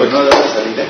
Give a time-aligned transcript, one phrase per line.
[0.00, 0.88] Pero no debe salir, ¿eh?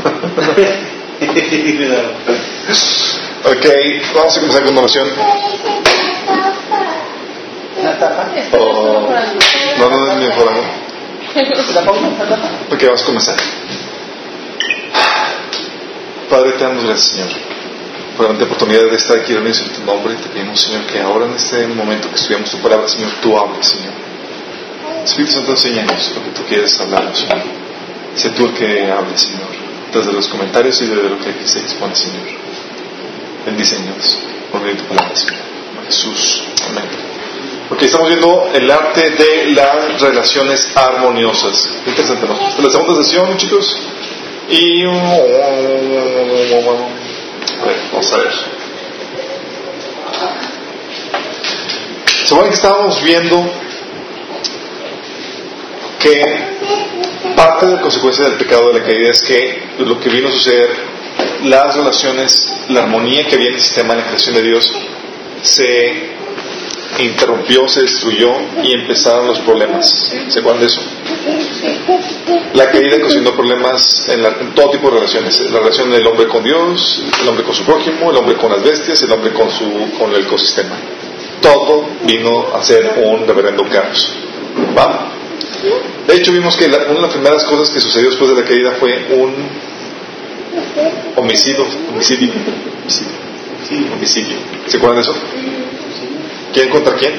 [3.44, 3.66] ok,
[4.14, 5.08] vamos a comenzar con oración.
[7.80, 8.28] ¿Una tapa?
[8.52, 9.08] Oh,
[9.78, 10.04] no, no, no.
[11.74, 12.12] ¿La pongo?
[12.18, 12.50] ¿La tapa?
[12.70, 13.36] Ok, vamos a comenzar.
[16.28, 17.30] Padre, te damos gracias, Señor,
[18.18, 20.16] por la oportunidad de estar aquí reunidos en tu nombre.
[20.16, 23.66] Te pedimos, Señor, que ahora en este momento que estudiamos tu palabra, Señor, tú hables,
[23.66, 24.09] Señor.
[25.04, 27.26] Espíritu Santo, enséñanos lo que tú quieres hablarnos.
[28.14, 29.48] Sé tú el que hable, Señor,
[29.92, 32.26] desde los comentarios y desde lo que aquí se expone, Señor.
[33.46, 34.18] Bendícenos
[34.50, 35.50] por medio de tu palabra, Señor.
[35.86, 36.42] Jesús.
[36.68, 36.84] Amén.
[37.68, 41.70] Porque estamos viendo el arte de las relaciones armoniosas.
[41.86, 42.34] Interesante, ¿no?
[42.34, 43.76] Esta es la segunda sesión, chicos.
[44.48, 44.84] Y.
[44.84, 44.88] A
[47.64, 48.32] ver, vamos a ver.
[52.06, 53.52] Se supone que estábamos viendo
[56.00, 56.22] que
[57.36, 60.32] parte de la consecuencia del pecado de la caída es que lo que vino a
[60.32, 60.70] suceder,
[61.44, 64.72] las relaciones, la armonía que había en el sistema de la creación de Dios,
[65.42, 66.10] se
[66.98, 70.12] interrumpió, se destruyó y empezaron los problemas.
[70.28, 70.80] ¿Se acuerdan de eso?
[72.54, 75.38] La caída ocasionó problemas en, todo tipo de relaciones.
[75.50, 78.62] La relación del hombre con Dios, el hombre con su prójimo, el hombre con las
[78.62, 80.76] bestias, el hombre con, su, el ecosistema.
[81.40, 84.12] Todo vino a ser un reverendo caos.
[84.76, 85.19] ¿Va?
[86.06, 88.46] De hecho, vimos que la- una de las primeras cosas que sucedió después de la
[88.48, 89.34] caída fue un
[91.16, 91.66] homicidio.
[91.92, 92.30] Homicidio.
[93.94, 94.36] Homicidio.
[94.66, 95.14] ¿Se acuerdan de eso?
[96.52, 97.12] ¿Quién contra quién?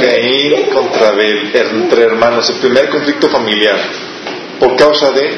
[0.00, 3.76] Caín contra Abel, entre hermanos, el primer conflicto familiar,
[4.60, 5.30] por causa de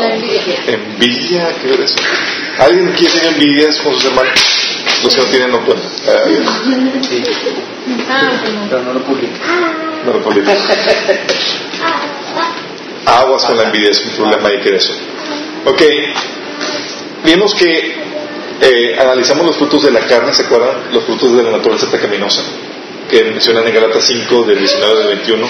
[0.00, 0.56] La envidia.
[0.66, 1.96] envidia, ¿qué es eso?
[2.58, 4.32] ¿Alguien aquí tiene envidias con sus hermanos?
[5.04, 5.82] Los que no tienen no pueden.
[10.06, 10.52] No lo publica.
[10.54, 10.72] no lo.
[13.06, 14.92] Aguas con la envidia, es un problema ahí que eso.
[15.66, 15.82] Ok,
[17.24, 17.94] vimos que
[18.60, 20.92] eh, analizamos los frutos de la carne, ¿se acuerdan?
[20.92, 22.42] Los frutos de la naturaleza pecaminosa,
[23.10, 25.48] que mencionan en Galatas 5, del 19 al 21,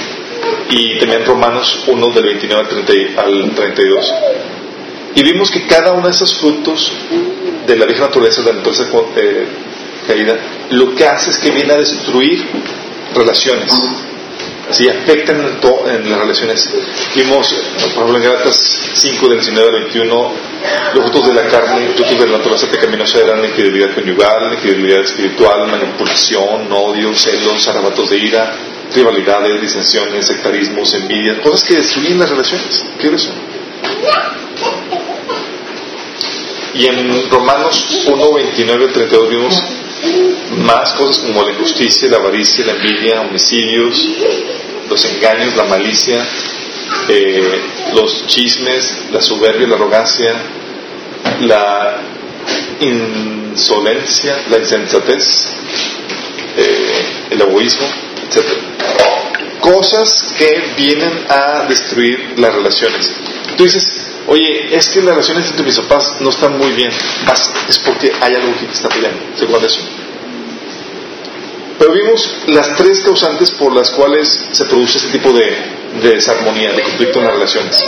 [0.71, 4.15] y también Romanos 1, del 29 al, 30 y- al 32.
[5.17, 6.93] Y vimos que cada uno de esos frutos
[7.67, 8.85] de la vieja naturaleza, de la naturaleza
[9.17, 9.47] eh,
[10.11, 10.37] caída,
[10.71, 12.45] lo que hace es que viene a destruir
[13.15, 13.73] relaciones.
[14.69, 16.71] Así afectan en, las relaciones.
[17.17, 17.53] Vimos,
[17.95, 20.33] por ejemplo, en Galatas 5, del 19 al 21,
[20.95, 25.01] los frutos de la carne, los frutos de la naturaleza pecaminosa eran infidelidad conyugal, infidelidad
[25.01, 28.53] espiritual, manipulación, odio, celos, arrebatos de ira,
[28.95, 32.85] rivalidades, disensiones, sectarismos, envidias, cosas que destruyen las relaciones.
[33.01, 33.33] ¿Qué es eso?
[36.75, 39.65] Y en Romanos 1, 29 al 32 vimos
[40.59, 44.07] más cosas como la injusticia, la avaricia, la envidia, homicidios,
[44.89, 46.27] los engaños, la malicia,
[47.09, 47.61] eh,
[47.95, 50.35] los chismes, la soberbia, la arrogancia,
[51.41, 52.01] la
[52.81, 55.49] insolencia, la insensatez,
[56.57, 57.87] eh, el egoísmo,
[58.29, 58.45] etc.
[59.61, 63.13] Cosas que vienen a destruir las relaciones.
[63.57, 66.93] Tú dices, oye, es que las relaciones entre mis papás no están muy bien.
[67.27, 69.21] Vas, Es porque hay algo que te está peleando.
[69.37, 69.81] ¿Se acuerdan de eso?
[71.79, 75.57] Pero vimos las tres causantes por las cuales se produce este tipo de,
[76.03, 77.79] de desarmonía, de conflicto en las relaciones.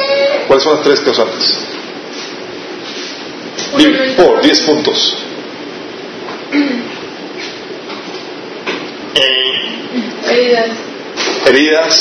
[0.46, 1.58] ¿Cuáles son las tres causantes?
[3.76, 5.16] Dime, por 10 puntos.
[10.30, 10.70] Heridas.
[11.46, 11.94] Heridas,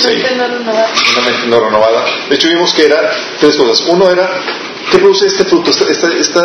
[0.00, 0.22] sí.
[0.36, 0.88] No renovada.
[1.12, 2.04] una mente no renovada.
[2.28, 3.04] De hecho, vimos que eran
[3.40, 3.86] tres cosas.
[3.88, 4.28] Uno era,
[4.90, 5.70] ¿qué produce este fruto?
[5.70, 6.40] Esta, esta, esta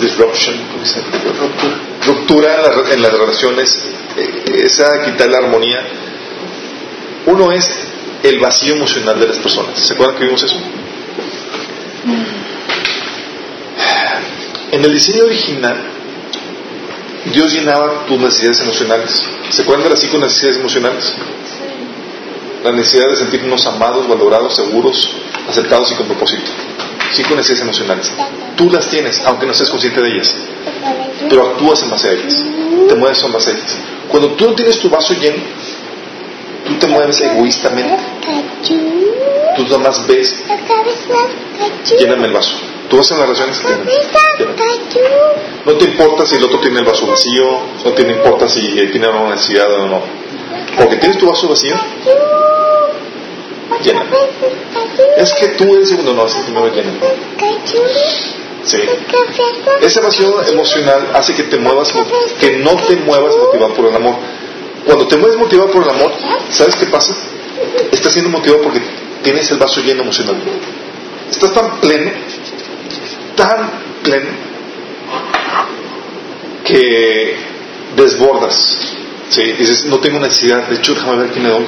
[0.00, 1.06] disruption, ¿cómo se dice?
[2.06, 3.84] ruptura en, la- en las relaciones,
[4.16, 5.80] eh, esa quitar la armonía.
[7.26, 7.68] Uno es
[8.22, 9.78] el vacío emocional de las personas.
[9.78, 10.56] ¿Se acuerdan que vimos eso?
[14.72, 15.76] En el diseño original,
[17.32, 19.22] Dios llenaba tus necesidades emocionales.
[19.50, 21.12] ¿Se acuerdan de las cinco necesidades emocionales?
[22.64, 25.08] La necesidad de sentirnos amados, valorados, seguros,
[25.48, 26.50] aceptados y con propósito.
[27.12, 28.12] Cinco necesidades emocionales.
[28.56, 30.34] Tú las tienes, aunque no estés consciente de ellas,
[31.28, 32.34] pero actúas en base a ellas.
[32.88, 33.76] Te mueves en base a ellas.
[34.08, 35.42] Cuando tú no tienes tu vaso lleno,
[36.66, 37.96] tú te mueves egoístamente.
[39.56, 40.44] Tú nada más ves,
[41.98, 42.54] lléname el vaso.
[42.88, 43.60] Tú vas en las relaciones.
[45.66, 49.08] No te importa si el otro tiene el vaso vacío, no te importa si tiene
[49.08, 50.02] una necesidad o no.
[50.78, 51.74] Porque tienes tu vaso vacío,
[53.82, 54.10] lléname.
[55.16, 56.98] Es que tú eres segundo, no, es el primero lléname.
[58.64, 58.78] Sí.
[59.80, 61.92] Ese vacío emocional hace que te muevas,
[62.40, 64.16] que no te muevas motivado por el amor.
[64.84, 66.12] Cuando te mueves motivado por el amor,
[66.50, 67.14] ¿sabes qué pasa?
[67.92, 68.80] estás siendo motivado porque
[69.22, 70.66] tienes el vaso lleno emocionalmente.
[71.30, 72.10] Estás tan pleno,
[73.38, 73.70] tan
[74.02, 74.30] pleno,
[76.64, 77.36] que
[77.96, 78.96] desbordas.
[79.30, 79.52] ¿sí?
[79.52, 81.66] Dices, no tengo necesidad, de hecho, déjame ver quién me doy.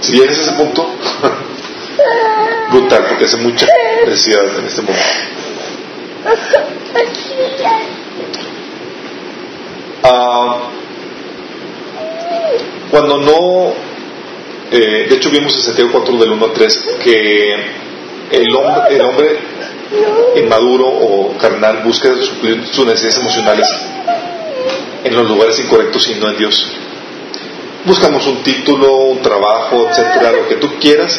[0.00, 0.88] Si llegas a ese punto,
[2.70, 3.66] brutal, porque hace mucha
[4.06, 5.04] necesidad en este momento.
[10.04, 10.58] Ah,
[12.90, 13.72] cuando no,
[14.70, 17.54] eh, de hecho vimos en Santiago 4 del 1 al 3 que
[18.30, 19.38] el hombre, el hombre
[20.36, 23.68] inmaduro o carnal busca suplir sus necesidades emocionales
[25.04, 26.66] en los lugares incorrectos y no en Dios.
[27.84, 31.18] Buscamos un título, un trabajo, etcétera, lo que tú quieras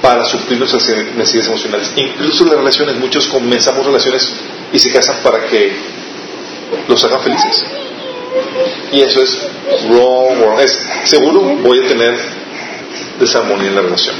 [0.00, 1.92] para suplir nuestras necesidades emocionales.
[1.96, 4.32] Incluso las relaciones, muchos comenzamos relaciones
[4.72, 5.72] y se casan para que
[6.88, 7.64] los hagan felices.
[8.90, 9.48] Y eso es
[9.88, 10.60] wrong, wrong.
[10.60, 12.18] Es seguro voy a tener
[13.20, 14.16] desarmonía en la relación.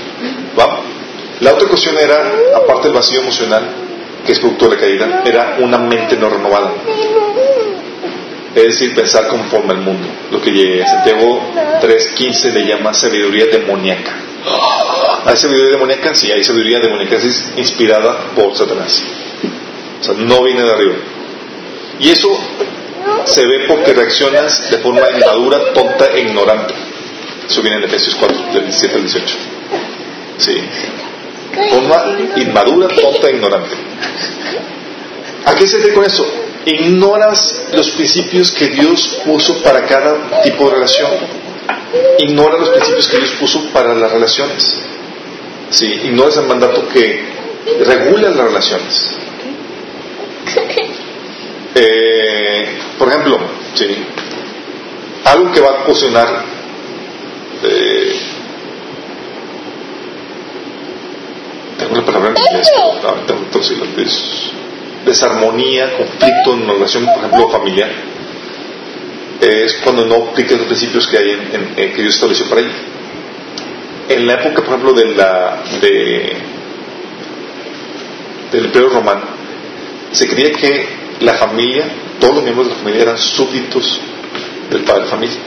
[1.42, 3.66] La otra cuestión era, aparte del vacío emocional,
[4.24, 6.72] que es producto de la caída, era una mente no renovada.
[8.54, 10.06] Es decir, pensar conforme al mundo.
[10.30, 11.40] Lo que Santiago
[11.82, 14.12] 3.15 le llama sabiduría demoníaca.
[15.24, 16.14] ¿Hay sabiduría demoníaca?
[16.14, 17.16] Sí, hay sabiduría demoníaca.
[17.16, 19.02] Es inspirada por Satanás.
[20.00, 20.94] O sea, no viene de arriba.
[21.98, 22.38] Y eso
[23.24, 26.72] se ve porque reaccionas de forma inmadura, tonta e ignorante.
[27.48, 29.36] Eso viene en Efesios 4, del 17 al 18.
[30.38, 30.62] Sí.
[31.70, 33.76] Forma inmadura, tonta e ignorante.
[35.44, 36.26] ¿A qué se refiere con eso?
[36.64, 41.10] Ignoras los principios que Dios puso para cada tipo de relación.
[42.18, 44.80] Ignora los principios que Dios puso para las relaciones.
[45.70, 47.20] Sí, ignoras el mandato que
[47.84, 49.16] regula las relaciones.
[51.74, 53.40] Eh, por ejemplo,
[55.24, 56.44] algo que va a ocasionar
[57.64, 58.20] eh,
[61.78, 63.44] tengo la palabra en inglés, pero
[65.04, 67.90] desarmonía, conflicto en una relación, por ejemplo, familiar,
[69.40, 72.74] es cuando no aplicas los principios que hay en, que Dios estableció para ella.
[74.08, 76.36] En la época, por ejemplo, de la de,
[78.52, 79.22] del Imperio Romano,
[80.12, 80.86] se creía que
[81.20, 81.84] la familia,
[82.20, 84.00] todos los miembros de la familia eran súbditos
[84.70, 85.38] del padre de familia.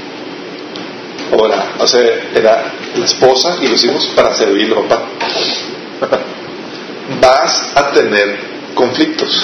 [1.32, 2.02] Ahora, o sea,
[2.34, 5.06] era la esposa y los hijos para servir al papá.
[7.22, 8.40] Vas a tener
[8.74, 9.42] conflictos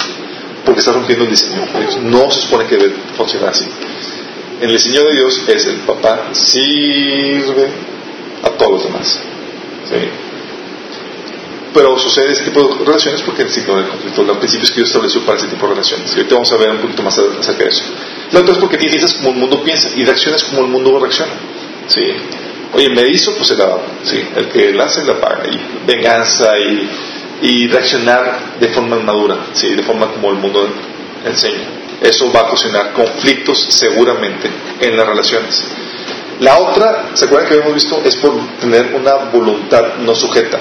[0.64, 2.00] porque estás rompiendo el diseño de.
[2.02, 3.66] No se supone que debe funcionar así.
[4.60, 7.68] En el diseño de Dios es el papá sirve
[8.42, 9.18] a todos los demás.
[9.88, 10.08] ¿sí?
[11.74, 15.22] Pero sucede este tipo de relaciones porque signo del conflicto, los principios que Dios estableció
[15.22, 16.12] para ese tipo de relaciones.
[16.12, 17.84] Y ahorita vamos a ver un poquito más acerca de eso.
[18.30, 21.32] La otra es porque piensas como el mundo piensa y reaccionas como el mundo reacciona.
[21.88, 22.12] ¿sí?
[22.74, 24.22] Oye, me hizo, pues se la ¿sí?
[24.36, 25.42] El que la hace, la paga.
[25.46, 26.88] Y venganza y,
[27.42, 29.74] y reaccionar de forma madura, ¿sí?
[29.74, 30.68] de forma como el mundo
[31.24, 31.82] enseña.
[32.00, 35.62] Eso va a ocasionar conflictos seguramente en las relaciones.
[36.40, 38.02] La otra, ¿se acuerdan que habíamos visto?
[38.04, 40.58] Es por tener una voluntad no sujeta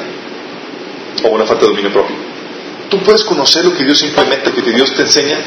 [1.24, 2.16] o una falta de dominio propio.
[2.90, 5.40] Tú puedes conocer lo que Dios implementa, lo que Dios te enseña,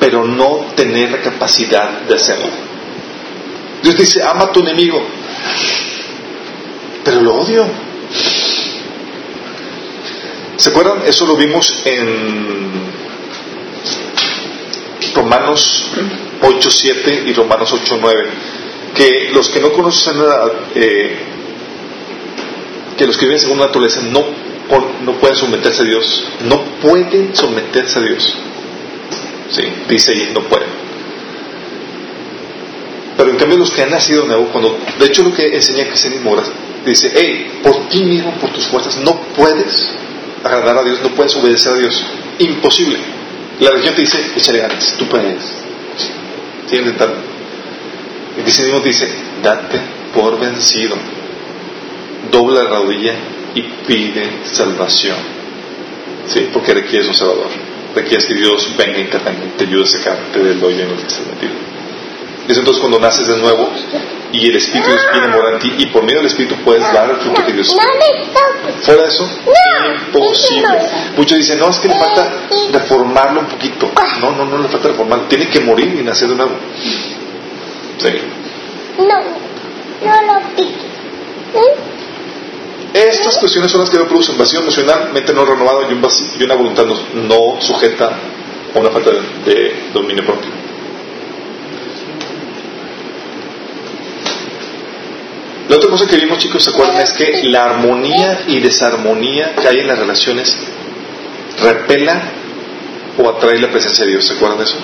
[0.00, 2.48] pero no tener la capacidad de hacerlo.
[3.82, 5.04] Dios dice, ama a tu enemigo,
[7.04, 7.66] pero lo odio.
[10.56, 11.02] ¿Se acuerdan?
[11.06, 12.72] Eso lo vimos en
[15.14, 15.86] Romanos
[16.42, 18.26] 8.7 y Romanos 8.9,
[18.94, 21.16] que los que no conocen nada, eh,
[22.96, 24.44] que los que viven según la naturaleza no
[25.04, 26.24] no pueden someterse a Dios.
[26.48, 28.34] No pueden someterse a Dios.
[29.50, 30.68] Sí, dice ahí, no pueden.
[33.16, 36.22] Pero en cambio los que han nacido nuevo, cuando, de hecho lo que enseña Cristian
[36.22, 36.50] Moras,
[36.84, 39.94] dice, hey, por ti mismo, por tus fuerzas, no puedes
[40.42, 42.04] agradar a Dios, no puedes obedecer a Dios.
[42.38, 42.98] Imposible.
[43.60, 45.42] La religión te dice, échale ganas, tú puedes.
[46.66, 47.16] Sigue intentando.
[48.36, 49.08] El cristianismo dice,
[49.42, 49.80] date
[50.12, 50.96] por vencido.
[52.32, 53.14] Dobla la rodilla
[53.54, 55.18] y pide salvación.
[56.26, 56.48] ¿Sí?
[56.52, 57.50] Porque requieres un salvador.
[57.94, 59.04] Requieres que Dios venga y
[59.56, 61.63] te ayude a sacarte del hoyo en el que estás metido.
[62.48, 63.70] Es entonces cuando naces de nuevo
[64.32, 66.56] y el Espíritu de Dios viene a morar en ti y por medio del Espíritu
[66.64, 68.24] puedes dar el fruto que Dios quiere.
[68.82, 69.28] Fuera de eso,
[70.06, 70.78] imposible.
[71.16, 72.32] Muchos dicen, no, es que le falta
[72.72, 73.90] reformarlo un poquito.
[74.20, 75.26] No, no, no le falta reformarlo.
[75.26, 76.52] Tiene que morir y nacer de nuevo.
[77.98, 78.08] Sí.
[78.98, 79.20] No,
[80.04, 80.94] no lo piques.
[82.94, 86.44] Estas cuestiones son las que producen vacío emocional, mente no renovada y, un vacío, y
[86.44, 88.16] una voluntad no, sujeta
[88.72, 89.10] a una falta
[89.44, 90.63] de, dominio propio.
[95.68, 97.00] La otra cosa que vimos, chicos, ¿se acuerdan?
[97.00, 100.56] Es que la armonía y desarmonía que hay en las relaciones
[101.62, 102.22] repela
[103.16, 104.26] o atrae la presencia de Dios.
[104.26, 104.76] ¿Se acuerdan de eso?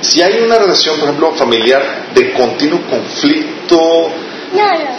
[0.00, 4.10] Si hay una relación, por ejemplo, familiar de continuo conflicto,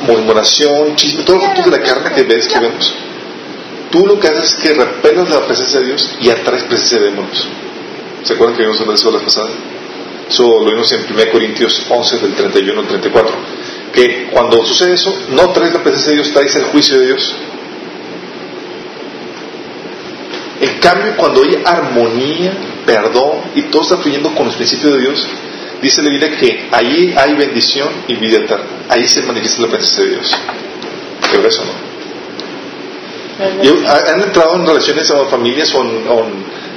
[0.08, 2.94] murmuración, chisme, todos los frutos de la carne que ves, que vemos,
[3.92, 7.06] tú lo que haces es que repelas la presencia de Dios y atraes presencia de
[7.06, 7.48] demonios.
[8.24, 9.50] ¿Se acuerdan que vimos en eso la pasada?
[10.30, 13.36] Eso lo vimos en 1 Corintios 11, del 31 al 34.
[13.96, 17.36] Que cuando sucede eso, no traes la presencia de Dios, traes el juicio de Dios.
[20.62, 22.52] En cambio, cuando hay armonía,
[22.86, 25.28] perdón y todo está fluyendo con los principios de Dios,
[25.82, 28.40] dice la Biblia que ahí hay bendición y vida.
[28.90, 30.32] Ahí se manifiesta la presencia de Dios.
[31.32, 31.86] ¿Qué eso no?
[34.12, 36.26] Han entrado en relaciones o familias o, en- o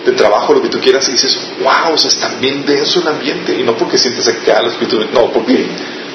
[0.04, 3.08] de trabajo, lo que tú quieras, y dices, wow, o sea, está bien denso el
[3.08, 3.54] ambiente.
[3.58, 5.66] Y no porque sientes acá los espíritus, no, porque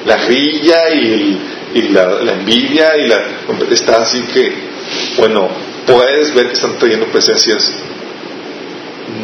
[0.06, 1.38] la rilla y, el-
[1.74, 3.22] y la, la envidia y la
[3.70, 4.52] está así que,
[5.18, 5.48] bueno,
[5.86, 7.72] puedes ver que están trayendo presencias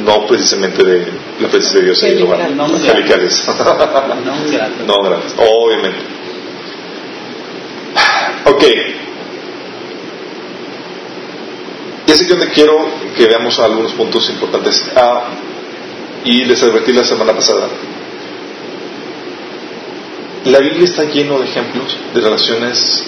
[0.04, 1.06] no precisamente de
[1.40, 2.50] la presencia de Dios en el lugar.
[2.52, 3.44] No, no, Angelicales.
[3.46, 5.34] Gracias.
[5.38, 5.98] Obviamente.
[8.46, 8.64] Ok.
[12.06, 14.84] Y así que donde quiero que veamos algunos puntos importantes.
[14.96, 15.28] Ah,
[16.24, 17.68] y les advertí la semana pasada.
[20.44, 23.04] La Biblia está lleno de ejemplos de relaciones,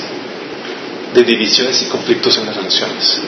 [1.15, 3.21] de divisiones y conflictos en las relaciones.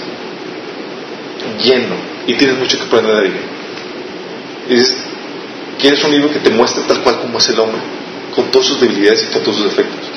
[1.63, 1.95] Lleno.
[2.27, 3.35] Y tienes mucho que aprender de ahí.
[4.69, 4.97] Y dices,
[5.79, 7.81] ¿quieres un libro que te muestre tal cual como es el hombre?
[8.35, 10.11] Con todas sus debilidades y con todos sus defectos.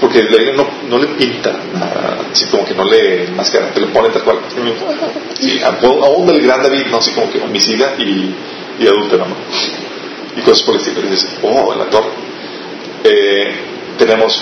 [0.00, 3.80] Porque la Biblia no, no le pinta nada, así como que no le máscara, te
[3.80, 4.38] lo pone tal cual.
[5.38, 8.34] Sí, aún del gran David, no así como que homicida y,
[8.80, 9.36] y adúltero, ¿no?
[10.36, 11.06] Y cosas por el estilo.
[11.06, 12.21] Y dices, oh, el actor.
[13.04, 13.52] Eh,
[13.98, 14.40] tenemos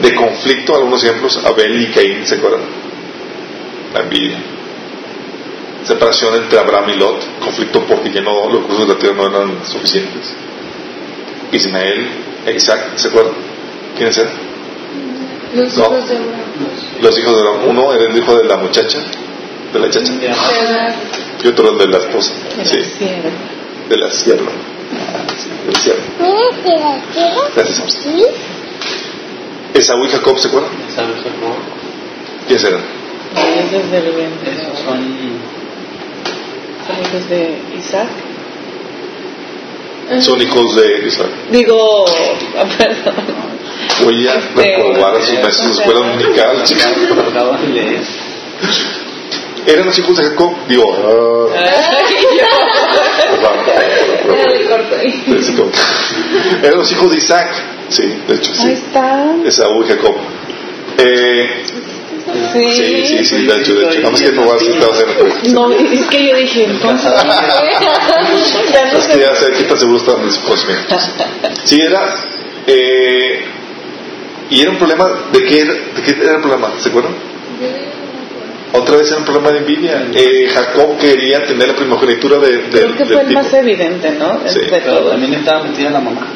[0.00, 2.60] de conflicto algunos ejemplos, Abel y Caín, ¿se acuerdan?
[3.94, 4.38] La envidia.
[5.84, 9.26] Separación entre Abraham y Lot, conflicto porque ya no, los recursos de la tierra no
[9.28, 10.32] eran suficientes.
[11.50, 12.06] Ismael
[12.46, 13.34] e Isaac, ¿se acuerdan?
[13.96, 14.32] ¿Quiénes eran?
[15.54, 15.84] Los No.
[15.84, 16.40] hijos de Abraham.
[17.02, 17.68] Los hijos de Abraham.
[17.68, 18.98] Uno era el hijo de la muchacha,
[19.72, 20.12] de la chacha,
[21.42, 22.32] y otro el de la esposa,
[22.64, 22.78] sí,
[23.88, 24.50] de la sierva.
[27.54, 28.06] Gracias.
[29.74, 30.70] Esaú y Jacob, ¿se acuerdan?
[32.46, 32.80] ¿Quiénes eran?
[33.34, 34.52] Ese es del vientre.
[34.52, 35.00] Esos son.
[36.86, 38.08] Son hijos de Isaac.
[40.20, 41.28] Son hijos de Isaac.
[41.50, 42.04] Digo,
[42.58, 43.14] ah, perdón.
[44.04, 46.84] Voy a reprobar a sus maestros de escuela dominical, chicos.
[49.66, 50.82] Eran los hijos de Jacob, digo,
[54.98, 55.22] ahí.
[55.56, 55.70] Como-
[56.62, 57.48] Eran los hijos de Isaac.
[57.88, 58.72] Sí, de hecho, Ahí sí.
[58.72, 59.34] está.
[59.44, 60.16] Esaú y Jacob.
[60.98, 61.64] Eh,
[62.52, 62.70] Sí.
[62.76, 63.98] sí, sí, sí, de hecho, de hecho.
[63.98, 65.08] Nada más que probar si estabas en
[65.46, 67.10] el No, es que yo dije, entonces.
[67.12, 71.00] no Es que ya sé qué tan seguro estaban de sus conocimientos.
[71.64, 72.14] Sí, era.
[72.66, 73.44] Eh,
[74.50, 75.10] y era un problema.
[75.32, 76.72] ¿De qué era, de qué era el problema?
[76.78, 77.12] ¿Se acuerdan?
[78.74, 80.06] Otra vez era un problema de envidia.
[80.14, 83.42] Eh, Jacob quería tener la primogenitura de, de- Creo que del fue el tipo.
[83.42, 84.40] más evidente, ¿no?
[84.46, 84.60] Sí.
[84.60, 86.26] De Pero también estaba metida la mamá.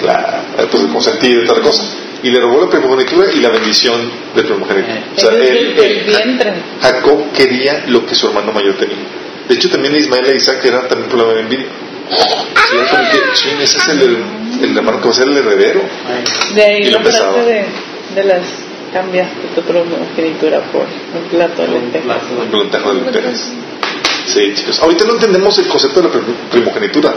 [0.00, 0.38] Claro,
[0.70, 1.82] pues el consentido y tal cosa.
[2.22, 4.88] Y le robó la primogenitura y la bendición del primogénito.
[5.16, 6.52] O sea, él- él- vientre.
[6.80, 8.96] Jacob quería lo que su hermano mayor tenía.
[9.48, 11.66] De hecho, también Ismael e Isaac era también un problema de envidia.
[12.10, 14.18] Sí, era como que, ese es el,
[14.62, 15.80] el hermano que va a ser el heredero.
[16.54, 17.32] De ahí Y lo la empezaba.
[17.34, 17.64] frase de,
[18.14, 18.42] de las
[18.92, 22.22] cambiaste tu primogenitura por un plato de lentejas.
[22.42, 23.52] El voluntario de lentejas.
[24.26, 24.80] Sí, chicos.
[24.82, 27.14] Ahorita no entendemos el concepto de la prim- primogenitura.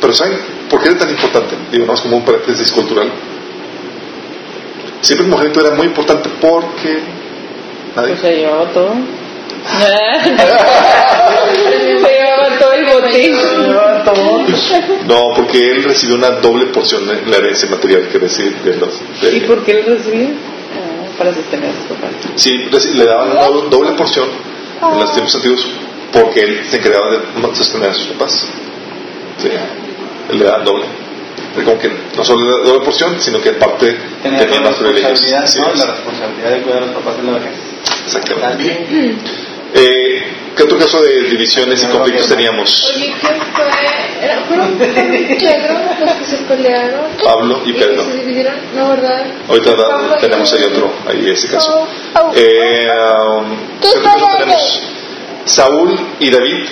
[0.00, 0.38] Pero ¿saben
[0.68, 1.54] por qué era tan importante?
[1.72, 3.10] Digo, no es como un paréntesis cultural.
[5.00, 7.00] Siempre primogénito era muy importante porque...
[7.96, 8.08] Nadie.
[8.10, 8.92] Pues se llevaba todo.
[11.54, 13.36] se llevaba todo el botín.
[15.06, 19.00] No, porque él recibió una doble porción de la herencia material que recibe de los...
[19.20, 20.30] de- ¿Y por qué lo recibía?
[21.18, 22.10] Para sostener a sus papás.
[22.36, 24.28] Sí, le daban una doble, porción
[24.82, 25.66] en los tiempos antiguos
[26.12, 28.46] porque él se encargaba de sostener a sus papás.
[29.38, 29.48] Sí,
[30.30, 30.84] él le daban doble.
[31.64, 35.20] Como que no solo le daban doble porción, sino que aparte Tenía tenía más privilegios.
[35.20, 35.44] Sí, ¿no?
[35.44, 35.78] es.
[35.78, 37.52] La responsabilidad de cuidar a los papás en la vejez.
[38.06, 39.16] Exactamente.
[39.74, 40.22] Eh,
[40.56, 42.94] ¿Qué otro caso de divisiones y conflictos teníamos?
[42.94, 44.24] Oye, ¿qué fue?
[44.24, 44.94] Era, fueron fueron
[45.38, 47.00] Pedro los que se pelearon.
[47.22, 48.04] Pablo y Pedro.
[48.04, 49.26] se dividieron, no, ¿verdad?
[49.48, 51.88] Ahorita tenemos ahí otro, ahí ese caso.
[52.36, 52.86] Eh,
[53.28, 54.82] um, ¿Qué otro caso tenemos?
[55.44, 56.64] Saúl y David,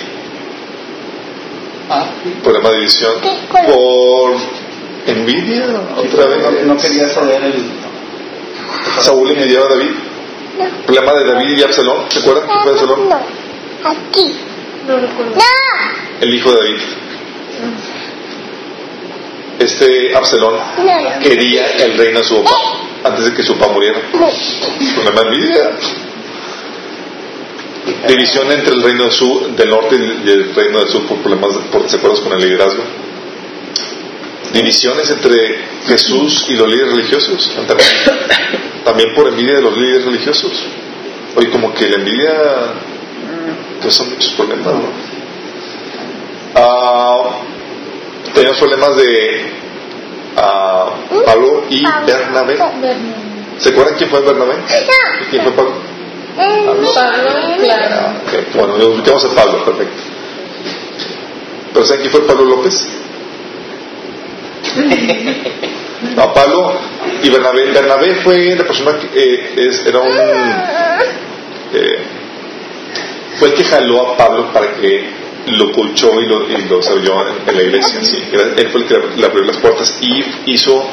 [1.89, 2.05] Ah,
[2.41, 4.37] problema de división, por
[5.05, 5.65] Envidia,
[5.97, 6.65] otra vez.
[6.65, 7.65] No, quería ceder el.
[9.01, 9.91] Saúl envidiaba a David.
[10.85, 12.05] Problema de David y Absalón.
[12.09, 12.47] ¿Se acuerdan?
[12.47, 13.09] ¿Qué fue Absalón?
[13.09, 13.15] No.
[13.89, 14.35] Aquí.
[14.87, 15.35] No recuerdo.
[15.35, 15.41] No.
[16.21, 16.81] El hijo de David.
[19.59, 21.19] Este Absalón No.
[21.21, 23.99] quería el reino de su papá antes de que su papá muriera.
[24.11, 25.71] Problema de envidia.
[28.07, 31.57] División entre el reino del, sur, del norte y el reino del sur por problemas,
[31.71, 32.83] por desacuerdos con el liderazgo.
[34.53, 37.51] Divisiones entre Jesús y los líderes religiosos.
[38.83, 40.51] También, por envidia de los líderes religiosos.
[41.35, 42.33] Oye, como que la envidia
[43.81, 44.65] causa muchos problemas.
[44.65, 44.81] ¿no?
[46.55, 47.29] Ah,
[48.33, 49.51] tenemos problemas de
[50.37, 50.89] ah,
[51.25, 52.57] Pablo y Bernabé.
[53.57, 54.55] ¿Se acuerdan quién fue Bernabé?
[55.21, 55.73] ¿Y quién fue Pablo?
[56.35, 57.31] Pablo,
[57.63, 57.95] claro.
[57.95, 58.13] Ah.
[58.53, 60.01] Bueno, nos ubicamos a Pablo, perfecto.
[61.73, 62.87] ¿Pero saben quién fue Pablo López?
[66.15, 66.73] No, Pablo
[67.21, 67.71] y Bernabé.
[67.71, 70.11] Bernabé fue la persona que eh, es- era un.
[71.73, 71.97] eh,
[73.39, 75.09] fue el que jaló a Pablo para que
[75.47, 76.79] lo colchó y lo, y lo
[77.47, 78.01] en, la iglesia.
[78.03, 78.23] Sí.
[78.31, 80.87] Él fue el que le abrió las puertas y hizo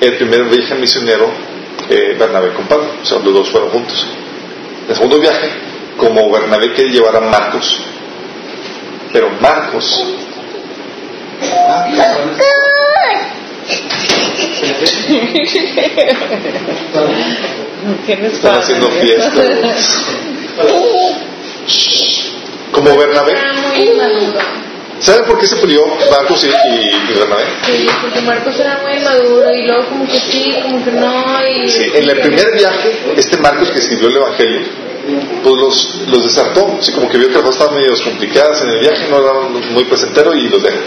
[0.00, 1.30] el primer viaje misionero
[1.90, 2.86] eh, Bernabé con Pablo.
[3.02, 4.06] O sea, los dos fueron juntos.
[4.88, 5.50] El segundo viaje,
[5.96, 7.78] como Bernabé quería llevar a Marcos,
[9.12, 10.02] pero Marcos
[18.06, 18.64] Tienes están padre.
[18.64, 19.32] haciendo fiesta.
[22.72, 23.32] Como Bernabé.
[23.32, 24.38] Era muy inmaduro.
[25.00, 27.44] ¿Saben por qué se peleó Marcos y, y- y Bernabé?
[27.66, 31.38] Sí, porque Marcos era muy inmaduro y luego como que sí, como que no.
[31.64, 34.60] Y, Sí, en el primer viaje, este Marcos que escribió el Evangelio,
[35.44, 36.78] pues los, los desartó.
[36.80, 39.52] Así como que vio que las cosas estaban medio complicadas en el viaje, no eran
[39.72, 40.78] muy presentero y los dejó.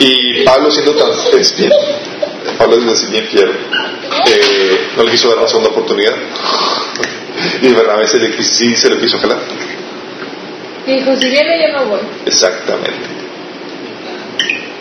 [0.00, 1.10] Y Pablo, siendo tan
[1.56, 1.72] bien,
[2.56, 3.50] Pablo es bien fiel,
[4.26, 6.14] eh, no le quiso dar una segunda oportunidad.
[7.62, 9.38] Y Bernabé se le, sí se le quiso jalar.
[10.86, 12.00] Y dijo, si viene yo no voy.
[12.26, 12.92] Exactamente.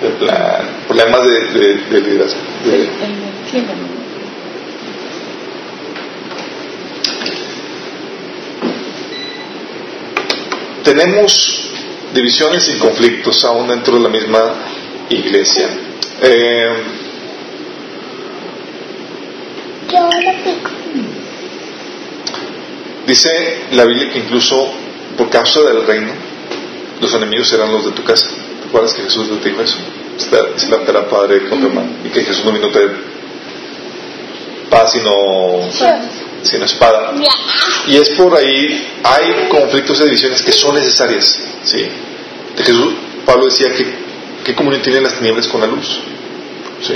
[0.01, 2.39] De plan, problemas de, de, de liderazgo.
[2.65, 3.73] El, De- el clima.
[10.83, 11.71] tenemos
[12.13, 14.53] divisiones y conflictos aún dentro de la misma
[15.09, 15.67] iglesia.
[16.21, 16.69] Eh,
[19.91, 20.71] Yo lo pico.
[23.05, 23.29] dice
[23.71, 24.73] la Biblia que incluso
[25.17, 26.11] por causa del reino,
[26.99, 28.27] los enemigos serán los de tu casa.
[28.61, 29.77] ¿Te acuerdas que Jesús les dijo eso?
[30.17, 31.89] Se levantará padre con hermano.
[32.03, 32.95] Y que Jesús no vino a traer
[34.69, 35.69] paz sino,
[36.43, 37.13] sino espada.
[37.87, 41.39] Y es por ahí, hay conflictos y divisiones que son necesarias.
[41.63, 41.87] ¿sí?
[42.57, 42.93] Jesús,
[43.25, 44.06] Pablo decía que
[44.43, 45.99] ¿qué comunión tienen las tinieblas con la luz?
[46.81, 46.95] ¿Sí?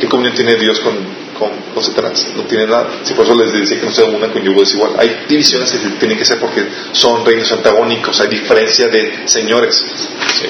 [0.00, 0.94] ¿Qué comunión tiene Dios con,
[1.38, 2.28] con, con Satanás?
[2.36, 2.88] No tiene nada.
[3.02, 4.92] Si por eso les decía que no se una con yugo desigual.
[4.98, 9.82] Hay divisiones que tienen que ser porque son reinos antagónicos, hay diferencia de señores.
[10.40, 10.48] ¿sí?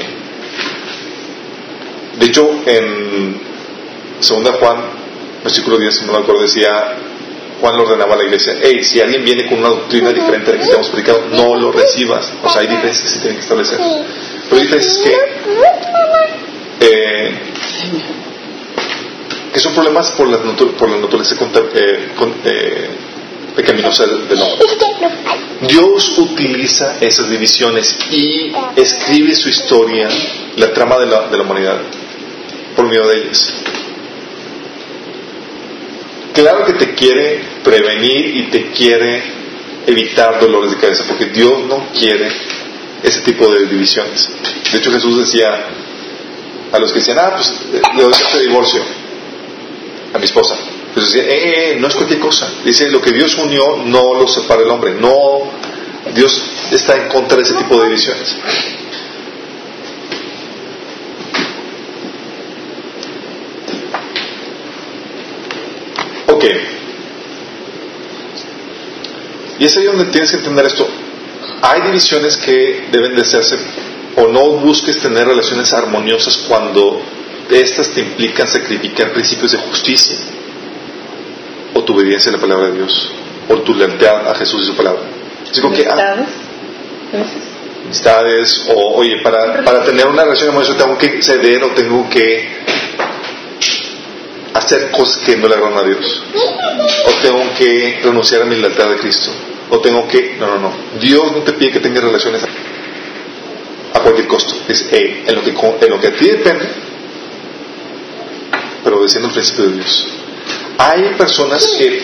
[2.19, 3.41] De hecho, en
[4.21, 4.77] 2 Juan,
[5.45, 6.97] versículo 10, si no me acuerdo, decía,
[7.61, 10.55] Juan le ordenaba a la iglesia, hey, si alguien viene con una doctrina diferente a
[10.55, 12.33] la que te hemos predicado, no lo recibas.
[12.43, 13.79] O sea, hay diferencias que se tienen que establecer.
[15.05, 15.15] Que,
[16.81, 17.35] eh,
[19.53, 21.35] que son problemas por la, por la naturaleza
[21.75, 22.09] eh,
[22.45, 22.89] eh,
[23.55, 24.67] pecaminosa del hombre.
[25.61, 30.09] Dios utiliza esas divisiones y escribe su historia,
[30.57, 31.79] la trama de la, de la humanidad,
[32.77, 33.53] por medio de ellas.
[36.33, 39.23] Claro que te quiere prevenir y te quiere
[39.87, 42.31] evitar dolores de cabeza, porque Dios no quiere
[43.03, 44.29] ese tipo de divisiones.
[44.73, 45.67] De hecho, Jesús decía
[46.73, 48.83] a los que decían, ah, pues le doy este divorcio
[50.13, 50.57] a mi esposa.
[50.95, 52.51] Jesús decía, eh, eh, no es cualquier cosa.
[52.65, 54.95] Dice, lo que Dios unió no lo separa el hombre.
[54.95, 55.51] No,
[56.15, 58.35] Dios está en contra de ese tipo de divisiones.
[66.27, 66.45] Ok.
[69.59, 70.89] Y es ahí donde tienes que entender esto.
[71.61, 73.59] Hay divisiones que deben de hacerse
[74.17, 77.01] o no busques tener relaciones armoniosas cuando
[77.51, 80.17] estas te implican sacrificar principios de justicia
[81.75, 83.11] o tu obediencia a la palabra de Dios
[83.49, 85.03] o tu lealtad a Jesús y su palabra.
[85.51, 86.27] Así como que, ah,
[87.85, 88.67] ¿Amistades?
[88.69, 92.49] O oye para, para tener una relación amorosa tengo que ceder o tengo que
[94.53, 96.23] hacer cosas que no le agradan a Dios
[97.07, 99.31] o tengo que renunciar a mi lealtad a Cristo
[99.71, 102.43] o tengo que no no no Dios no te pide que tengas relaciones
[103.95, 106.89] a cualquier costo hey, en lo que en lo que a ti depende
[108.95, 110.07] obedeciendo el principio de Dios.
[110.79, 112.03] Hay personas que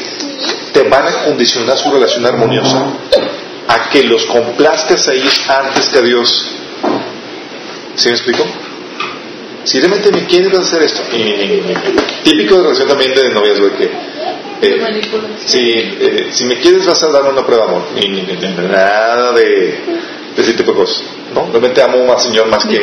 [0.73, 2.87] te van a condicionar su relación armoniosa
[3.69, 6.47] a que los complazcas a ellos antes que a Dios.
[7.97, 8.45] ¿Sí me explico?
[9.65, 11.03] Si realmente me quieres vas a hacer esto.
[12.23, 13.85] típico de relación también de noviazgo de que
[14.63, 14.79] eh,
[15.47, 17.83] si, eh, si me quieres vas a darme una prueba de amor.
[17.97, 19.45] Y, ni- ni- ni- nada de,
[20.37, 21.03] de ese tipo de cosas.
[21.35, 21.47] ¿no?
[21.51, 22.77] Realmente amo más Señor más que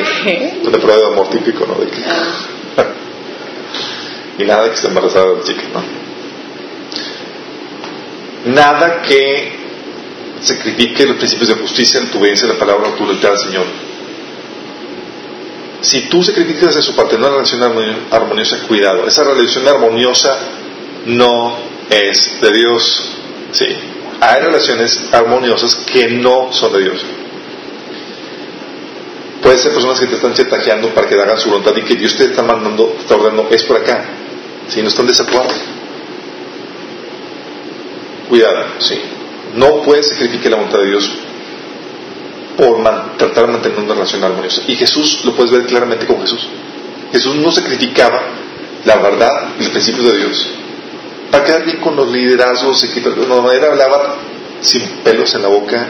[0.67, 1.65] una prueba de amor típico.
[1.65, 1.75] ¿no?
[1.75, 2.01] De que-
[4.43, 5.61] y nada de que esté embarazada la chica.
[5.73, 6.01] ¿no?
[8.53, 9.51] Nada que
[10.41, 13.65] sacrifique los principios de justicia, tu obediencia a la palabra, tu lealtad al Señor.
[15.81, 19.07] Si tú sacrificas de su parte una relación armonio- armoniosa, cuidado.
[19.07, 20.37] Esa relación armoniosa
[21.05, 21.57] no
[21.89, 23.09] es de Dios.
[23.51, 23.65] Sí.
[24.19, 27.01] Hay relaciones armoniosas que no son de Dios.
[29.41, 32.15] Puede ser personas que te están chetajeando para que hagan su voluntad y que Dios
[32.15, 34.05] te está mandando, está ordenando, es por acá.
[34.69, 35.55] Si no están desacuerdos.
[38.29, 39.01] Cuidado, sí.
[39.55, 41.09] No puedes sacrificar la voluntad de Dios
[42.61, 44.61] por man- tratar de mantener una relación armoniosa.
[44.67, 46.47] Y Jesús lo puedes ver claramente con Jesús.
[47.11, 48.21] Jesús no sacrificaba
[48.85, 50.47] la verdad y los principios de Dios
[51.31, 52.83] para quedar bien con los liderazgos.
[52.93, 54.17] que- No, él hablaba
[54.61, 55.87] sin pelos en la boca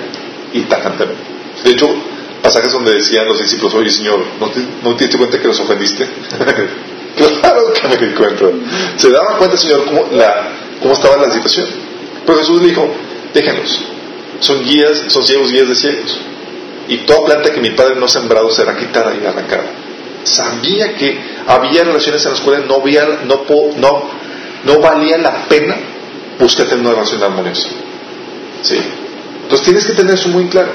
[0.53, 1.21] y tajantemente.
[1.65, 1.89] De hecho,
[2.41, 5.59] pasajes donde decían los discípulos, oye Señor, ¿no te, no te diste cuenta que los
[5.59, 6.07] ofendiste?
[7.41, 8.45] claro que me di cuenta.
[8.95, 10.49] Se daba cuenta, Señor, cómo, la,
[10.81, 11.67] cómo estaba la situación.
[12.25, 12.87] Pero Jesús le dijo,
[13.33, 13.81] déjenlos.
[14.39, 16.17] Son guías, son ciegos guías de ciegos.
[16.91, 19.63] Y toda planta que mi padre no ha sembrado será quitada y arrancada.
[20.25, 23.45] Sabía que había relaciones en las cuales no, había, no,
[23.77, 24.03] no,
[24.65, 25.77] no valía la pena
[26.37, 27.69] buscar tener una relación armoniosa.
[28.61, 28.77] ¿Sí?
[29.43, 30.73] Entonces tienes que tener eso muy claro.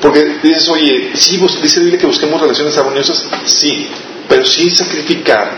[0.00, 3.88] Porque dices, oye, sí, dice Biblia que busquemos relaciones armoniosas, sí,
[4.30, 5.50] pero sin sacrificar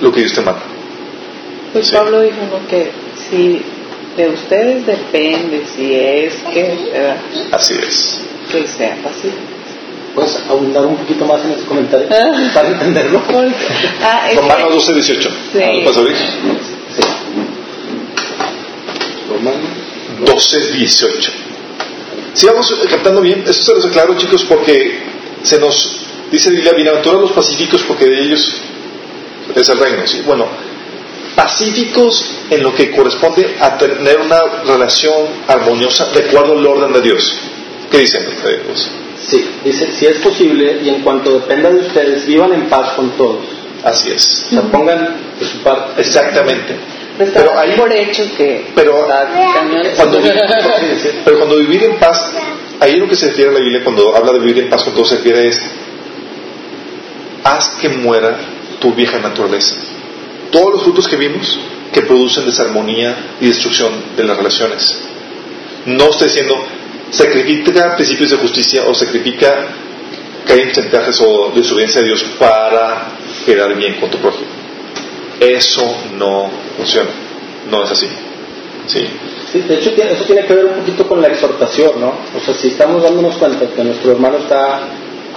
[0.00, 0.62] lo que Dios te manda.
[1.72, 1.92] Pues Sí.
[1.92, 2.68] Pablo dijo ¿no?
[2.68, 2.92] que
[3.28, 3.62] si
[4.16, 7.16] de ustedes depende, si es que, ¿verdad?
[7.50, 8.20] Así es.
[8.52, 9.32] Que sea fácil.
[10.14, 12.06] ¿Puedes abundar un poquito más en ese comentario?
[12.10, 12.50] Ah.
[12.54, 13.22] Para entenderlo.
[14.04, 15.30] Ah, es Romanos que, 12, 18.
[15.52, 15.58] Sí.
[15.58, 16.16] ¿Lo puedes abrir?
[16.16, 17.02] Sí.
[19.30, 19.60] Romanos.
[20.26, 21.32] 12, 18.
[22.34, 25.00] Si vamos captando bien, eso se los aclaro, chicos, porque
[25.42, 28.56] se nos dice la Biblia, bienaventurados los pacíficos, porque de ellos
[29.54, 30.06] es el reino.
[30.06, 30.22] ¿sí?
[30.26, 30.46] Bueno,
[31.34, 37.00] pacíficos en lo que corresponde a tener una relación armoniosa de acuerdo al orden de
[37.00, 37.38] Dios.
[37.92, 38.22] ¿Qué dicen?
[38.22, 38.90] Eh, pues,
[39.22, 43.10] Sí, dice, si es posible y en cuanto dependa de ustedes, vivan en paz con
[43.10, 43.44] todos.
[43.84, 44.46] así es.
[44.46, 46.00] O sea, pongan de su parte.
[46.00, 46.74] Exactamente.
[47.18, 50.20] está Pero ahí, por hecho que pero está cuando,
[51.24, 52.32] pero cuando vivir en paz,
[52.80, 54.94] ahí lo que se refiere a la Biblia, cuando habla de vivir en paz con
[54.94, 55.60] todo, se refiere es,
[57.44, 58.36] haz que muera
[58.80, 59.76] tu vieja naturaleza.
[60.50, 61.58] Todos los frutos que vimos
[61.92, 64.98] que producen desarmonía y destrucción de las relaciones.
[65.86, 66.56] No estoy diciendo,
[67.12, 69.68] sacrifica principios de justicia o sacrifica
[70.46, 73.08] caer en chantajes o desobediencia a Dios para
[73.46, 74.46] quedar bien con tu prójimo.
[75.38, 77.10] Eso no funciona.
[77.70, 78.08] No es así.
[78.86, 79.06] ¿Sí?
[79.52, 82.14] Sí, de hecho, tiene- eso tiene que ver un poquito con la exhortación, ¿no?
[82.36, 84.80] O sea, si estamos dándonos cuenta que nuestro hermano está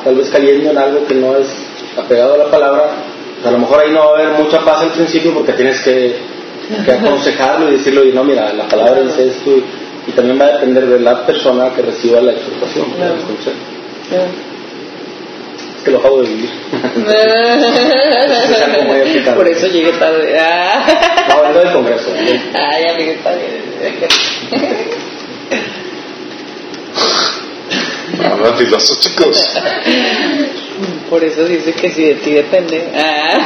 [0.03, 1.47] tal vez cayendo en algo que no es
[1.97, 2.91] apegado a la palabra,
[3.35, 5.81] pues a lo mejor ahí no va a haber mucha paz al principio porque tienes
[5.81, 6.15] que,
[6.85, 9.63] que aconsejarlo y decirle, oye, no, mira, la palabra dice esto y,
[10.07, 12.85] y también va a depender de la persona que reciba la exhortación.
[15.77, 16.49] Es que lo acabo de vivir.
[18.65, 19.35] algo muy aplicable.
[19.35, 20.39] Por eso llegué tarde.
[20.39, 20.85] Ah,
[21.29, 22.09] No, vengo del Congreso.
[22.55, 23.61] Ah, ya llegué tarde.
[28.31, 29.53] Hablan filosos, chicos.
[31.09, 32.89] Por eso dice que si de ti depende.
[32.95, 33.45] Ah.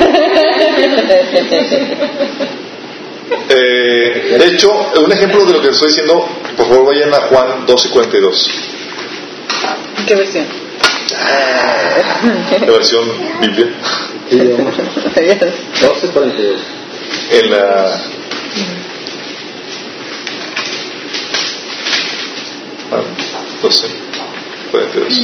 [3.50, 4.72] Eh, de hecho,
[5.04, 6.28] un ejemplo de lo que estoy diciendo,
[6.60, 8.48] por favor vayan a Juan 12:42,
[10.06, 10.46] ¿Qué versión?
[12.60, 13.06] la versión
[13.40, 13.68] Biblia.
[14.30, 14.76] Sí, vamos.
[14.76, 16.58] 12.42.
[17.32, 18.02] En la.
[22.92, 23.02] Ah,
[23.62, 23.88] 12,
[24.72, 25.20] 42.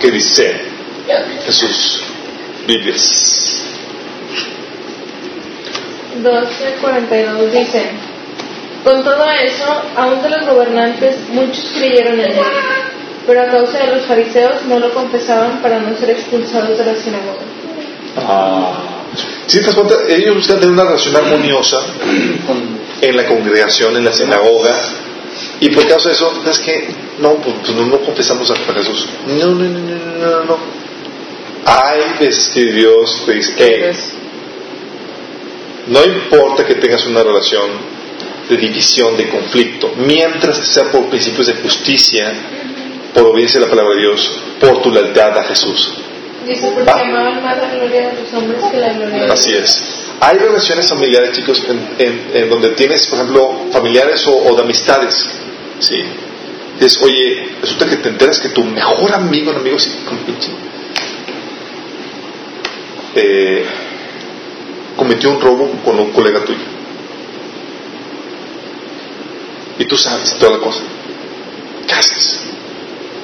[0.00, 0.60] ¿Qué dice
[1.46, 2.02] en sus
[2.66, 3.64] Biblias?
[6.22, 7.90] 12:42 dice,
[8.84, 12.46] con todo eso, aún de los gobernantes muchos creyeron en él,
[13.26, 16.94] pero a causa de los fariseos no lo confesaban para no ser expulsados de la
[16.94, 17.42] sinagoga.
[19.46, 21.78] Si te das cuenta, ellos buscan tener una relación armoniosa
[23.00, 24.74] en la congregación, en la sinagoga,
[25.60, 26.88] y por causa de eso, ¿sabes qué?
[27.18, 29.06] No, pues, pues no, no confesamos a Jesús.
[29.26, 30.58] No, no, no, no, no, no, no.
[31.66, 33.92] Hay veces que Dios te dice, hey,
[35.88, 37.99] no importa que tengas una relación
[38.50, 42.32] de división, de conflicto, mientras que sea por principios de justicia,
[43.14, 45.92] por obediencia a la palabra de Dios, por tu lealtad a Jesús.
[46.46, 49.30] Dice, porque amaban más la gloria de los hombres que la gloria de Dios.
[49.30, 49.96] Así es.
[50.20, 54.62] Hay relaciones familiares, chicos, en, en- en donde tienes, por ejemplo, familiares o, o de
[54.62, 55.14] amistades.
[55.78, 55.96] ¿sí?
[56.78, 59.76] Dices, oye, resulta que te enteras que tu mejor amigo, un amigo
[60.26, 60.50] pinche,
[63.14, 63.64] eh,
[64.96, 66.58] cometió un robo con un colega tuyo.
[69.80, 70.80] Y tú sabes toda la cosa.
[71.88, 72.40] ¿Qué haces?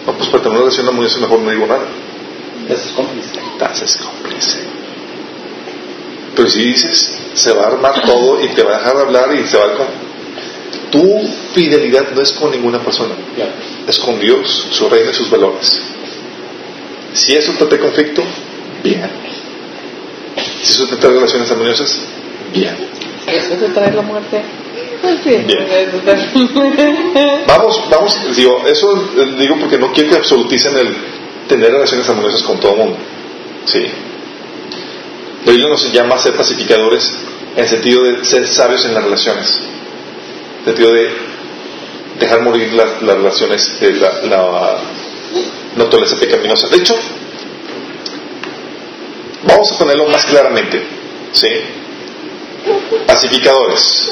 [0.07, 1.85] No, pues para tener una relación armoniosa mejor no digo nada.
[2.69, 3.31] Eso es cómplice.
[3.59, 4.59] Te haces cómplice.
[6.35, 9.35] Pero si dices, se va a armar todo y te va a dejar de hablar
[9.35, 9.73] y se va a...
[9.77, 9.87] con-
[10.91, 13.15] Tu fidelidad no es con ninguna persona,
[13.87, 15.81] es con Dios, su reino y sus valores.
[17.15, 18.23] Si eso te trae conflicto,
[18.83, 19.11] bien.
[20.63, 21.99] Si eso te trae relaciones armoniosas,
[22.53, 22.77] bien.
[23.27, 24.43] ¿Eso te trae la muerte?
[25.07, 25.47] Pues bien.
[27.47, 30.97] Vamos, vamos, digo, eso eh, digo porque no quiero que absoluticen el
[31.49, 32.99] tener relaciones armoniosas con todo el mundo.
[33.67, 33.87] Sí.
[35.45, 37.13] La Biblia nos llama ser pacificadores
[37.55, 39.55] en el sentido de ser sabios en las relaciones.
[39.55, 41.11] En el sentido de
[42.19, 44.79] dejar morir las, las relaciones, de la, la
[45.77, 46.67] naturaleza pecaminosa.
[46.69, 46.97] De hecho,
[49.47, 50.83] vamos a ponerlo más claramente.
[51.33, 51.49] ¿Sí?
[53.07, 54.11] Pacificadores.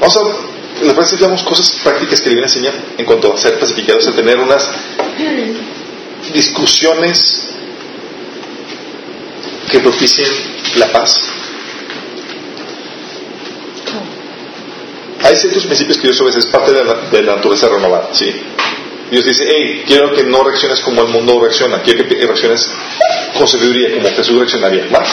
[0.00, 3.32] Vamos a, les parece que damos cosas prácticas que le viene a enseñar en cuanto
[3.32, 4.70] a ser pacificadores, a tener unas
[6.32, 7.48] discusiones
[9.70, 10.28] que propicien
[10.76, 11.16] la paz.
[15.22, 18.32] Hay ciertos principios que Dios obedece, es parte de la, de la naturaleza renovada, ¿sí?
[19.10, 22.68] Dios dice, hey, quiero que no reacciones como el mundo reacciona, quiero que reacciones
[23.36, 24.86] con sabiduría, como Jesús reaccionaría.
[24.92, 25.04] ¿va?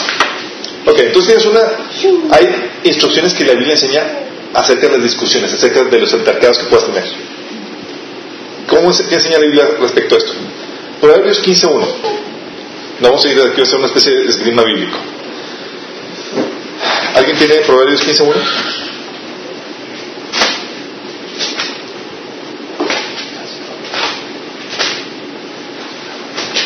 [0.86, 2.34] Ok, entonces tienes una...
[2.36, 4.23] Hay instrucciones que la Biblia enseña
[4.54, 7.04] acerca de las discusiones, acerca de los altercados que puedas tener.
[8.68, 10.32] ¿Cómo es, qué enseña la Biblia respecto a esto?
[11.00, 11.86] Proverbios 15.1.
[13.00, 14.96] No vamos a ir aquí a hacer una especie de esgrima bíblico.
[17.16, 18.83] ¿Alguien tiene Proverbios 15.1?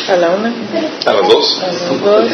[0.09, 0.53] A la una,
[1.05, 1.59] A las dos.
[1.61, 2.25] a las dos,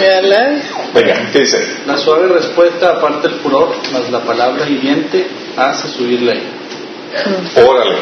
[0.00, 0.62] y a las...
[0.94, 1.58] Venga, ¿qué dice?
[1.86, 7.66] La suave respuesta aparta el furor, mas la palabra hiriente hace subir la ira.
[7.66, 7.96] Órale.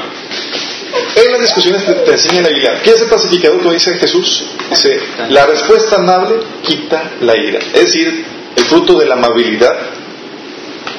[1.17, 2.81] En las discusiones te, te enseña la Biblia.
[2.83, 3.59] ¿Qué es el pacificador?
[3.59, 4.45] Como dice Jesús.
[4.71, 7.59] Dice, la respuesta amable quita la ira.
[7.73, 8.25] Es decir,
[8.57, 9.77] el fruto de la amabilidad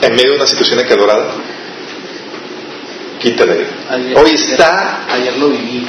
[0.01, 1.27] en medio de una situación acalorada
[3.21, 3.67] quita la ira.
[3.89, 5.87] Ayer- Hoy está, Ayer lo viví.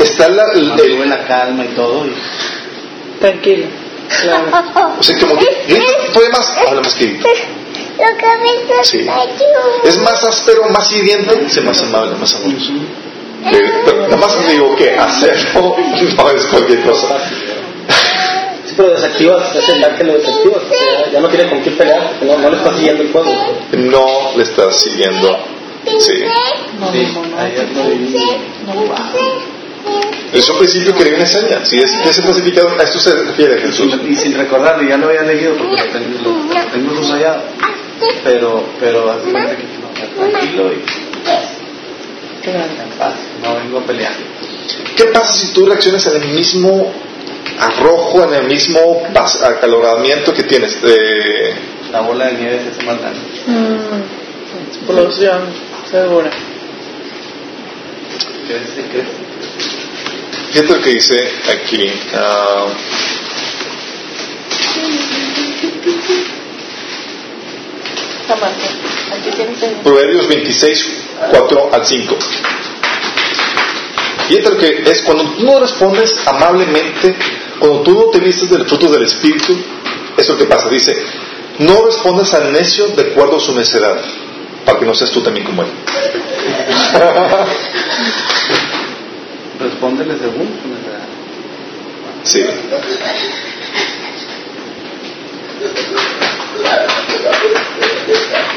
[0.00, 2.06] Está la, el- Mantuve la calma y todo.
[2.06, 2.12] Y
[3.20, 3.66] Tranquilo.
[4.22, 4.46] Claro.
[4.98, 5.46] o sea, como que
[6.12, 7.18] todavía más, habla más que
[7.98, 8.26] que
[8.70, 9.06] me Sí.
[9.84, 12.72] Es más áspero, más hiriente, es más amable, más amoroso.
[13.42, 15.76] Nada más digo que hacerlo
[16.16, 17.18] no es cualquier cosa.
[18.64, 20.62] Sí, pero desactivas ese ataque, lo desactivas.
[20.70, 23.34] Ya, ya no tiene con quién pelear, no, no le está siguiendo el juego.
[23.72, 25.38] No le estás siguiendo.
[26.00, 26.24] Sí.
[26.80, 26.92] No,
[28.74, 29.57] no, no.
[30.32, 31.66] Es un principio que le viene a enseñar.
[31.66, 33.90] Si es, es el pacificador, a esto se refiere Y Jesús.
[33.92, 37.42] sin, y sin recordarlo, ya lo había leído porque lo tengo, lo tengo subrayado.
[38.24, 40.82] Pero, pero haz de cuenta que no, tranquilo y
[42.48, 43.14] en paz.
[43.42, 44.12] No vengo a pelear.
[44.96, 46.92] ¿Qué pasa si tú reaccionas en el mismo
[47.58, 49.02] arrojo, en el mismo
[49.42, 50.78] acaloramiento que tienes?
[50.84, 51.54] Eh,
[51.90, 53.20] La bola de nieve se hace más grande.
[53.46, 55.40] Mm, explosión,
[55.90, 56.30] segura.
[58.46, 59.27] Crece, crece.
[60.52, 61.90] Fíjate lo que dice aquí.
[62.14, 62.66] ah.
[69.82, 70.88] Proverbios 26,
[71.30, 72.16] 4 al 5.
[74.28, 77.14] Fíjate lo que es cuando tú no respondes amablemente,
[77.58, 79.56] cuando tú no te vistes del fruto del Espíritu,
[80.16, 80.68] es lo que pasa.
[80.68, 80.94] Dice,
[81.60, 83.98] no respondas al necio de acuerdo a su necedad,
[84.66, 85.68] para que no seas tú también como él.
[89.60, 91.08] Respóndele según su necesidad.
[92.22, 92.44] Sí.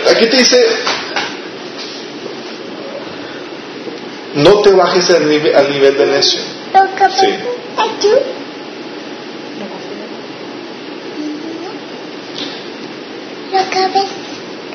[0.10, 0.58] Aquí te dice,
[4.36, 6.42] no te bajes al nivel, al nivel del necio.
[7.20, 7.28] Sí.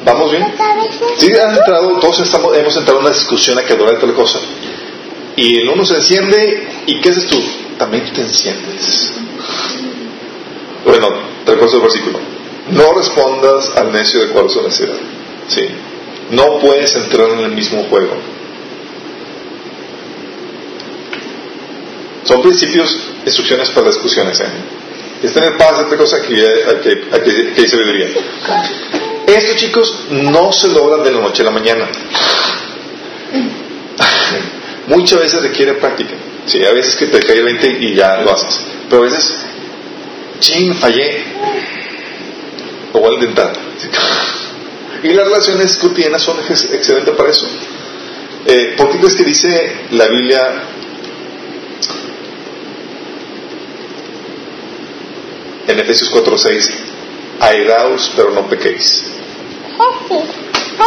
[0.05, 0.47] ¿Vamos bien?
[1.17, 4.39] Sí, han entrado, todos estamos, hemos entrado en una discusión a que adora tal cosa.
[5.37, 7.39] Y el uno se enciende, ¿y qué haces tú?
[7.79, 9.13] También te enciendes.
[10.85, 11.09] Bueno,
[11.45, 12.19] recuerdo el versículo.
[12.71, 14.97] No respondas al necio de acuerdo a su necesidad.
[15.49, 15.69] Sí.
[16.31, 18.17] No puedes entrar en el mismo juego.
[22.25, 24.41] Son principios, instrucciones para discusiones.
[24.41, 24.47] ¿eh?
[25.23, 26.35] Es tener paz, otra cosa que,
[26.83, 28.17] que, que, que.
[29.27, 31.89] Esto, chicos, no se logra de la noche a la mañana.
[34.87, 36.15] Muchas veces requiere práctica.
[36.47, 38.61] Sí, a veces que te cae el 20 y ya lo haces.
[38.89, 39.45] Pero a veces,
[40.41, 41.25] ching, fallé.
[42.95, 43.53] Lo voy a intentar.
[45.03, 47.47] Y las relaciones cotidianas son ex- excelentes para eso.
[48.47, 50.63] Eh, ¿Por qué crees que dice la Biblia
[55.69, 56.71] en Efesios 4:6?
[57.41, 59.05] Airaos, pero no pequéis.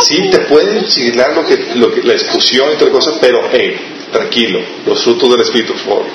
[0.04, 3.76] Sí, te pueden siglar lo que, lo que, la discusión y otra cosa, pero hey,
[4.12, 6.06] tranquilo, los frutos del Espíritu, por favor.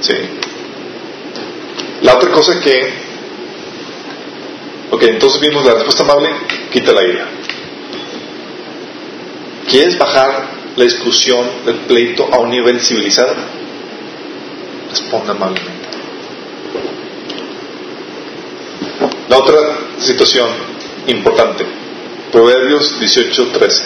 [0.00, 0.14] Sí.
[2.02, 2.92] La otra cosa que,
[4.90, 6.30] ok, entonces vimos la respuesta amable,
[6.72, 7.28] quita la ira.
[9.68, 13.34] ¿Quieres bajar la discusión, el pleito a un nivel civilizado?
[14.90, 15.72] Responda amablemente.
[19.28, 19.58] La otra
[19.98, 20.48] situación
[21.06, 21.64] importante,
[22.34, 23.82] Proverbios 18:13.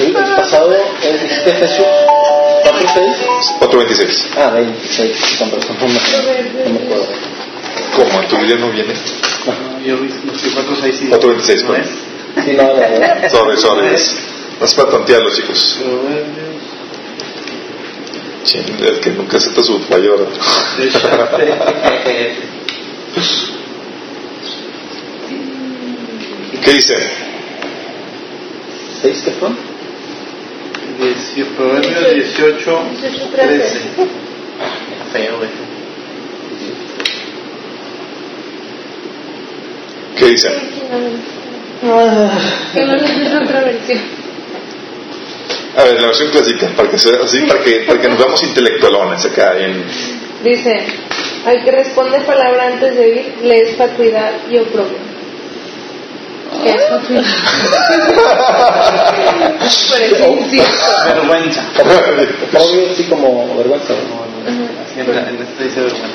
[0.00, 1.86] El pasado es Efesios
[2.64, 3.58] 4.6.
[3.60, 4.26] 4.26.
[4.36, 5.36] Ah, 26.
[5.38, 6.00] Con razón, no me, no
[6.70, 7.06] me acuerdo.
[7.94, 8.20] ¿Cómo?
[8.20, 8.92] ¿En tu Biblia no viene?
[9.46, 9.52] No,
[9.86, 11.84] yo vi los que 4, 6 y 4.26, ¿no ¿no?
[12.44, 13.30] Sí, no, verdad.
[13.30, 13.94] Sorry, sorry.
[13.94, 14.16] es-
[14.58, 15.78] No es para tantearlo, chicos.
[15.80, 16.24] Proverbios.
[18.44, 20.26] Ching, el que nunca acepta su fallo.
[26.62, 26.94] ¿Qué dice?
[29.00, 29.50] ¿Seis qué fue?
[31.56, 33.36] Proverbios 18, 18, 13.
[33.36, 33.80] 13.
[35.12, 35.50] Feo, güey.
[40.16, 40.48] ¿Qué dice?
[42.72, 43.98] Que no es otra versión.
[45.76, 48.42] A ver, la versión clásica, para que, sea así, para que, para que nos veamos
[48.44, 49.58] intelectualones acá.
[49.58, 49.84] En...
[50.44, 50.86] Dice,
[51.44, 54.98] al que responde palabra antes de oír, le es fatuidad y oprobio.
[54.98, 55.00] ¿Qué es fatuidad?
[55.00, 56.43] Parece incierto.
[61.06, 61.62] Vergüenza.
[62.54, 63.94] Obvio, sí, como vergüenza.
[63.94, 66.08] Así en, esta dice vergüenza.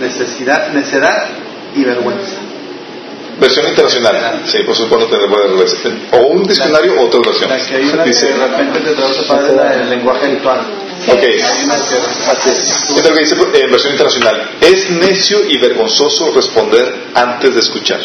[0.00, 1.26] Necesidad, necedad
[1.74, 2.36] y vergüenza.
[3.40, 4.42] Versión internacional.
[4.46, 6.00] Sí, por supuesto, buena relación.
[6.12, 7.50] O un diccionario o otra versión.
[7.50, 10.58] La que hay una que Dice, de repente te traduce para la- el lenguaje habitual.
[11.06, 11.18] ok.
[11.22, 12.58] Hay una que Así es.
[12.58, 14.50] Esta es lo que dice en versión internacional.
[14.60, 18.00] Es necio y vergonzoso responder antes de escuchar.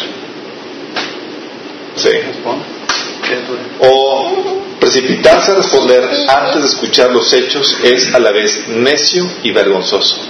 [1.96, 2.10] Sí.
[3.80, 9.50] O precipitarse a responder antes de escuchar los hechos es a la vez necio y
[9.52, 10.20] vergonzoso.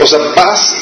[0.00, 0.76] O sea, vas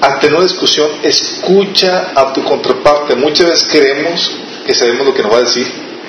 [0.00, 3.14] a tener una discusión, escucha a tu contraparte.
[3.14, 4.30] Muchas veces creemos
[4.66, 5.66] que sabemos lo que nos va a decir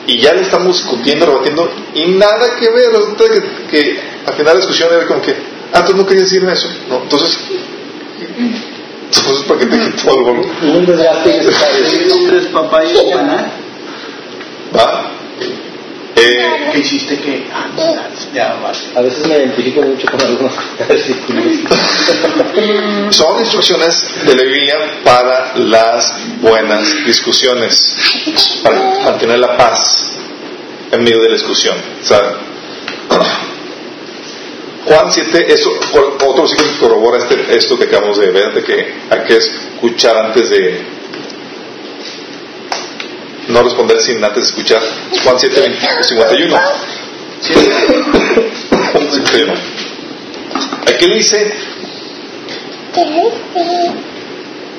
[0.08, 2.92] y ya le estamos discutiendo, rebatiendo y nada que ver.
[3.18, 5.36] Que, que al final la discusión era como que,
[5.74, 6.70] ah, tú no querías decirme eso.
[6.90, 7.38] No, entonces,
[9.18, 10.32] entonces ¿para qué te quitó algo?
[10.62, 11.88] Un desgaste innecesario.
[11.90, 13.52] ¿Qué nombre es papá y mamá?
[14.76, 15.12] ¿Va?
[16.18, 17.46] Eh, ¿Qué hiciste que?
[17.54, 17.68] Ah,
[18.64, 18.84] vas.
[18.96, 20.54] A veces me identifico mucho con algunos
[20.88, 21.44] versículos.
[23.16, 27.98] son instrucciones de la Biblia para las buenas discusiones,
[28.64, 30.14] para mantener la paz
[30.92, 31.76] en medio de la discusión.
[32.02, 32.38] Sea,
[34.86, 38.94] Juan 7, eso, otro versículo que corrobora este, esto que acabamos de ver, de que
[39.10, 40.86] hay que escuchar antes de
[43.48, 44.82] no responder sin antes escuchar.
[45.24, 46.60] Juan 7, 20, 51.
[47.42, 49.54] 51.
[50.88, 51.54] Aquí dice,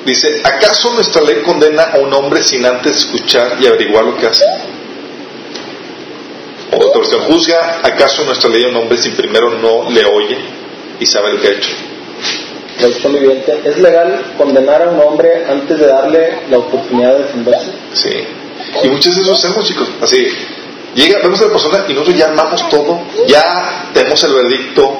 [0.04, 4.26] dice, ¿acaso nuestra ley condena a un hombre sin antes escuchar y averiguar lo que
[4.26, 4.44] hace?
[6.72, 10.38] O otra versión, ¿juzga acaso nuestra ley a un hombre si primero no le oye
[10.98, 11.70] y sabe lo que ha hecho?
[13.08, 13.60] Viviente.
[13.64, 17.70] ¿Es legal condenar a un hombre antes de darle la oportunidad de defenderse?
[17.94, 18.10] Sí.
[18.82, 19.88] Y muchas veces eso hacemos, chicos.
[20.02, 20.26] Así,
[20.94, 24.98] llega, vemos a la persona y nosotros ya armamos todo, ya tenemos el veredicto,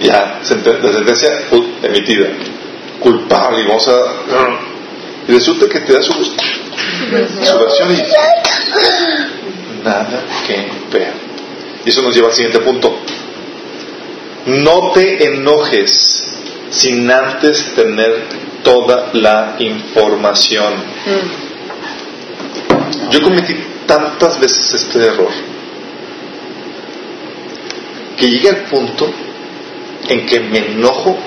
[0.00, 1.42] ya, la sentencia
[1.82, 2.28] emitida,
[3.00, 3.92] culpable, y vamos a.
[5.28, 7.96] Y resulta que te da su, su versión y.
[9.86, 11.12] Nada que ver.
[11.84, 12.98] Y eso nos lleva al siguiente punto.
[14.46, 16.24] No te enojes
[16.70, 18.24] sin antes tener
[18.62, 20.74] toda la información.
[23.10, 23.56] Yo cometí
[23.86, 25.30] tantas veces este error.
[28.16, 29.10] que llegue al punto
[30.08, 31.18] en que me enojo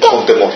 [0.00, 0.52] con temor.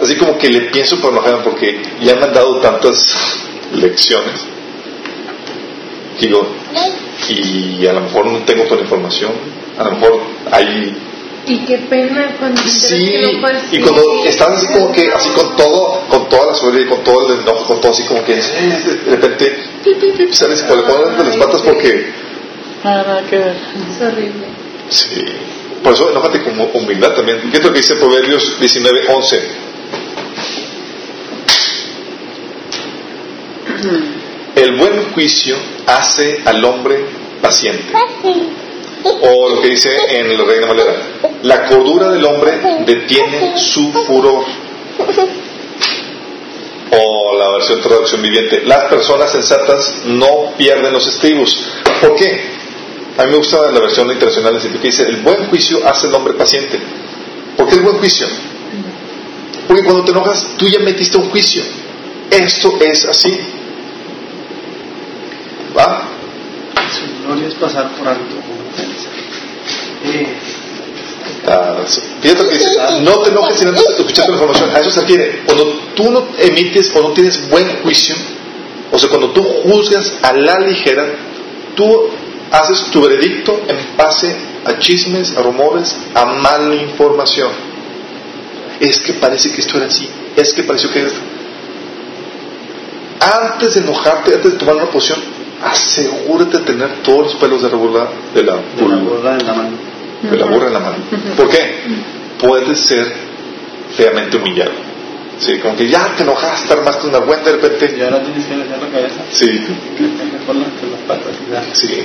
[0.00, 3.38] Así como que le pienso por enojarme porque ya me han dado tantas
[3.72, 4.51] lecciones.
[7.28, 9.32] Y a lo mejor no tengo toda la información,
[9.78, 10.96] a lo mejor hay
[11.46, 13.14] Y qué pena cuando Sí,
[13.72, 17.26] y cuando estás así como que, así con todo, con toda la y con todo
[17.26, 19.64] el enojo, con todo así como que de repente
[20.32, 22.12] sales con la cola de las patas porque,
[22.84, 23.56] Nada que ver.
[23.90, 24.46] Es horrible.
[24.88, 25.24] sí,
[25.82, 27.50] por eso enójate con humildad también.
[27.50, 29.42] ¿Qué es lo que dice Proverbios 19, 11?
[34.54, 35.56] El buen juicio
[35.92, 37.04] hace al hombre
[37.40, 37.92] paciente.
[39.04, 40.94] O lo que dice en el Reina Valera,
[41.42, 44.44] la cordura del hombre detiene su furor.
[46.94, 51.56] O la versión traducción viviente, las personas sensatas no pierden los estribos.
[52.00, 52.52] ¿Por qué?
[53.18, 56.34] A mí me gusta la versión internacional que dice, el buen juicio hace al hombre
[56.34, 56.78] paciente.
[57.56, 58.26] ¿Por qué el buen juicio?
[59.66, 61.62] Porque cuando te enojas, tú ya metiste un juicio.
[62.30, 63.38] Esto es así.
[65.76, 66.08] ¿Va?
[66.90, 68.36] Su gloria es pasar por alto.
[70.04, 70.26] Eh,
[71.46, 72.00] Ah, sí.
[72.20, 72.70] Fíjate lo que dice,
[73.02, 74.70] no te enojes sin antes escuchar la información.
[74.74, 75.42] A eso se refiere.
[75.44, 75.64] Cuando
[75.94, 78.14] tú no emites o no tienes buen juicio,
[78.90, 81.06] o sea, cuando tú juzgas a la ligera,
[81.74, 82.10] tú
[82.50, 87.50] haces tu veredicto en base a chismes, a rumores, a mala información.
[88.78, 91.10] Es que parece que esto era así, es que pareció que era
[93.20, 95.20] Antes de enojarte, antes de tomar una posición,
[95.62, 99.46] asegúrate de tener todos los pelos de la burla de la, de la burla en
[99.46, 99.70] la mano.
[100.22, 100.96] de la burra en la mano.
[101.36, 101.82] ¿Por qué?
[102.38, 103.12] Puedes ser
[103.96, 104.72] feamente humillado.
[105.38, 107.94] Sí, como que ya te enojaste, armaste una buena de repente.
[107.98, 109.22] Y ahora tienes que meter la cabeza.
[109.30, 109.60] Sí,
[111.50, 111.62] ya.
[111.72, 112.04] sí.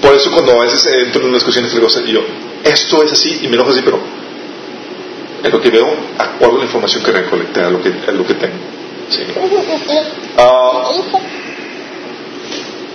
[0.00, 2.20] Por eso cuando a veces entro en una discusión entre cosas y yo,
[2.64, 4.00] esto es así y me enojo así, pero
[5.44, 8.26] es lo que veo, acuerdo a la información que recolecté, a lo que, a lo
[8.26, 8.56] que tengo.
[9.08, 9.22] Sí.
[10.38, 10.92] Ah,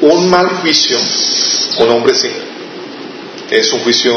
[0.01, 0.97] un mal juicio,
[1.79, 2.29] un hombre sí,
[3.49, 4.13] es un juicio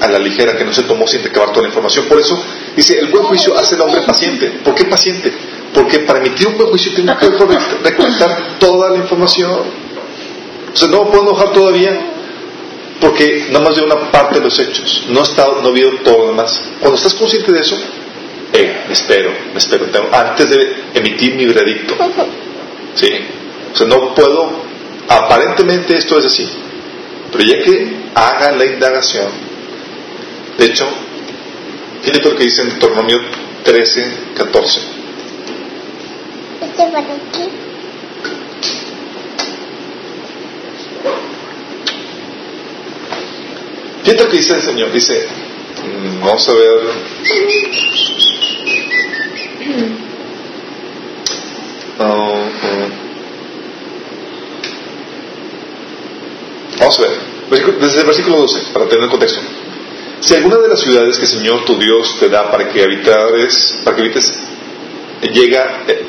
[0.00, 2.06] a la ligera que no se tomó sin recabar toda la información.
[2.06, 2.42] Por eso
[2.76, 4.48] dice, el buen juicio hace al hombre paciente.
[4.64, 5.32] ¿Por qué paciente?
[5.72, 7.26] Porque para emitir un buen juicio tengo que
[7.84, 9.60] recolectar- toda la información.
[10.72, 12.10] Sea, no me puedo enojar todavía
[13.00, 15.04] porque nada más veo una parte de los hechos.
[15.08, 16.60] No he estado, no veo todo lo demás.
[16.80, 17.76] Cuando estás consciente de eso,
[18.52, 19.86] eh, me espero, me espero.
[19.86, 21.94] Tengo- antes de emitir mi veredicto.
[22.94, 23.10] Sí.
[23.72, 24.50] O sea, no puedo,
[25.08, 26.48] aparentemente esto es así.
[27.32, 29.28] Pero ya que haga la indagación,
[30.58, 30.86] de hecho,
[32.02, 33.20] fíjate lo que dice en Deuteronomio
[33.64, 34.80] 13, 14.
[36.60, 37.48] Este para aquí.
[44.04, 44.92] Fíjate lo que dice el Señor.
[44.92, 45.26] Dice,
[46.20, 46.80] vamos a ver.
[51.98, 52.04] Ah,
[52.62, 53.03] ah.
[56.84, 57.78] Vamos a ver.
[57.80, 59.40] Desde el versículo 12, para tener el contexto.
[60.20, 63.74] Si alguna de las ciudades que el Señor tu Dios te da para que habitares,
[63.84, 64.32] para que habites,
[65.32, 66.02] llega, eh,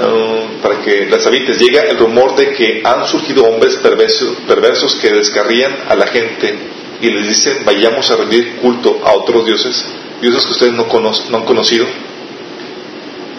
[0.00, 4.94] ah, para que las habites, llega el rumor de que han surgido hombres perversos, perversos
[4.96, 6.58] que descarrían a la gente
[7.00, 9.84] y les dicen vayamos a rendir culto a otros dioses,
[10.20, 11.86] dioses que ustedes no, cono- no han conocido.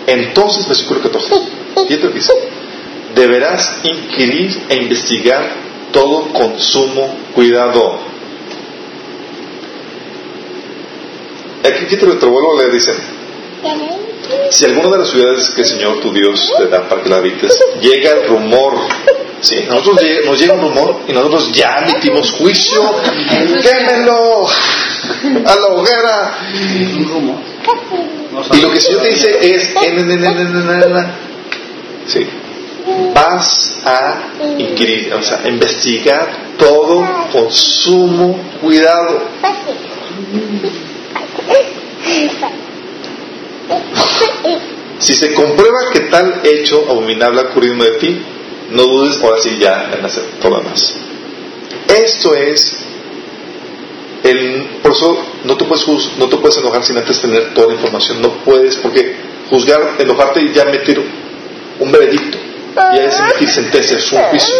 [0.07, 1.35] Entonces, versículo 14,
[1.87, 2.33] fíjate lo que dice,
[3.15, 7.99] deberás inquirir e investigar todo con sumo cuidado.
[11.63, 12.93] Aquí te vuelvo a leer, dice.
[14.49, 17.17] Si alguna de las ciudades que el Señor tu Dios te da para que la
[17.17, 18.75] habites, llega el rumor.
[19.41, 22.95] Sí, nos llega un rumor y nosotros ya emitimos juicio.
[23.61, 24.45] ¡Quémelo!
[25.45, 26.37] ¡A la hoguera!
[28.53, 29.73] Y lo que el Señor te dice es.
[32.07, 32.27] Sí
[33.13, 39.21] vas a inquirir, o sea, investigar todo con sumo cuidado.
[44.99, 48.21] Si se comprueba que tal hecho abominable ha ocurrido de ti,
[48.71, 50.95] no dudes ahora sí ya en hacer todo lo demás.
[51.87, 52.77] Esto es,
[54.23, 55.85] el, por eso no te, puedes,
[56.17, 58.21] no te puedes enojar sin antes tener toda la información.
[58.21, 59.15] No puedes, porque
[59.49, 61.03] juzgar, enojarte y ya emitir
[61.79, 62.37] un veredicto,
[62.75, 64.55] ya es emitir sentencia, es un juicio.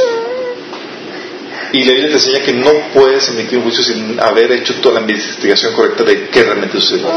[1.74, 4.95] Y la Biblia te enseña que no puedes emitir un juicio sin haber hecho toda
[4.95, 7.07] la investigación correcta de qué realmente sucedió.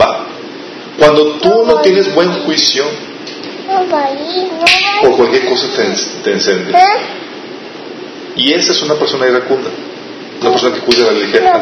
[0.00, 0.26] Va.
[0.98, 2.84] Cuando tú no tienes buen juicio,
[5.02, 5.84] por cualquier cosa te,
[6.24, 6.72] te encende.
[8.36, 9.70] Y esa es una persona iracunda.
[10.40, 11.60] Una persona que cuida de la ligera.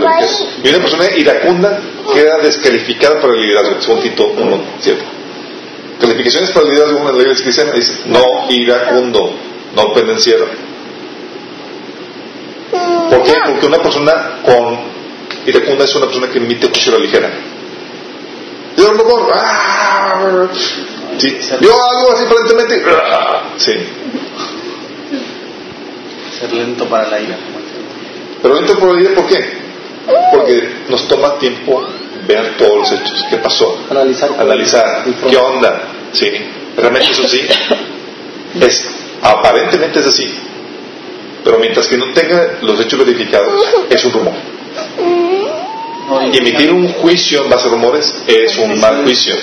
[0.63, 1.81] Y una persona iracunda
[2.13, 3.81] queda descalificada para el liderazgo.
[3.81, 5.03] Según Tito 1, 7.
[6.01, 9.35] Calificaciones para en las leyes cristianas dice no iracundo,
[9.75, 10.47] no pendenciero.
[13.11, 13.35] ¿Por qué?
[13.47, 14.79] Porque una persona con
[15.47, 17.31] iracunda es una persona que emite la ligera.
[18.77, 19.33] Yo lo borro.
[19.35, 20.49] ¡Ah!
[21.19, 21.39] Sí.
[21.61, 22.83] Yo hago así aparentemente.
[22.91, 23.43] ¡ah!
[23.57, 23.73] Sí.
[26.39, 27.39] Ser lento para la ira.
[28.43, 29.67] Pero lento por vida, ¿por qué?
[30.33, 31.87] Porque nos toma tiempo
[32.27, 33.27] ver todos los hechos.
[33.31, 33.79] ¿Qué pasó?
[33.91, 34.31] Analizar.
[34.39, 35.05] Analizar.
[35.29, 35.83] ¿Qué onda?
[36.13, 36.31] ¿Sí?
[36.77, 37.41] ¿Realmente es así?
[38.61, 38.89] Es,
[39.21, 40.35] aparentemente es así.
[41.45, 44.33] Pero mientras que no tenga los hechos verificados, es un rumor.
[46.33, 49.35] Y emitir un juicio en base a rumores es un mal juicio.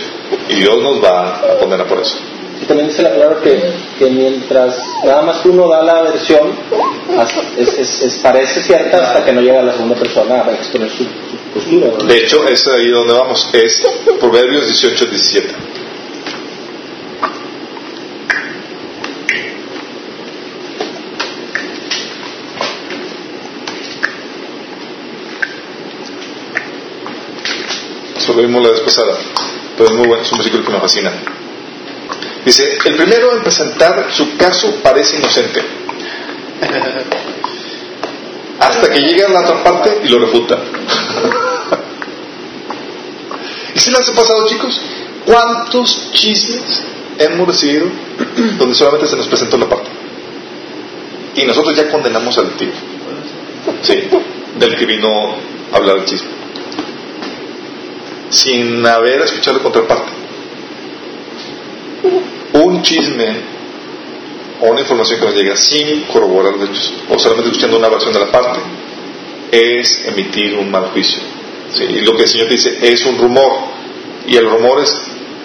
[0.50, 2.18] Y Dios nos va a condenar por eso.
[2.62, 3.62] Y también dice la palabra que,
[4.00, 6.52] que mientras nada más uno da la versión,
[7.58, 11.06] es, es- parece cierta hasta que no llega la segunda persona a exponer su,
[11.54, 11.88] postura.
[11.88, 12.06] ¿verdad?
[12.06, 13.50] De hecho, es ahí donde vamos.
[13.54, 13.82] Es
[14.20, 15.54] Proverbios 18, 17.
[28.16, 29.18] Eso lo vimos la vez pasada,
[29.78, 31.12] pero es muy bueno, es un versículo que me fascina.
[32.46, 35.62] Dice, el primero en presentar su caso parece inocente,
[38.60, 40.58] hasta que llega a la otra parte y lo refuta.
[43.76, 44.80] ¿Y si les ha pasado, chicos?
[45.26, 46.82] ¿Cuántos chismes
[47.18, 47.88] hemos recibido
[48.58, 49.90] donde solamente se nos presentó la parte?
[51.36, 52.74] Y nosotros ya condenamos al tipo.
[53.82, 54.04] Sí,
[54.60, 55.36] del que vino
[55.72, 56.28] a hablar el chisme.
[58.30, 60.23] Sin haber escuchado la contraparte.
[62.74, 63.54] Un chisme
[64.62, 68.14] o una información que nos llega sin corroborar los hechos, o solamente escuchando una versión
[68.14, 68.60] de la parte,
[69.52, 71.22] es emitir un mal juicio.
[71.72, 73.52] Sí, y lo que el Señor dice es un rumor.
[74.26, 74.92] Y el rumor es,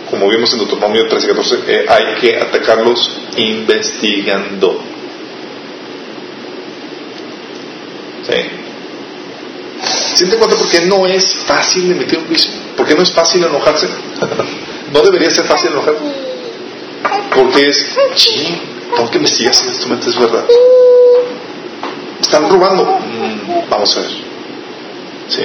[0.09, 4.81] como vimos en Deuteronomio 13, 14, eh, hay que atacarlos investigando.
[8.26, 8.59] Sí.
[10.14, 12.51] ¿Siente cuenta por qué no es fácil emitir un juicio?
[12.76, 13.89] ¿Por qué no es fácil enojarse?
[14.93, 16.01] no debería ser fácil enojarse.
[17.34, 18.61] Porque es, ching,
[18.94, 20.44] tengo que investigar si esto es verdad.
[22.20, 22.84] Están robando.
[22.84, 24.11] Mm, vamos a ver.
[25.28, 25.44] Sí.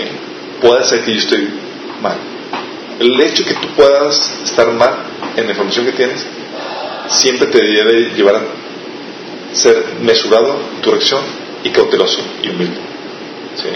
[0.61, 1.49] Puede ser que yo estoy
[2.01, 2.17] mal.
[2.99, 4.95] El hecho que tú puedas estar mal
[5.35, 6.25] en la información que tienes
[7.09, 8.41] siempre te debe llevar a
[9.55, 11.21] ser mesurado en tu reacción
[11.63, 12.79] y cauteloso y humilde.
[13.55, 13.69] Sí.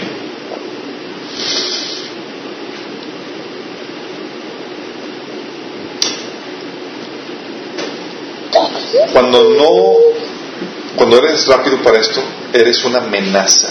[9.12, 9.92] Cuando no,
[10.96, 13.68] cuando eres rápido para esto, eres una amenaza.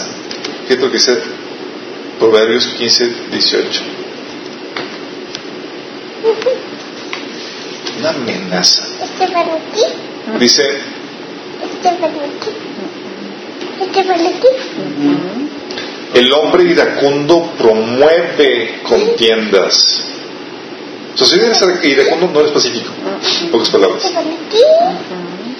[0.66, 1.18] Fíjate lo que dice
[2.18, 3.80] Proverbios 15, 18.
[8.00, 8.86] Una amenaza.
[9.02, 9.28] Este
[10.38, 10.62] Dice,
[11.62, 11.88] este
[13.80, 14.08] este
[16.14, 20.04] el hombre iracundo promueve contiendas.
[21.14, 22.90] O sea, si eres iracundo, no eres pacífico.
[23.50, 24.02] Pocas palabras.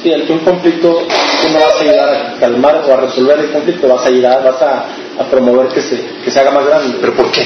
[0.02, 1.06] Sí, ante un conflicto
[1.42, 4.44] tú no vas a ayudar a calmar o a resolver el conflicto, vas a ayudar,
[4.44, 4.86] vas a,
[5.18, 6.98] a promover que se, que se haga más grande.
[7.00, 7.42] ¿Pero por qué?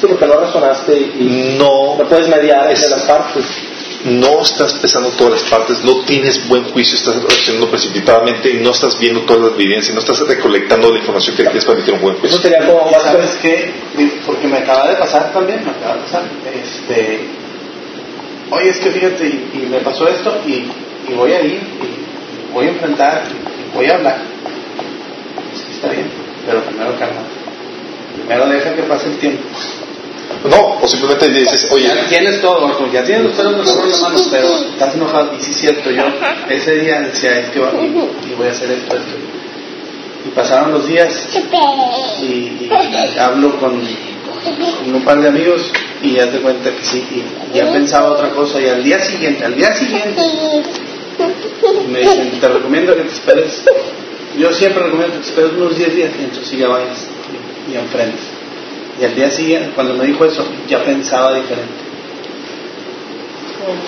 [0.00, 3.44] Sí, porque no razonaste y No, no puedes mediar entre las partes.
[4.04, 8.70] no estás pesando todas las partes, no tienes buen juicio, estás reaccionando precipitadamente y no
[8.70, 12.00] estás viendo todas las evidencias, no estás recolectando la información que requieres para emitir un
[12.02, 12.40] buen Eso juicio.
[12.40, 13.72] sería como ¿Y más ¿Sabes qué?
[14.24, 16.22] Porque me acaba de pasar también, me acaba de pasar.
[16.54, 17.20] Este,
[18.50, 20.64] oye, es que fíjate, y, y me pasó esto, y,
[21.08, 24.18] y voy a ir, y voy a enfrentar, y voy a hablar.
[25.54, 26.06] Sí, está bien,
[26.46, 27.22] pero primero calma.
[28.16, 29.42] Primero deja que pase el tiempo.
[30.48, 33.98] No, o simplemente dices, oye, ya tienes todo, ya tienes los pelos mejor en la
[33.98, 35.32] mano, pero estás enojado.
[35.36, 36.04] Y sí, cierto, yo
[36.48, 39.16] ese día decía, es que va, y, y voy a hacer esto, esto.
[40.26, 41.28] Y pasaron los días,
[42.22, 42.70] y, y
[43.18, 45.70] hablo con, con un par de amigos
[46.02, 49.44] y ya te cuenta que sí, y ya pensaba otra cosa y al día siguiente,
[49.44, 50.22] al día siguiente
[51.88, 53.62] me dicen, te recomiendo que te esperes,
[54.38, 57.06] yo siempre recomiendo que te esperes unos 10 días y entonces ya vayas
[57.68, 58.20] y, y enfrentes.
[59.00, 61.72] Y al día siguiente, cuando me dijo eso, ya pensaba diferente.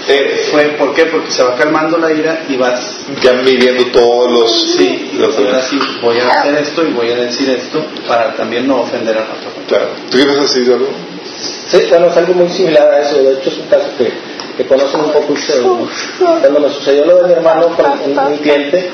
[0.08, 1.06] eh, Fue, ¿Por qué?
[1.06, 4.50] Porque se va calmando la ira y vas, ya midiendo todos los...
[4.76, 8.66] sí, los ahora sí, voy a hacer esto y voy a decir esto para también
[8.66, 9.66] no ofender a la otra persona.
[9.68, 9.88] Claro.
[10.10, 10.88] ¿Tú quieres decir algo?
[11.68, 13.22] Sí, bueno, es algo muy similar a eso.
[13.22, 14.12] De hecho, es un caso que,
[14.56, 15.62] que conocen un poco ustedes.
[16.18, 18.90] Cuando me sucedió lo de mi hermano un, un cliente,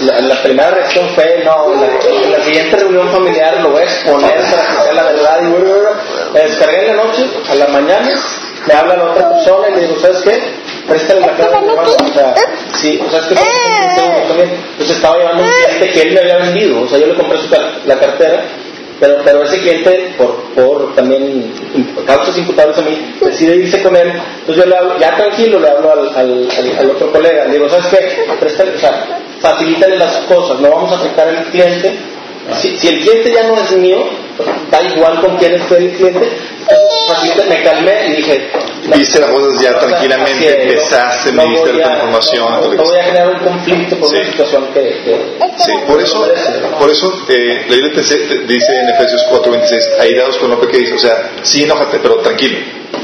[0.00, 1.86] la, la primera reacción fue, no, en la,
[2.24, 5.40] en la siguiente reunión familiar lo voy a exponer para que sea la verdad.
[5.42, 5.90] Y bueno,
[6.34, 8.08] me descargué en la noche, a la mañana,
[8.66, 10.38] me habla la otra persona y le digo, ¿sabes qué?
[10.88, 11.90] Préstale la clave a mi hermano.
[11.90, 12.34] O sea,
[12.74, 13.34] sí, o sea, es que
[14.26, 14.50] también.
[14.72, 16.82] Entonces estaba llevando un cliente que él me había vendido.
[16.82, 17.48] O sea, yo le compré su
[17.86, 18.44] la cartera
[18.98, 21.52] pero, pero ese cliente, por, por también
[22.06, 24.12] causas imputables a mí, decide irse con él.
[24.40, 27.44] Entonces yo le hablo, ya tranquilo, le hablo al, al, otro colega.
[27.44, 28.26] Le digo, ¿sabes qué?
[28.30, 32.15] O sea, facilítale las cosas, no vamos a afectar al cliente.
[32.60, 33.98] Si, si el cliente ya no es mío,
[34.70, 36.28] da igual con quién esté el cliente,
[37.08, 38.50] facilítale, me calmé y dije,
[38.96, 42.44] Viste las cosas ya tranquilamente, es, empezaste, no me diste la información.
[42.52, 44.14] No, lo no que voy a generar un conflicto por Sí.
[44.16, 46.24] una situación que, que- Sí, por eso,
[46.78, 48.16] por eso eh, la Biblia dice
[48.46, 52.58] dice en Efesios 4:26, airados con no pequéis, o sea, sí enójate, pero tranquilo,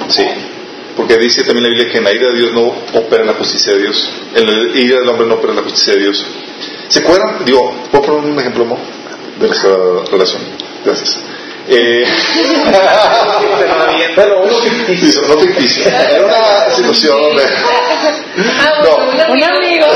[0.08, 0.22] sí,
[0.96, 3.72] porque dice también la Biblia que en la ira de Dios no opera la justicia
[3.72, 6.24] de Dios, en la ira del hombre no opera la justicia de Dios.
[6.88, 7.44] ¿Se acuerdan?
[7.44, 8.78] Digo, ¿puedo poner un ejemplo mo,
[9.42, 9.70] de nuestra
[10.10, 10.40] relación?
[10.84, 11.18] Gracias.
[11.68, 12.04] Eh,
[14.16, 15.22] Bueno, uno ficticio.
[15.28, 17.44] no ficticio, era una situación donde...
[17.44, 19.32] Ah, No.
[19.32, 19.86] Un amigo.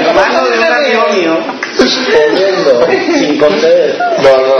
[0.00, 1.38] Hermano de un amigo mío.
[3.18, 3.98] Sin conceder.
[4.22, 4.54] No, no.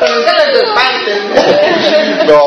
[0.00, 2.26] Comienza las dos partes.
[2.26, 2.40] No,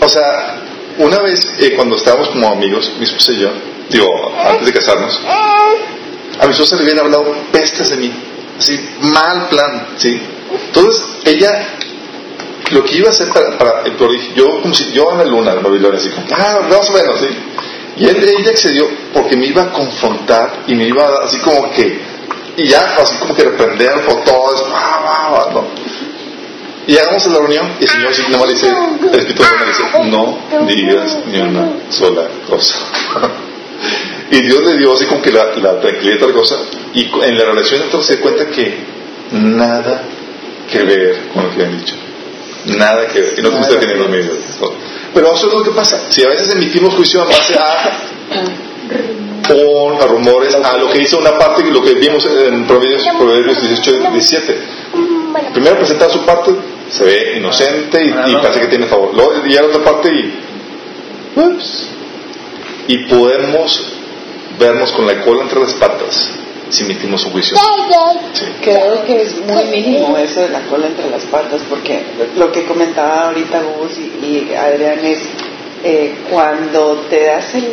[0.00, 0.56] o sea,
[0.98, 3.50] una vez eh, cuando estábamos como amigos, mi esposa y yo,
[3.88, 5.20] digo, antes de casarnos,
[6.40, 8.12] a mi esposa le habían hablado pestes de mí,
[8.60, 10.20] así, mal plan, ¿sí?
[10.66, 11.68] Entonces, ella,
[12.70, 13.84] lo que iba a hacer para, para
[14.34, 17.20] yo como si, yo en la luna de Babilonia, así como, ah, más o menos,
[17.20, 17.28] ¿sí?
[17.96, 22.00] Y ella accedió porque me iba a confrontar y me iba a, así como que,
[22.56, 25.64] y ya, así como que reprender por todo, es, ah, ah, ah, no.
[26.86, 30.10] Y llegamos a la reunión y el Señor sí, nomás dice, el Espíritu le dice,
[30.10, 32.74] no digas ni una sola cosa.
[34.30, 36.56] y Dios le dio así como que la, la tranquilidad y tal cosa.
[36.94, 38.74] Y en la relación entonces se cuenta que
[39.32, 40.02] nada
[40.70, 41.96] que ver con lo que han dicho.
[42.66, 43.34] Nada que ver.
[43.38, 44.36] Y no te gusta tener los medios.
[45.12, 46.00] Pero eso es lo que pasa.
[46.10, 48.20] Si a veces emitimos juicio en base a
[49.50, 54.10] a rumores, a lo que hizo una parte, lo que vimos en Proverbios, Proverbios 18
[54.12, 54.58] 17.
[55.52, 56.52] Primero presentar su parte,
[56.88, 59.12] se ve inocente y, y parece que tiene favor.
[59.14, 61.40] Luego llega la otra parte y.
[61.40, 61.88] ups,
[62.86, 63.99] y podemos
[64.60, 66.28] vernos con la cola entre las patas
[66.68, 67.56] si emitimos un juicio.
[68.32, 68.44] Sí.
[68.62, 72.00] Creo que es muy mínimo eso de la cola entre las patas, porque
[72.36, 75.18] lo que comentaba ahorita Gus y, y Adrián es
[75.82, 77.72] eh, cuando te das el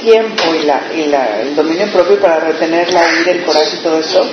[0.00, 3.82] tiempo y, la, y la- el dominio propio para retener la ira, el coraje y
[3.84, 4.26] todo eso,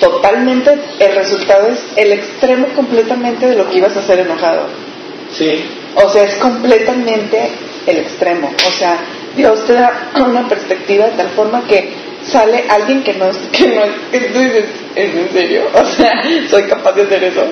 [0.00, 4.66] totalmente el resultado es el extremo completamente de lo que ibas a hacer enojado.
[5.36, 5.64] Sí.
[5.94, 7.50] O sea, es completamente
[7.86, 8.52] el extremo.
[8.66, 8.98] O sea,
[9.36, 13.66] Dios te da una perspectiva de tal forma que sale alguien que no es, que
[13.68, 14.64] no es, que tú dices,
[14.94, 15.62] ¿es en serio?
[15.74, 17.44] O sea, soy capaz de hacer eso.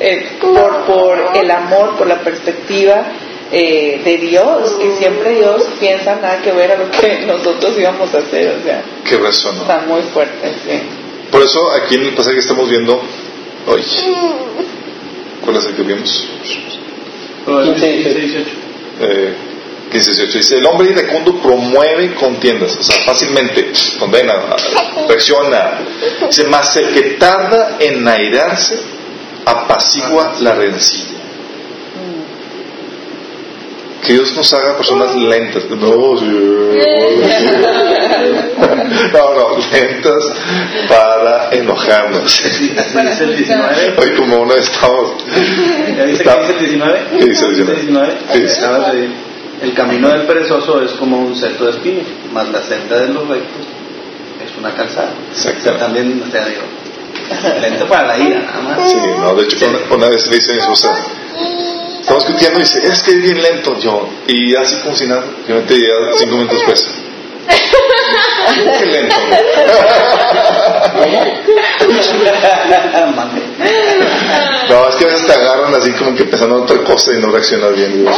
[0.00, 3.04] Eh, por, por el amor, por la perspectiva
[3.52, 8.12] eh, de Dios, que siempre Dios piensa nada que ver a lo que nosotros íbamos
[8.14, 8.56] a hacer.
[8.60, 9.56] O sea, Qué razón.
[9.56, 10.52] está muy fuerte.
[10.64, 10.80] Sí.
[11.30, 13.00] Por eso aquí en el pasaje que estamos viendo,
[13.66, 13.82] hoy,
[15.44, 16.28] ¿cuál es el que vimos?
[17.46, 18.50] 15, 18.
[19.00, 19.34] Eh,
[19.94, 20.38] 15, 18.
[20.38, 24.34] Dice, el hombre iracundo promueve contiendas, o sea, fácilmente condena,
[25.08, 25.78] reacciona.
[26.26, 28.80] Dice, más el que tarda en airarse,
[29.46, 31.14] apacigua la rencilla.
[34.04, 35.64] Que Dios nos haga personas lentas.
[35.70, 36.26] No, sí.
[39.12, 40.24] no, no, lentas
[40.88, 42.42] para enojarnos.
[42.42, 43.94] Dice el 19.
[44.02, 45.12] Hoy como una vez estamos...
[45.96, 47.00] ¿Ya Está- qué dice el 19?
[47.18, 48.14] ¿Qué dice el 19?
[48.32, 48.58] ¿Qué dice?
[48.58, 49.33] Acabas de-
[49.64, 52.04] El camino del perezoso es como un seto de espinos,
[52.34, 53.62] más la senda de los rectos
[54.44, 55.14] es una calzada.
[55.32, 55.80] O sea, Exactamente.
[55.80, 56.60] también, o sea, digo,
[57.62, 58.90] lento para la ira, nada más.
[58.90, 60.94] Sí, no, de hecho, una, una vez le dice a mi esposa,
[61.98, 65.24] estamos discutiendo y dice, es que es bien lento, yo, y así como si nada,
[65.48, 66.84] yo me te diría cinco minutos después.
[68.46, 69.16] ¿Cómo que lento?
[74.68, 77.20] No, es que a veces te agarran así como que pensando en otra cosa y
[77.20, 78.06] no reaccionas bien.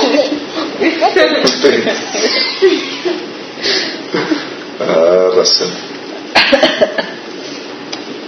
[4.78, 5.70] Ah, razón.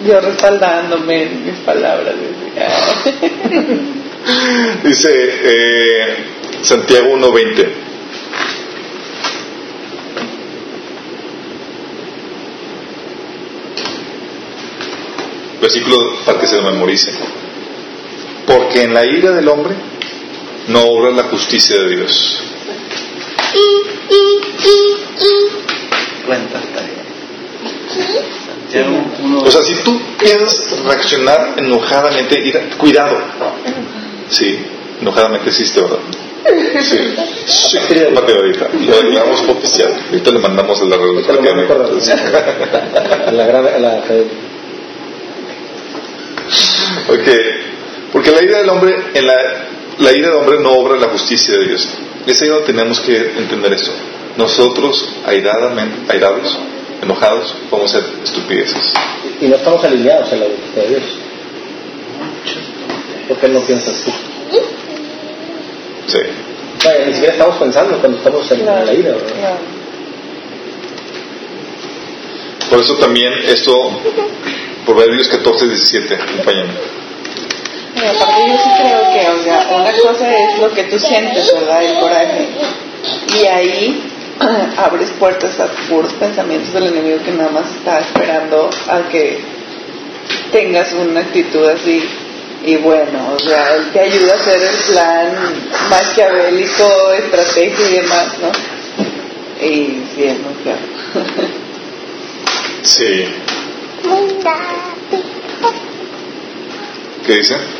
[0.06, 2.14] Yo respaldándome en mis palabras.
[4.82, 6.16] Dice eh,
[6.62, 7.68] Santiago 1.20.
[15.60, 17.12] Versículo para que se lo memorice.
[18.48, 19.74] Porque en la ira del hombre
[20.68, 22.40] no obra la justicia de Dios.
[26.26, 26.98] Cuenta, está bien.
[28.46, 33.18] Santiago, uno, O sea, si tú piensas reaccionar enojadamente, cuidado.
[34.30, 34.58] Sí,
[35.00, 35.98] enojadamente existe, ¿verdad?
[36.82, 36.98] Sí.
[37.46, 37.78] Sí,
[38.14, 38.68] Mateo, ahorita.
[38.72, 39.92] Lo declaramos oficial.
[40.08, 40.96] Ahorita le mandamos a la
[43.78, 44.02] la,
[47.08, 47.28] Ok,
[48.12, 49.34] porque la ira del hombre, en la,
[49.98, 51.88] la ira del hombre no obra la justicia de Dios.
[52.26, 53.90] Es ahí donde tenemos que entender esto.
[54.36, 56.58] Nosotros, airadamente, airados,
[57.02, 58.92] enojados, podemos hacer estupideces.
[59.40, 61.02] y no estamos alineados a la voluntad de Dios.
[63.28, 64.12] ¿Por qué no piensas así?
[66.06, 66.18] Sí.
[66.78, 69.34] O sea, ni siquiera estamos pensando cuando estamos en la ira, ¿verdad?
[69.38, 69.58] Claro.
[72.70, 73.72] Por eso también esto,
[74.84, 76.72] Proverbios 14, 17, acompáñame.
[77.98, 81.52] Pero aparte yo sí creo que, o sea, una cosa es lo que tú sientes,
[81.52, 81.82] ¿verdad?
[81.82, 82.48] El coraje.
[83.40, 84.02] Y ahí
[84.76, 89.40] abres puertas a puros pensamientos del enemigo que nada más está esperando a que
[90.52, 92.08] tengas una actitud así.
[92.64, 95.30] Y bueno, o sea, él te ayuda a hacer el plan
[95.90, 99.64] maquiavélico, estrategia y demás, ¿no?
[99.64, 100.78] Y sí, es muy claro.
[102.82, 103.24] Sí.
[107.26, 107.77] ¿Qué dice?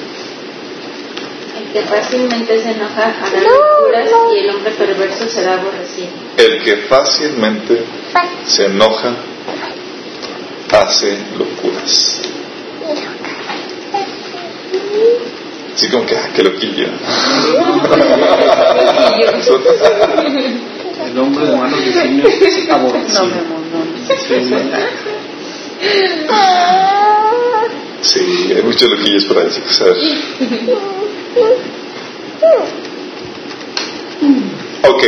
[1.78, 6.08] El que fácilmente se enoja hará locuras y el hombre perverso será aborrecido.
[6.36, 7.84] El que fácilmente
[8.46, 9.14] se enoja
[10.72, 12.20] hace locuras.
[15.74, 16.88] Así como que, ah, qué loquillo.
[21.06, 23.24] el hombre de manos de simio es No, aborrecido.
[23.26, 23.78] mi amor, no.
[28.00, 29.98] Sí, hay muchos loquillos por ahí, ¿sabes?
[34.88, 35.04] Ok,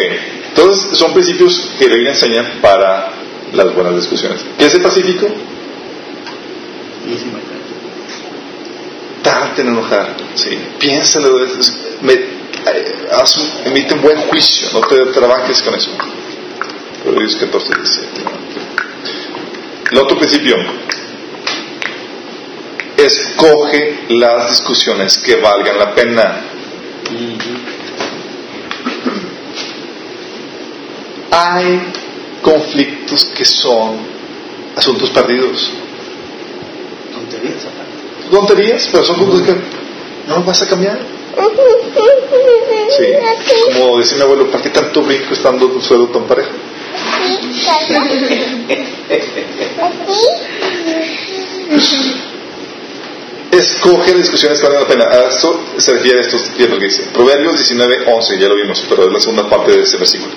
[0.48, 3.12] entonces son principios que Biblia enseña para
[3.54, 4.40] las buenas discusiones.
[4.58, 5.26] ¿Qué es el pacífico?
[9.22, 10.58] Darte en enojar, sí.
[10.78, 11.46] Piénsalo,
[12.02, 15.90] me- eh, haz un- emite un buen juicio, no te trabajes con eso.
[17.04, 18.22] Proverbios 14, 17.
[19.92, 20.56] El otro principio,
[23.06, 26.40] escoge las discusiones que valgan la pena.
[31.30, 31.80] Hay
[32.42, 33.98] conflictos que son
[34.76, 35.70] asuntos perdidos.
[37.12, 38.30] Tonterías, aparte.
[38.30, 39.54] Tonterías, pero son cosas que
[40.28, 40.98] no vas a cambiar.
[42.96, 43.06] Sí.
[43.72, 46.50] Como decía mi abuelo, ¿para qué tanto brinco estando en un suelo tan parejo?
[53.50, 55.04] Escoge las discusiones que valen la pena.
[55.06, 57.02] A esto se refiere a esto, fíjate lo que dice.
[57.12, 60.32] Proverbios 19, 11, ya lo vimos, pero es la segunda parte de ese versículo.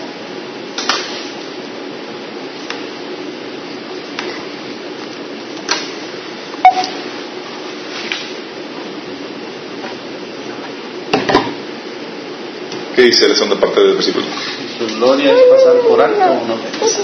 [12.95, 14.26] ¿Qué dice la segunda parte del versículo?
[14.78, 17.01] Su gloria es pasar por alto una ofensa.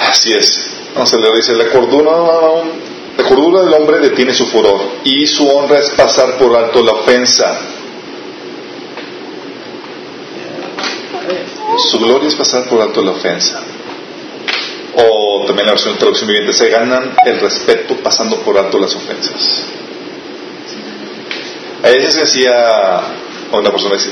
[0.00, 0.70] Así es.
[0.94, 2.10] Vamos a leer, dice, la cordura,
[3.16, 6.92] la cordura del hombre detiene su furor y su honra es pasar por alto la
[6.92, 7.58] ofensa.
[11.90, 13.62] Su gloria es pasar por alto la ofensa.
[14.94, 19.62] O también la versión traducción viviente, se ganan el respeto pasando por alto las ofensas.
[21.82, 22.52] A veces decía
[23.52, 24.10] a una persona, dice,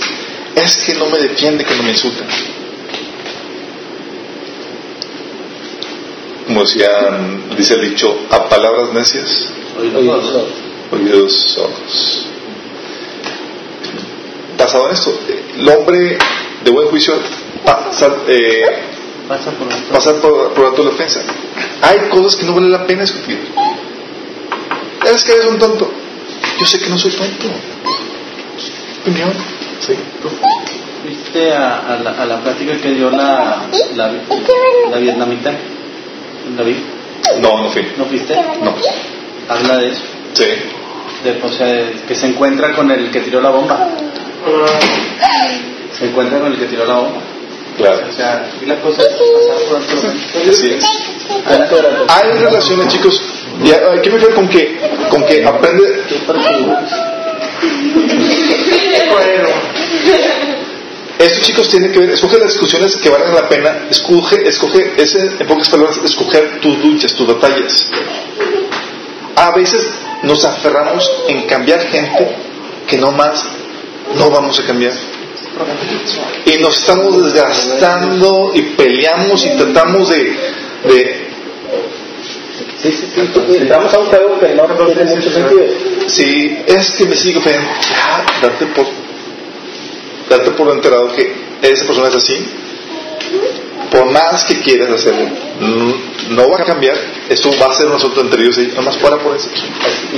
[0.54, 2.28] es que no me defiende cuando me insultan.
[6.54, 9.48] Como decían, dice el dicho, a palabras necias,
[10.92, 12.26] Oídos sordos.
[14.56, 15.18] Basado en esto,
[15.58, 16.16] el hombre
[16.64, 17.14] de buen juicio
[17.64, 18.66] pasa, eh,
[19.28, 21.22] Pasa por pasar por, por alto la ofensa.
[21.82, 23.40] Hay cosas que no vale la pena discutir.
[25.12, 25.90] Es que eres un tonto.
[26.60, 27.48] Yo sé que no soy tonto.
[29.02, 29.32] Opinión.
[29.84, 29.94] Sí.
[31.04, 34.12] ¿Viste a, a la, a la plática que dio la, la,
[34.92, 35.58] la vietnamita?
[36.56, 36.76] David,
[37.40, 37.86] No, no fui.
[37.96, 38.34] ¿no fuiste?
[38.34, 38.74] No.
[39.48, 40.02] Habla de eso.
[40.34, 40.44] Sí.
[41.24, 43.88] De, o sea, de que se encuentra con el que tiró la bomba.
[45.98, 47.20] Se encuentra con el que tiró la bomba.
[47.76, 48.06] Claro.
[48.08, 50.08] O sea, aquí la cosa es por alto la ofensa.
[50.50, 50.84] Así es.
[51.46, 52.12] Adelante, adelante.
[52.12, 53.22] Hay relaciones, chicos.
[53.64, 54.78] Y hay que me refiero con que,
[55.08, 56.02] con que aprende.
[61.18, 65.30] Estos chicos tienen que ver, escoge las discusiones que valen la pena, escoge, escoge, ese,
[65.38, 67.86] en pocas palabras, escoger tus luchas, tus batallas.
[69.36, 69.92] A veces
[70.22, 72.36] nos aferramos en cambiar gente
[72.88, 73.44] que no más
[74.16, 74.92] no vamos a cambiar.
[76.46, 80.24] Y nos estamos desgastando y peleamos y tratamos de,
[80.84, 81.24] de
[82.82, 83.56] Sí, sí, sí.
[83.56, 85.64] Entramos a un juego que no tiene mucho sentido.
[86.06, 88.86] si es que me ofendiendo, ya, date por,
[90.28, 92.46] date por enterado que esa persona es así.
[93.90, 95.28] Por más que quieras hacerlo,
[95.60, 95.94] no,
[96.30, 96.96] no va a cambiar.
[97.28, 99.48] Esto va a ser un asunto entre ellos y nada más fuera por persona.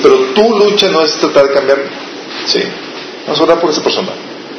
[0.03, 1.79] Pero tu lucha no es tratar de cambiar.
[2.47, 2.63] Sí,
[3.27, 4.09] vamos a orar por esa persona.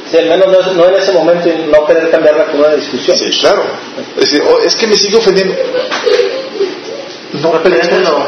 [0.10, 3.18] Sí, al menos no, no en ese momento y no querer cambiarla con una discusión.
[3.18, 3.64] Sí, claro.
[4.16, 5.56] Es, decir, oh, es que me sigue ofendiendo.
[7.42, 8.28] No pelees por eso.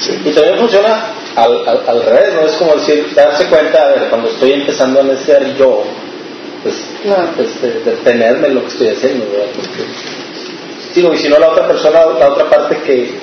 [0.00, 0.20] Sí.
[0.24, 2.40] Y también funciona al, al, al revés, ¿no?
[2.46, 5.84] Es como decir, darse cuenta, a ver, cuando estoy empezando a necear yo,
[6.64, 7.28] pues, Claro.
[7.36, 9.46] pues de, de detenerme en lo que estoy haciendo, ¿verdad?
[9.54, 9.84] Porque,
[10.96, 13.14] digo, y si no la otra persona, la otra parte que,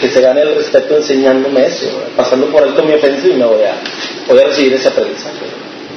[0.00, 2.08] que se gane el respeto enseñándome eso, ¿verdad?
[2.16, 3.76] pasando por alto mi ofensa y me voy a,
[4.28, 5.46] voy a recibir ese aprendizaje.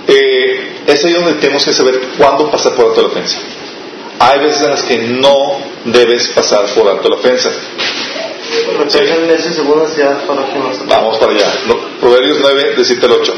[0.08, 3.38] Eh, es ahí donde tenemos que saber cuándo pasar por alto la ofensa.
[4.20, 7.52] Hay veces en las que no debes pasar por alto la ofensa.
[8.78, 9.86] Recuerden ese segundo
[10.28, 11.52] para que nos Vamos para allá.
[11.68, 13.34] No, Proverbios 9, de 7 al 8.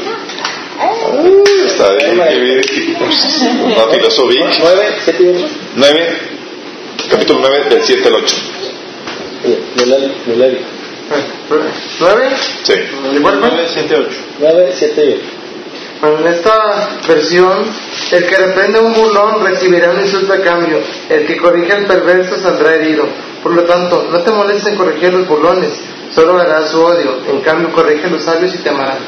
[1.66, 4.50] Está ahí, una filosofía.
[4.60, 5.48] 9, 7 y 8.
[5.76, 6.18] 9,
[7.10, 8.36] capítulo 9, del 7 al 8.
[9.86, 10.60] Nueve,
[12.00, 12.28] ¿Nueve?
[12.62, 12.72] Sí.
[12.72, 13.48] ¿De cuál fue?
[13.50, 13.94] 9, 7
[15.04, 15.20] y 8.
[16.00, 17.64] Bueno, en esta versión,
[18.10, 21.86] el que reprende a un burlón recibirá un insulto a cambio, el que corrige al
[21.86, 23.06] perverso saldrá herido.
[23.42, 25.70] Por lo tanto, no te molestes en corregir a los burlones,
[26.12, 27.18] solo harás su odio.
[27.30, 28.98] En cambio, corrige a los sabios y te amarán.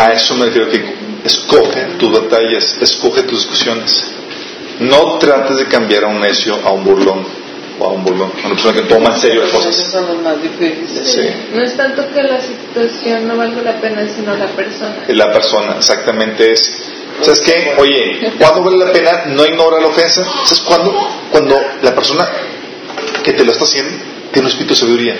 [0.00, 0.82] A eso me refiero que
[1.24, 4.02] escoge tus batallas, escoge tus discusiones.
[4.80, 7.22] No trates de cambiar a un necio, a un burlón
[7.78, 9.76] o a un burlón, a una persona que toma en serio las cosas.
[9.76, 11.12] son los más difíciles.
[11.12, 11.20] Sí.
[11.52, 15.04] No es tanto que la situación no valga la pena, sino la persona.
[15.08, 16.82] La persona, exactamente es.
[17.20, 17.74] ¿Sabes qué?
[17.76, 20.24] Oye, ¿cuándo vale la pena no ignorar la ofensa?
[20.46, 20.96] ¿Sabes cuándo?
[21.30, 22.26] Cuando la persona
[23.22, 25.16] que te lo está haciendo tiene un espíritu de sabiduría.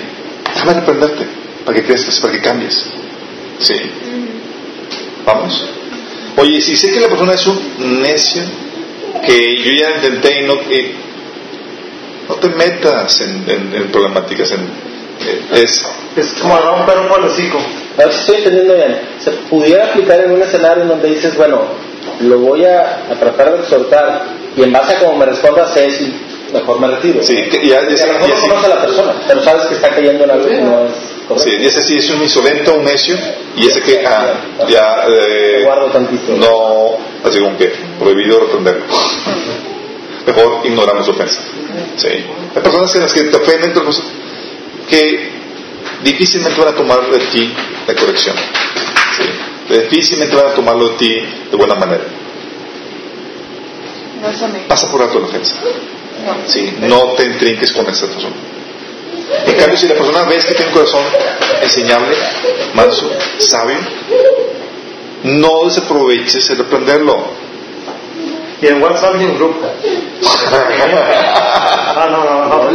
[0.55, 1.27] Déjame reprenderte
[1.65, 2.83] para que crezcas, para que cambies.
[3.59, 3.75] Sí.
[5.25, 5.65] Vamos.
[6.37, 8.41] Oye, si sé que la persona es un necio,
[9.25, 10.91] que yo ya intenté y no, y
[12.29, 14.51] no te metas en, en- en problemáticas.
[14.51, 17.59] En, eh, es, Es como agarrar un perro por el hocico.
[17.97, 18.99] A ver si estoy entendiendo bien.
[19.19, 21.61] Se pudiera aplicar en un escenario en donde dices, bueno,
[22.21, 24.23] lo voy a, a tratar de exhortar
[24.57, 26.13] y en base a cómo me responda sé si
[26.53, 27.21] mejor me retiro.
[27.23, 27.87] sí, que ya, no
[28.19, 30.91] conoce a la persona, pero sabes que está cayendo en algo que no es.
[31.37, 33.17] Sí, y ese sí es un insolente, un necio,
[33.55, 34.33] y ese que ah,
[34.67, 35.65] ya eh,
[36.37, 38.85] no, así como que prohibido reprenderlo.
[40.25, 41.39] Mejor ignoramos su ofensa.
[41.95, 42.07] Sí.
[42.55, 44.03] Hay personas que las que te ofenden, cosas,
[44.89, 45.29] que
[46.03, 47.53] difícilmente van a tomar de ti
[47.87, 48.35] la corrección.
[49.17, 49.73] Sí.
[49.73, 51.19] Difícilmente van a tomarlo de ti
[51.51, 52.03] de buena manera.
[54.67, 55.55] Pasa por alto la ofensa.
[56.25, 56.35] No.
[56.47, 58.35] Sí, no te intrinques con esa persona.
[59.45, 61.03] En cambio, si la persona ves que tiene un corazón
[61.61, 62.15] enseñable,
[62.73, 63.09] manso,
[63.39, 63.77] sabio,
[65.23, 67.41] no desaproveches el reprenderlo.
[68.61, 69.59] Y en WhatsApp y en grupo.
[71.93, 72.71] Ah, no, no, no.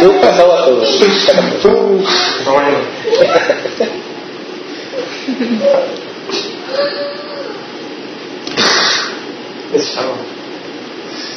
[0.00, 1.00] Yo he pasado a todos.
[2.44, 2.78] No, bueno.
[9.72, 10.14] Es chavo.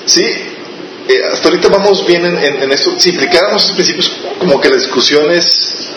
[0.06, 0.53] Sí,
[1.08, 2.94] eh, hasta ahorita vamos bien en, en, eso.
[2.98, 5.92] Si aplicáramos estos principios, como que las discusiones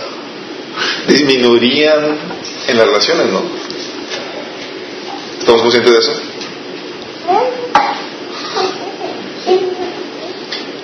[1.08, 2.18] disminuirían
[2.66, 3.42] en las relaciones, ¿no?
[5.38, 6.12] ¿Estamos conscientes de eso?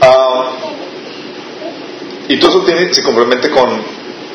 [0.00, 0.52] Ah,
[2.28, 3.70] y todo eso tiene, se complementa con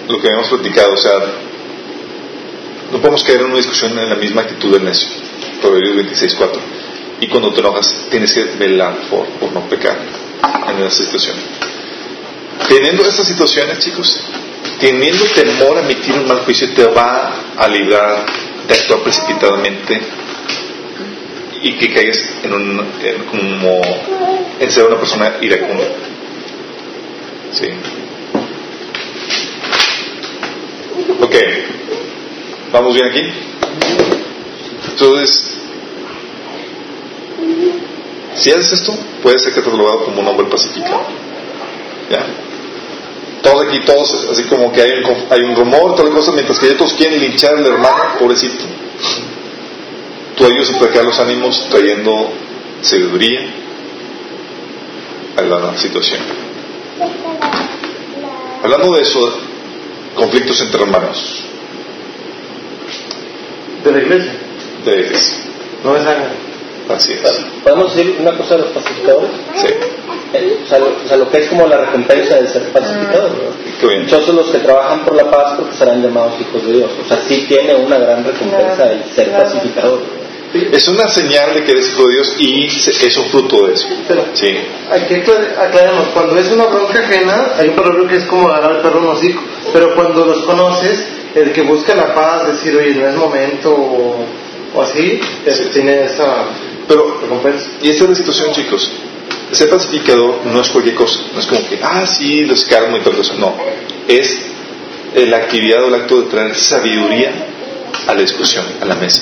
[0.09, 1.13] lo que habíamos platicado, o sea,
[2.91, 5.09] no podemos caer en una discusión en la misma actitud del necio.
[5.61, 6.59] Proverbios 26.4.
[7.19, 9.97] Y cuando te enojas, tienes que velar por, por no pecar
[10.69, 11.35] en esa situación.
[12.67, 14.19] Teniendo estas situaciones, chicos,
[14.79, 18.25] teniendo temor a emitir un mal juicio, te va a librar
[18.67, 20.01] de actuar precipitadamente
[21.63, 23.81] y que caigas en un, en, como,
[24.59, 25.85] en ser una persona iracunda.
[27.53, 27.67] Sí.
[31.21, 31.35] Ok.
[32.71, 33.23] ¿Vamos bien aquí?
[34.91, 35.56] Entonces,
[38.37, 41.01] si haces esto, puedes ser catalogado como un hombre pacífico.
[42.09, 42.25] ¿Ya?
[43.41, 46.71] Todos aquí, todos, así como que hay un, hay un rumor, tal cosa, mientras que
[46.71, 48.63] otros quieren linchar al hermano, pobrecito.
[50.35, 52.31] Tú ayudas a los ánimos trayendo
[52.81, 53.41] sabiduría
[55.37, 56.19] a la situación.
[58.63, 59.39] Hablando de eso,
[60.15, 61.43] conflictos entre hermanos.
[63.83, 64.31] De la iglesia.
[64.85, 65.11] De,
[65.83, 66.46] No es.
[66.89, 67.45] Así es.
[67.63, 69.29] ¿Podemos decir una cosa de los pacificadores?
[69.55, 69.67] Sí.
[70.33, 73.31] Eh, o, sea, lo, o sea, lo que es como la recompensa de ser pacificador.
[73.31, 73.89] ¿no?
[73.89, 76.91] Dichosos los que trabajan por la paz porque serán llamados hijos de Dios.
[77.03, 79.43] O sea, sí tiene una gran recompensa Claro, el ser claro.
[79.43, 79.99] pacificador.
[80.71, 83.87] Es una señal de que eres hijo de Dios y es un fruto de eso.
[84.07, 84.57] Pero Sí.
[84.89, 88.77] aquí aclar- aclaremos, cuando es una bronca ajena, hay un proverbio que es como agarrar
[88.77, 89.41] al perro un hocico.
[89.73, 91.03] Pero cuando los conoces,
[91.35, 94.25] el que busca la paz, decir, oye, no es momento o,
[94.73, 96.45] o así, es- tiene esa
[96.87, 97.19] Pero,
[97.81, 98.91] y esta es la situación, chicos.
[99.51, 101.19] Ser pacificador no es cualquier cosa.
[101.33, 103.33] No es como que, ah, sí, los calmo y todo eso.
[103.37, 103.55] No.
[104.07, 104.39] Es
[105.15, 107.31] la actividad o el acto de traer sabiduría
[108.07, 109.21] a la discusión, a la mesa.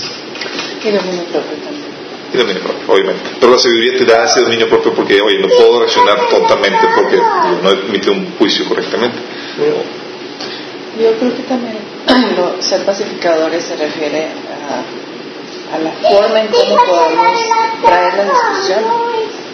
[0.84, 1.86] Y dominio propio también.
[2.34, 3.22] Y dominio propio, obviamente.
[3.40, 7.18] Pero la sabiduría te da ese dominio propio porque, oye, no puedo reaccionar tontamente porque
[7.64, 9.18] no emite un juicio correctamente.
[11.00, 11.78] Yo creo que también
[12.38, 14.82] lo- ser pacificadores se refiere a,
[15.74, 17.40] a la forma en cómo podamos
[17.84, 18.84] traer la discusión,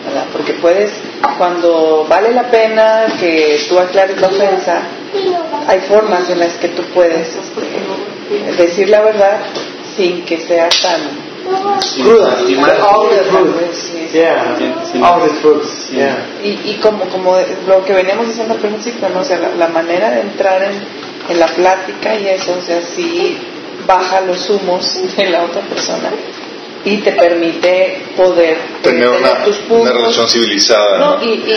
[0.06, 0.26] ¿verdad?
[0.32, 0.92] Porque puedes,
[1.38, 4.82] cuando vale la pena que tú aclares la ofensa,
[5.68, 9.40] hay formas en las que tú puedes este, decir la verdad
[9.96, 11.32] sin que sea tan
[12.04, 12.38] Cruda.
[16.44, 17.36] Y, y como, como
[17.68, 19.22] lo que veníamos diciendo al principio, ¿no?
[19.22, 20.74] O sea, la, la manera de entrar en,
[21.30, 23.38] en la plática y eso, o sea, sí
[23.92, 24.86] baja los humos
[25.18, 26.12] de la otra persona
[26.84, 30.98] y te permite poder eh, Tener una, tus una relación civilizada.
[30.98, 31.24] No, ¿no?
[31.24, 31.52] y, y,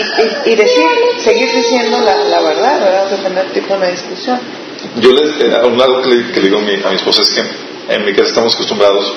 [0.47, 0.85] y, y decir,
[1.17, 3.05] seguir diciendo la, la verdad, ¿verdad?
[3.05, 4.39] O sea, tener tipo una discusión.
[5.01, 7.23] Yo les, eh, un lado que le, que le digo a mi, a mi esposa
[7.23, 7.41] es que
[7.95, 9.13] en mi casa estamos acostumbrados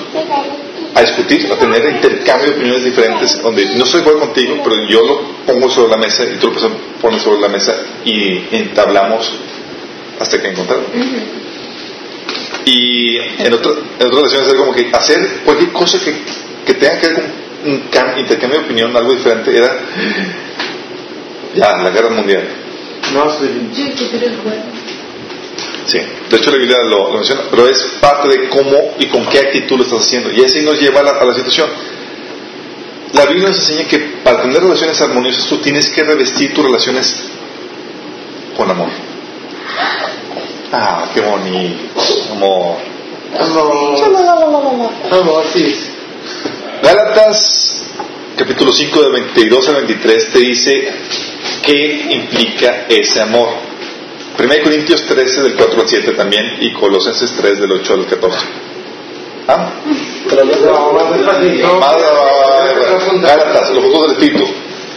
[0.95, 4.87] a discutir, a tener intercambio de opiniones diferentes, donde no estoy de acuerdo contigo, pero
[4.87, 6.69] yo lo pongo sobre la mesa y tú lo
[7.01, 9.31] poner sobre la mesa y entablamos
[10.19, 10.87] hasta que encontramos.
[12.71, 16.13] Y en, otra, en otras relaciones es como que hacer cualquier cosa que,
[16.67, 19.75] que tenga que ver con un cam- intercambio de opinión, algo diferente, era
[21.55, 22.43] ya la guerra mundial.
[23.13, 23.31] No.
[25.87, 25.97] Sí,
[26.29, 29.39] de hecho la Biblia lo, lo menciona, pero es parte de cómo y con qué
[29.39, 30.31] actitud lo estás haciendo.
[30.31, 31.67] Y así nos lleva a la, a la situación.
[33.13, 37.25] La Biblia nos enseña que para tener relaciones armoniosas tú tienes que revestir tus relaciones
[38.55, 38.89] con amor.
[40.71, 41.99] Ah, qué bonito,
[42.31, 42.75] amor.
[43.39, 43.97] Amor.
[46.83, 47.83] Gálatas
[48.37, 50.93] capítulo 5 del 22 al 23 te dice
[51.63, 53.49] qué implica ese amor.
[54.37, 58.39] 1 Corintios 13 del 4 al 7 también y Colosenses 3 del 8 al 14.
[59.47, 59.69] ¿Ah?
[61.73, 62.67] Ah,
[63.21, 64.47] Gálatas, los frutos del Espíritu.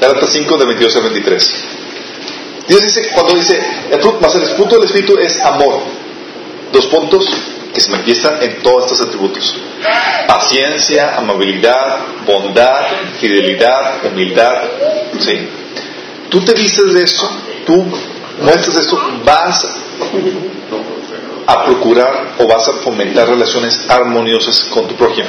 [0.00, 1.64] Gálatas 5 del 22 al 23.
[2.68, 3.60] Dios dice, cuando dice,
[3.90, 5.80] el fruto, más el fruto del Espíritu es amor.
[6.72, 7.28] Dos puntos
[7.72, 9.54] que se manifiestan en todos estos atributos.
[10.26, 12.86] Paciencia, amabilidad, bondad,
[13.18, 14.62] fidelidad, humildad.
[15.18, 15.48] ¿sí?
[16.28, 17.30] Tú te dices de eso,
[17.66, 17.84] tú
[18.40, 19.66] muestras esto, vas
[21.46, 25.28] a procurar o vas a fomentar relaciones armoniosas con tu prójimo.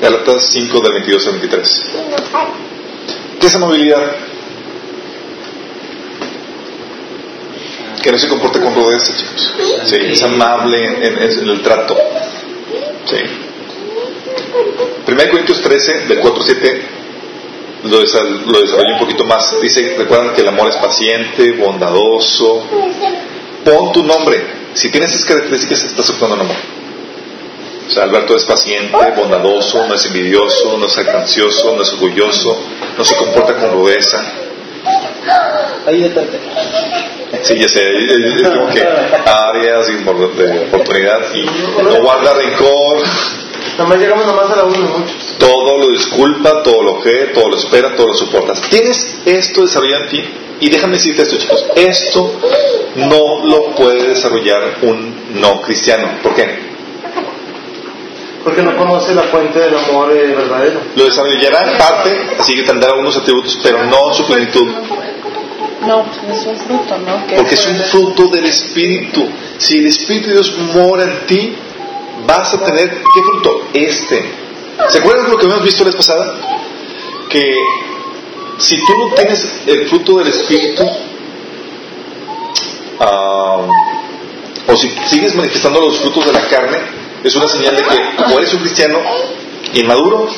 [0.00, 1.82] Gálatas 5 del 22 al 23.
[3.40, 4.33] ¿Qué es amabilidad?
[8.04, 9.54] Que no se comporte con rudeza, chicos.
[9.86, 11.96] Sí, es amable en, el trato.
[13.06, 13.16] Sí.
[15.06, 16.82] 1 Corintios 13, del 4 al 7,
[17.84, 19.58] lo, desa- lo desarrolla un poquito más.
[19.58, 22.66] Dice, recuerdan que el amor es paciente, bondadoso.
[23.64, 24.42] Pon tu nombre.
[24.74, 26.56] Si tienes esas características, estás actuando en amor.
[27.86, 32.60] O sea, Alberto es paciente, bondadoso, no es envidioso, no es ansioso, no es orgulloso,
[32.98, 34.22] no se comporta con rudeza.
[35.86, 36.40] Ahí detente.
[37.42, 41.44] Sí, ya sé, es como que áreas de oportunidad y
[41.82, 43.02] no guarda rencor,
[43.78, 45.36] Nomás llegamos nomás a la uno, muchos.
[45.38, 48.52] todo lo disculpa, todo lo cree, todo lo espera, todo lo soporta.
[48.70, 50.24] Tienes esto desarrollado en ti
[50.60, 52.40] y déjame decirte esto, chicos, esto
[52.94, 56.08] no lo puede desarrollar un no cristiano.
[56.22, 56.73] ¿Por qué?
[58.44, 60.80] Porque no conoce la fuente del amor eh, verdadero.
[60.94, 64.70] Lo desarrollará en parte, así que tendrá algunos atributos, pero no en su plenitud.
[65.86, 67.26] No, es un fruto, ¿no?
[67.26, 69.26] Que Porque es un fruto del Espíritu.
[69.58, 71.54] Si el Espíritu de Dios mora en ti,
[72.26, 73.68] vas a tener, ¿qué fruto?
[73.72, 74.24] Este.
[74.88, 76.34] ¿Se acuerdan de lo que habíamos visto la vez pasada?
[77.28, 77.56] Que
[78.58, 80.88] si tú no tienes el fruto del Espíritu,
[83.00, 83.66] ah,
[84.66, 88.38] o si sigues manifestando los frutos de la carne, es una señal de que o
[88.38, 89.00] eres un cristiano
[89.72, 90.28] inmaduro,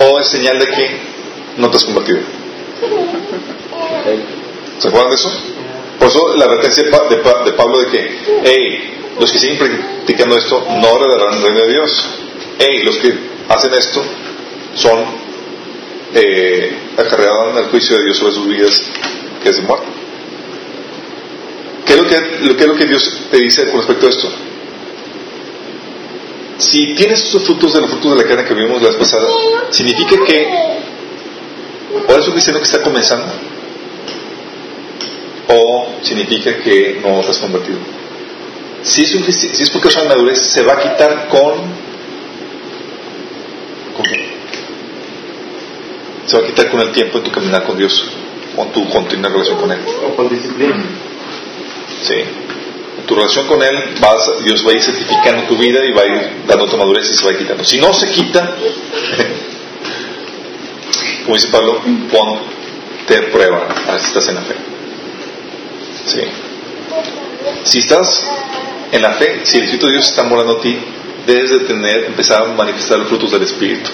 [0.00, 0.98] o es señal de que
[1.58, 2.20] no te has convertido.
[4.78, 5.30] ¿Se acuerdan de eso?
[5.98, 9.38] Por eso la advertencia de, Pa- de Pa- de Pablo de que, hey, los que
[9.38, 12.06] siguen practicando esto no heredarán el reino de Dios.
[12.58, 13.14] Hey, los que
[13.48, 14.02] hacen esto
[14.74, 15.04] son
[16.14, 18.82] eh, acarreados al juicio de Dios sobre sus vidas,
[19.42, 19.86] que es de muerte.
[21.86, 24.28] ¿Qué es lo que, es lo que Dios te dice con respecto a esto?
[26.58, 29.28] Si tienes estos frutos de los frutos de la carne que vimos la vez pasada,
[29.70, 30.48] significa que
[32.08, 33.26] o es un cristiano que está comenzando,
[35.48, 37.78] o significa que no estás convertido.
[38.82, 41.54] Si es, un, si es madurez, se va a quitar con.
[43.96, 44.34] ¿Con qué?
[46.26, 48.04] Se va a quitar con el tiempo en tu caminar con Dios,
[48.54, 49.80] con tu continua relación con Él.
[50.06, 50.84] O con disciplina.
[52.02, 52.14] Sí.
[53.06, 56.06] Tu relación con Él, vas, Dios va a ir certificando tu vida y va a
[56.06, 57.64] ir dando tu madurez y se va a ir quitando.
[57.64, 58.56] Si no se quita,
[61.24, 64.54] como dice Pablo, ponte prueba a si estás en la fe.
[66.06, 66.20] Sí.
[67.64, 68.30] Si estás
[68.92, 70.78] en la fe, si el Espíritu de Dios está morando a ti,
[71.26, 73.90] debes de tener, empezar a manifestar los frutos del Espíritu.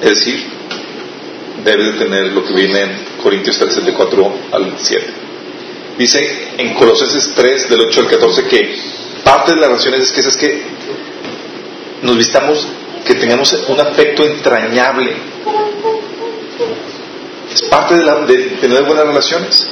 [0.00, 0.57] Es decir,
[1.70, 5.06] debes de tener lo que viene en Corintios 13, de 4 al 7.
[5.98, 8.78] Dice en Colosenses 3, del 8 al 14, que
[9.24, 10.62] parte de las relaciones es que es que
[12.02, 12.66] nos vistamos,
[13.04, 15.16] que tengamos un afecto entrañable.
[17.52, 19.66] Es parte de, la, de tener buenas relaciones.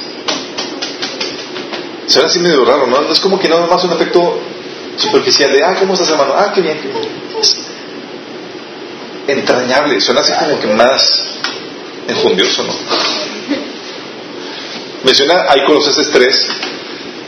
[2.07, 3.11] Suena así medio raro, ¿no?
[3.11, 4.39] Es como que nada más un afecto
[4.97, 6.33] superficial de, ah, ¿cómo estás, hermano?
[6.35, 7.27] Ah, qué bien, qué bien.
[9.27, 11.37] Entrañable, suena así como que más
[12.07, 12.73] enjundioso, ¿no?
[15.03, 16.49] Menciona ahí Colosenses 3,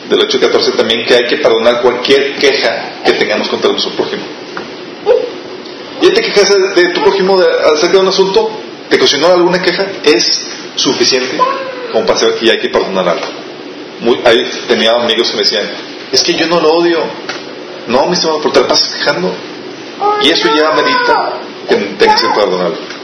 [0.09, 3.93] del 8 al 14 también, que hay que perdonar cualquier queja que tengamos contra nuestro
[3.93, 4.23] prójimo.
[6.01, 8.49] Y te quejas de, tu prójimo de, acerca de un asunto,
[8.89, 11.37] te ocasionó alguna queja, es suficiente
[11.91, 13.27] como para saber que ya hay que perdonar algo.
[14.01, 15.69] Muy, ahí tenía amigos que me decían,
[16.11, 16.99] es que yo no lo odio.
[17.87, 19.33] No, mi estimado, porque te la pasas quejando.
[20.21, 22.98] Y eso ya merita que tengas que perdonarlo.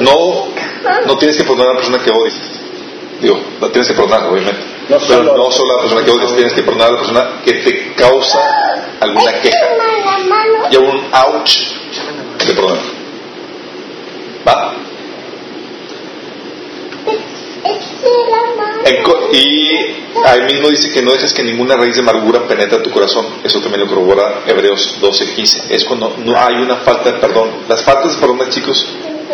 [0.00, 0.46] No,
[1.06, 2.34] no tienes que perdonar a la persona que odias.
[3.20, 4.60] Digo, la tienes que perdonar, obviamente.
[4.88, 6.98] No Pero solo- no solo a la persona que odias, tienes que perdonar a la
[6.98, 8.38] persona que te causa
[9.00, 9.56] alguna queja.
[10.70, 11.56] Y a un ouch
[12.46, 12.78] de perdonar.
[14.46, 14.74] ¿Va?
[19.32, 19.70] Y
[20.24, 23.26] ahí mismo dice que no dejes que ninguna raíz de amargura penetre tu corazón.
[23.44, 25.62] Eso también lo corrobora Hebreos 12:15.
[25.70, 27.50] Es cuando no hay una falta de perdón.
[27.68, 28.86] Las faltas de perdón, chicos,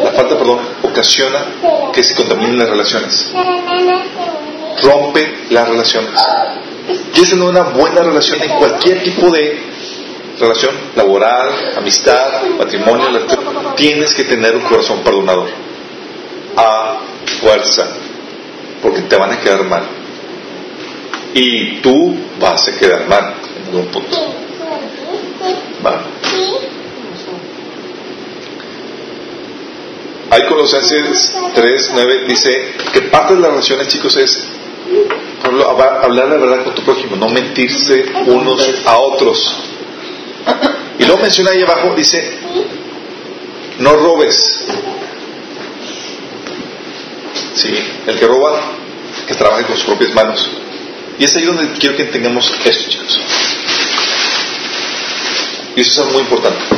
[0.02, 1.46] la falta de perdón ocasiona
[1.92, 3.32] que se contaminen las relaciones.
[4.82, 6.20] Rompe las relaciones.
[7.12, 9.58] Quieres tener una buena relación en cualquier tipo de
[10.38, 13.06] relación laboral, amistad, matrimonio,
[13.76, 15.48] tienes que tener un corazón perdonador.
[16.56, 16.98] A
[17.40, 17.88] fuerza
[18.82, 19.82] porque te van a quedar mal.
[21.34, 24.16] Y tú vas a quedar mal en algún punto.
[25.84, 26.02] Va.
[30.30, 34.44] Hay Colosenses 3, 9, dice que parte de las relaciones, chicos, es
[35.42, 39.56] hablar la verdad con tu prójimo, no mentirse unos a otros.
[40.98, 42.38] Y luego menciona ahí abajo, dice,
[43.78, 44.64] no robes.
[47.54, 47.74] Sí,
[48.06, 48.60] el que roba,
[49.26, 50.50] que trabaje con sus propias manos.
[51.18, 53.18] Y es ahí donde quiero que tengamos esto, chicos.
[55.74, 56.77] Y eso es muy importante.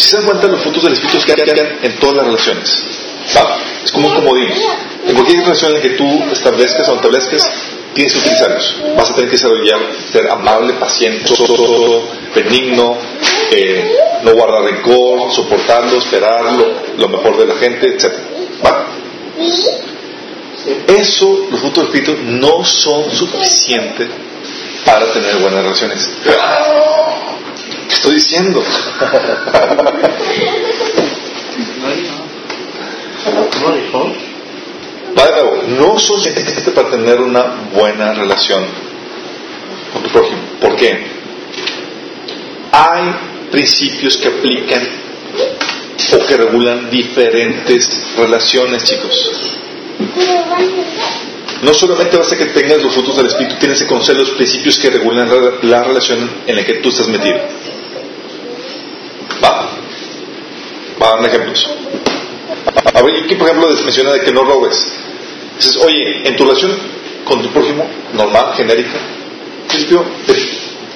[0.00, 2.84] Si se dan cuenta, los frutos del Espíritu que quedan en todas las relaciones.
[3.36, 4.48] Va, es como un comodín.
[5.06, 7.42] En cualquier relación en que tú establezcas o establezcas,
[7.92, 8.76] tienes que utilizarlos.
[8.96, 9.78] Vas a tener que desarrollar,
[10.10, 11.30] ser amable, paciente,
[12.34, 12.96] benigno,
[13.50, 18.10] eh, no guardar rencor, soportarlo, esperar lo, lo mejor de la gente, etc.
[18.64, 18.86] ¿Va?
[20.86, 24.08] Eso, los frutos del Espíritu, no son suficientes
[24.82, 26.10] para tener buenas relaciones.
[27.90, 28.62] ¿Qué estoy diciendo?
[35.18, 37.42] Va de nuevo, no son suficientes para tener una
[37.74, 38.64] buena relación
[39.92, 40.38] con tu prójimo.
[40.60, 41.04] ¿Por qué?
[42.70, 43.02] Hay
[43.50, 44.88] principios que aplican
[46.12, 49.32] o que regulan diferentes relaciones, chicos.
[51.62, 54.90] No solamente basta que tengas los frutos del Espíritu, tienes que conocer los principios que
[54.90, 57.36] regulan la, la relación en la que tú estás metido.
[59.42, 59.70] Va.
[61.00, 61.66] Va dar ejemplos.
[62.94, 64.92] Aquí por ejemplo les menciona de que no robes.
[65.56, 66.76] Dices, oye, en tu relación
[67.24, 68.98] con tu prójimo, normal, genérica,
[69.68, 70.04] principio,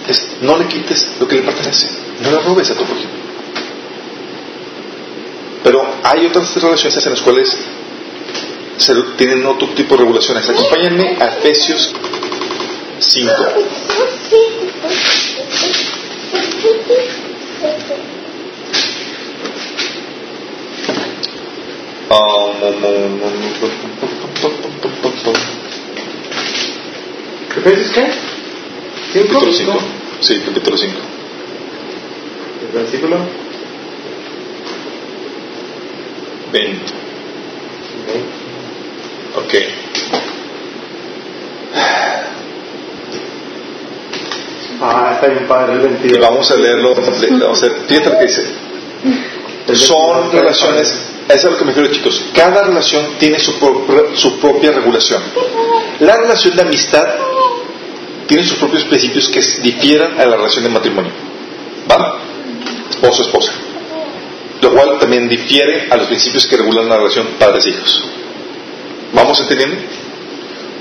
[0.08, 1.88] es, no le quites lo que le pertenece.
[2.20, 3.10] No le robes a tu prójimo.
[5.62, 7.56] Pero hay otras relaciones en las cuales
[8.76, 10.48] se tienen otro tipo de regulaciones.
[10.48, 11.94] Acompáñenme a Efesios
[12.98, 13.32] 5.
[27.56, 28.06] ¿Efesios qué?
[29.12, 29.28] ¿Cinco?
[29.34, 29.78] Capítulo 5.
[30.20, 30.92] Sí, capítulo 5.
[32.62, 33.16] El versículo
[36.52, 36.92] 20.
[39.36, 39.54] Ok.
[44.82, 46.20] Ah, está bien padre el Y 22.
[46.20, 46.94] vamos a leerlo.
[46.94, 47.76] Vamos a ver.
[47.86, 48.44] Fíjate lo que dice.
[49.74, 51.13] Son relaciones.
[51.28, 52.22] Eso es lo que me refiero, chicos.
[52.34, 53.52] Cada relación tiene su,
[54.14, 55.22] su propia regulación.
[56.00, 57.06] La relación de amistad
[58.26, 61.12] tiene sus propios principios que difieran a la relación de matrimonio.
[61.90, 62.18] ¿Va?
[62.90, 63.52] Esposo-esposa.
[64.60, 68.04] Lo cual también difiere a los principios que regulan la relación padres-hijos.
[69.12, 69.76] ¿Vamos entendiendo?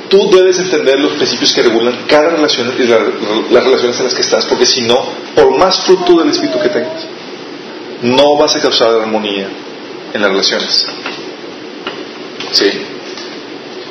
[0.10, 3.00] Tú debes entender los principios que regulan cada relación y la-
[3.52, 5.06] las relaciones en las que estás, porque si no,
[5.36, 7.06] por más fruto del espíritu que tengas,
[8.02, 9.48] no vas a causar armonía
[10.14, 10.86] en las relaciones.
[12.52, 12.72] ¿Sí?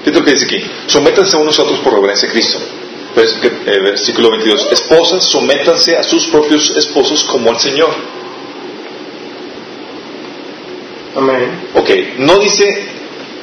[0.05, 0.65] Fíjate lo que dice aquí.
[0.87, 2.59] Sométanse unos a otros por reverencia a Cristo.
[3.15, 4.69] Pues, eh, versículo 22.
[4.73, 7.91] Esposas, sométanse a sus propios esposos como al Señor.
[11.17, 11.69] Amén.
[11.75, 12.87] Ok, no dice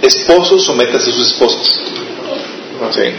[0.01, 1.91] esposos, sométanse a sus esposas.
[2.91, 3.11] Sí.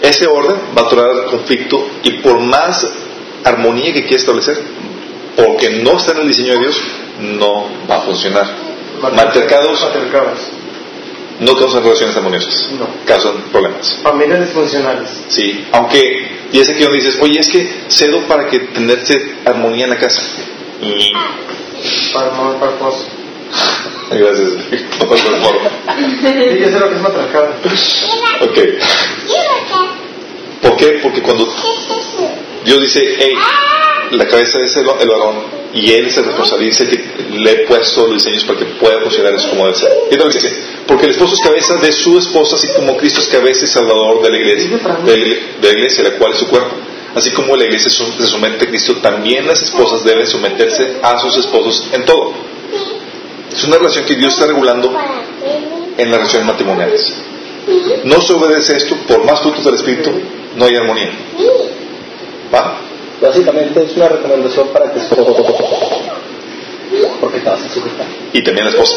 [0.00, 2.86] Ese orden va a traer conflicto y por más
[3.44, 4.58] armonía que quiera establecer,
[5.36, 6.80] porque no está en el diseño de Dios,
[7.20, 8.63] no va a funcionar.
[9.12, 10.38] Maltercados Matriarcados.
[11.40, 12.86] no causan relaciones armoniosas, No.
[13.06, 13.98] causan problemas.
[14.02, 15.10] Familias disfuncionales.
[15.28, 19.84] Sí, aunque, y es aquí donde dices, oye, es que cedo para que tenerse armonía
[19.84, 20.22] en la casa.
[20.80, 21.12] Y,
[22.12, 23.06] Para mamá, para esposo.
[24.10, 24.50] gracias,
[24.98, 25.60] por el foro.
[26.22, 27.48] Sí, yo sé lo que es matriarcado.
[28.42, 28.58] Ok,
[30.62, 30.86] ¿por qué?
[31.02, 31.46] Porque cuando
[32.64, 33.34] Dios dice, hey,
[34.12, 37.04] la cabeza es el, el varón y él responsable, dice que
[37.36, 39.90] le he puesto los diseños para que pueda funcionar eso como debe ser.
[40.10, 40.56] Y que dice,
[40.86, 44.22] porque el esposo es cabeza de su esposa, así como Cristo es cabeza y salvador
[44.22, 45.16] de la iglesia, de,
[45.60, 46.74] la- iglesia, la cual es su cuerpo.
[47.16, 51.36] Así como la iglesia se somete a Cristo, también las esposas deben someterse a sus
[51.36, 52.32] esposos en todo.
[53.52, 54.92] Es una relación que Dios está regulando
[55.96, 57.14] en las relaciones matrimoniales.
[58.04, 60.10] No se obedece esto, por más frutos del Espíritu,
[60.56, 61.10] no hay armonía.
[62.52, 62.80] ¿Va?
[63.20, 65.00] Básicamente es una recomendación para que
[67.20, 68.06] porque te vas a sujetar.
[68.32, 68.94] Y también la esposa.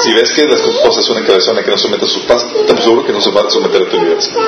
[0.00, 2.82] Si ves que la esposa es una cabezona que no somete a sus padres, te
[2.82, 4.40] seguro que no se va a someter a tu liderazgo.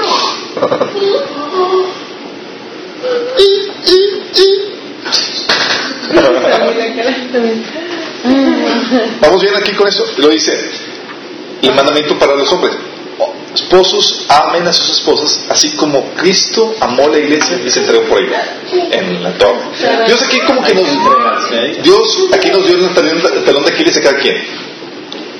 [9.20, 10.04] Vamos bien aquí con eso.
[10.18, 10.52] Lo dice.
[11.62, 12.76] Y mandamiento para los hombres.
[13.54, 18.20] Esposos amen a sus esposas, así como Cristo amó la iglesia y se entregó por
[18.20, 18.58] ella
[18.90, 19.60] en la torre.
[20.06, 20.86] Dios aquí como que nos
[21.82, 24.36] Dios aquí nos dio el talón, el talón de Aquiles a cada quien.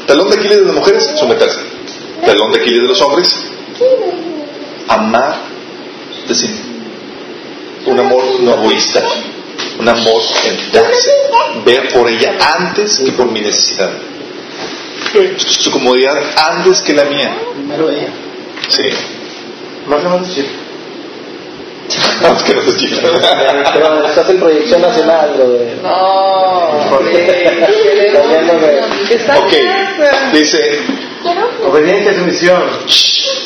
[0.07, 1.61] Talón de Aquiles de las mujeres, someterse.
[2.24, 3.44] Talón de Aquiles de los hombres,
[4.89, 5.43] amar,
[6.27, 6.51] decir,
[7.85, 9.03] un amor no egoísta,
[9.78, 11.11] un amor en darse,
[11.65, 13.90] ver por ella antes que por mi necesidad.
[15.39, 16.16] Su comodidad
[16.51, 17.37] antes que la mía.
[17.55, 18.09] Primero ella.
[18.69, 18.83] Sí.
[19.87, 20.45] Más o menos sí.
[22.24, 22.97] Antes que no se chica.
[23.73, 25.51] Pero estás en proyección nacional, bro.
[25.51, 27.47] de- No, de-
[29.15, 29.53] Está Ok,
[30.33, 30.81] dice,
[31.65, 32.62] Obediencia y sumisión.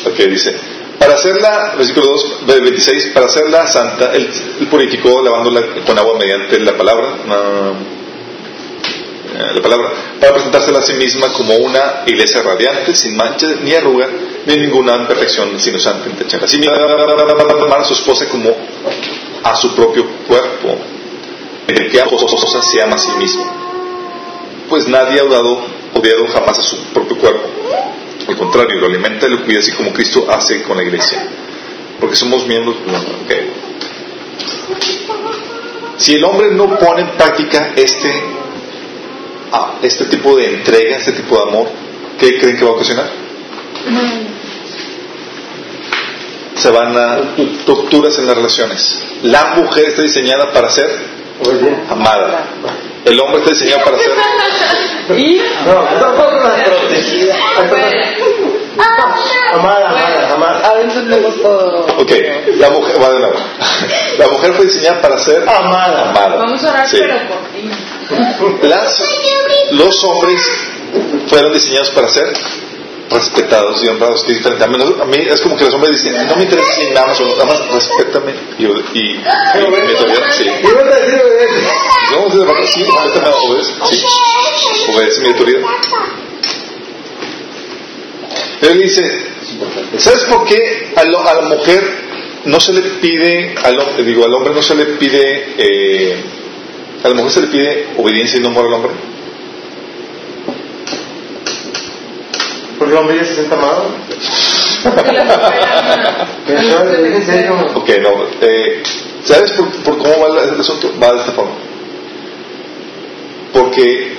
[0.05, 0.55] ok, dice,
[0.97, 4.27] para hacerla, versículo 2, de 26, para hacerla santa, él,
[4.69, 8.00] purificó lavándola con agua mediante la palabra, ah, eh,
[9.33, 14.07] la palabra, para presentársela a sí misma como una iglesia radiante, sin mancha ni arruga,
[14.45, 16.45] ni ninguna imperfección, sino santa y intachable.
[16.45, 18.53] Así mismo, amar a su esposa como
[19.43, 20.77] a su propio cuerpo.
[21.67, 23.45] El que esposa se ama a sí mismo.
[24.67, 25.61] Pues nadie ha odiado,
[25.93, 27.49] odiado jamás a su propio cuerpo.
[28.27, 31.25] Al contrario, lo alimenta y lo cuida así como Cristo hace con la iglesia.
[31.99, 32.75] Porque somos miembros.
[32.87, 33.31] no, ok.
[35.97, 38.11] Si el hombre no pone en práctica este,
[39.51, 41.67] ah, este tipo de entrega, este tipo de amor,
[42.19, 43.09] ¿qué creen que va a ocasionar?
[46.55, 47.17] Se van a
[47.65, 49.03] rupturas en las relaciones.
[49.23, 50.85] La mujer está diseñada para ser
[51.89, 52.45] amada.
[53.03, 54.11] El hombre está diseñado para ser
[55.65, 57.35] No, tampoco la protegida.
[59.53, 60.61] Amada, amada, amada.
[60.67, 61.85] Ahora entendemos todo.
[61.97, 62.11] Ok,
[62.57, 63.35] la mujer, va de nuevo.
[64.19, 66.09] La mujer fue diseñada para ser Amada.
[66.11, 66.35] amada.
[66.37, 66.97] Vamos a orar, Sí.
[66.99, 67.69] pero por ti.
[68.63, 68.97] Las,
[69.71, 70.41] los hombres
[71.27, 72.31] fueron diseñados para ser
[73.09, 74.63] respetados y honrados, que es diferente.
[74.63, 76.97] A mí, a mí es como que los hombres dicen, no me interesa si me
[76.99, 80.45] amas o no, nada más respétame y, y, y, mi autoridad, sí.
[82.11, 84.03] No, de verdad, sí, respétame, obedece, sí.
[84.93, 85.61] Obedece mi autoridad.
[88.61, 89.25] Él dice,
[89.97, 91.83] ¿sabes por qué a, lo- a la mujer
[92.45, 96.23] no se le pide, al, digo, al hombre no se le pide, eh,
[97.03, 98.91] a la mujer se le pide obediencia y no amor al hombre?
[102.77, 103.85] Porque el hombre ya se sienta amado.
[106.47, 107.71] En serio.
[107.75, 108.09] Ok, no.
[108.41, 108.83] Eh,
[109.23, 110.91] ¿Sabes por, por cómo va el, el asunto?
[111.01, 111.53] Va de esta forma.
[113.53, 114.13] Porque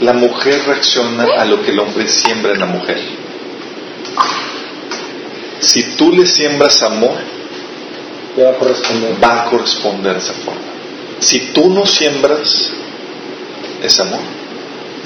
[0.00, 2.98] la mujer reacciona a lo que el hombre siembra en la mujer.
[5.60, 7.18] Si tú le siembras amor,
[8.38, 9.14] va a corresponder.
[9.22, 10.71] va a corresponder de esa forma.
[11.22, 12.70] Si tú no siembras
[13.82, 14.20] ese amor,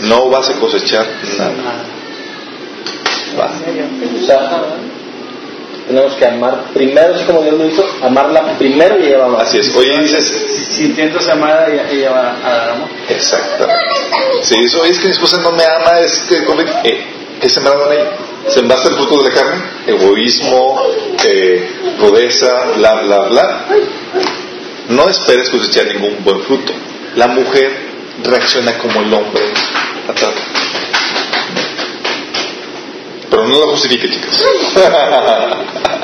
[0.01, 1.07] no vas a cosechar
[1.39, 1.85] nada.
[3.39, 3.51] Va.
[4.23, 4.63] O sea,
[5.87, 9.27] tenemos que amar primero, así como Dios lo hizo, amarla primero y ella va a
[9.27, 9.43] amar.
[9.43, 9.75] Así es.
[9.77, 12.89] Oye, dices, Si sintiéndose amada, ella, ella va a dar amor.
[13.09, 13.85] Exactamente.
[14.43, 16.37] Si eso es que mi esposa no me ama, es que
[16.85, 17.07] eh,
[17.41, 18.11] ¿qué sembraron en ella?
[18.49, 20.81] Sembraste el fruto de la carne, egoísmo,
[21.25, 21.69] eh,
[22.01, 23.67] rudeza, bla, bla, bla.
[24.89, 26.73] No esperes cosechar ningún buen fruto.
[27.17, 27.73] La mujer
[28.23, 29.43] reacciona como el hombre
[30.07, 30.41] la trata.
[33.29, 34.45] Pero no lo justifique, chicas.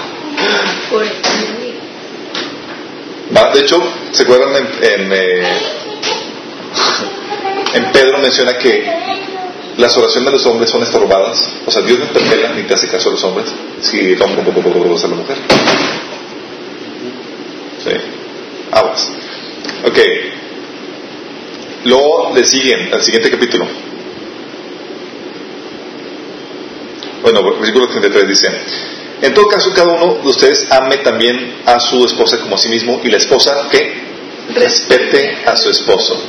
[3.53, 3.83] De hecho,
[4.13, 5.61] ¿se acuerdan en, en, eh,
[7.75, 8.91] en Pedro menciona que
[9.77, 11.51] las oraciones de los hombres son estorbadas?
[11.67, 13.47] O sea, Dios no te pela ni te hace caso a los hombres
[13.83, 15.37] si el hombre a la mujer.
[17.85, 18.22] Sí.
[18.73, 19.09] Aguas.
[19.85, 19.99] Ok.
[21.85, 23.67] Luego le siguen al siguiente capítulo.
[27.23, 28.49] Bueno, versículo 33 dice,
[29.23, 32.69] en todo caso cada uno de ustedes ame también a su esposa como a sí
[32.69, 34.03] mismo y la esposa que
[34.55, 36.21] respete a su esposo.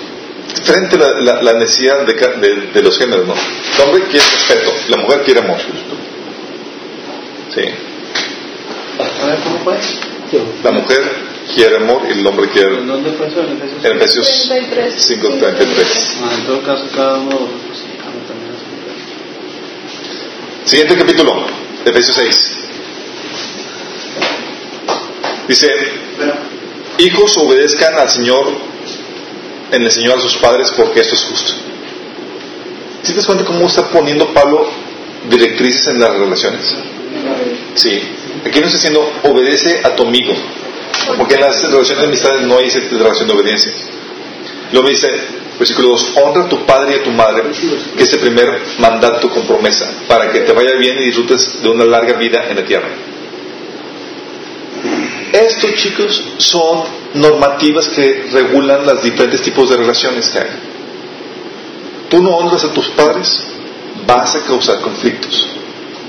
[0.64, 3.34] Frente a la, la- la necesidad de, de- de los géneros, ¿no?
[3.34, 5.58] El hombre quiere respeto, la mujer quiere amor.
[7.56, 7.62] Sí.
[9.00, 9.78] A ver, ¿cómo fue?
[10.64, 11.00] La mujer
[11.54, 12.78] quiere amor y el hombre quiere...
[12.78, 13.42] ¿En dónde fue eso?
[13.42, 13.86] ¿En Efesios?
[13.86, 15.10] En Efesios 33.
[15.10, 16.16] 5.33.
[16.24, 17.50] Ah, en todo caso, cada uno.
[20.66, 21.46] Siguiente capítulo,
[21.86, 22.58] Efesios 6.
[25.48, 25.68] Dice,
[27.00, 28.48] hijos obedezcan al Señor,
[29.72, 31.52] en el Señor a sus padres, porque esto es justo.
[33.02, 34.70] ¿Sí te das cuenta cómo está poniendo Pablo
[35.30, 36.62] directrices en las relaciones?
[37.76, 38.02] Sí.
[38.46, 40.34] Aquí no está diciendo, obedece a tu amigo.
[41.18, 43.74] Porque en las relaciones de amistades no hay relación de obediencia.
[44.72, 45.10] Luego dice,
[45.60, 47.44] versículo 2, honra a tu padre y a tu madre,
[47.96, 51.70] que es el primer mandato con promesa, para que te vaya bien y disfrutes de
[51.70, 52.90] una larga vida en la tierra.
[55.32, 56.84] Estos chicos son
[57.16, 60.50] normativas que regulan los diferentes tipos de relaciones que hay.
[62.10, 63.48] Tú no honras a tus padres,
[64.06, 65.48] vas a causar conflictos.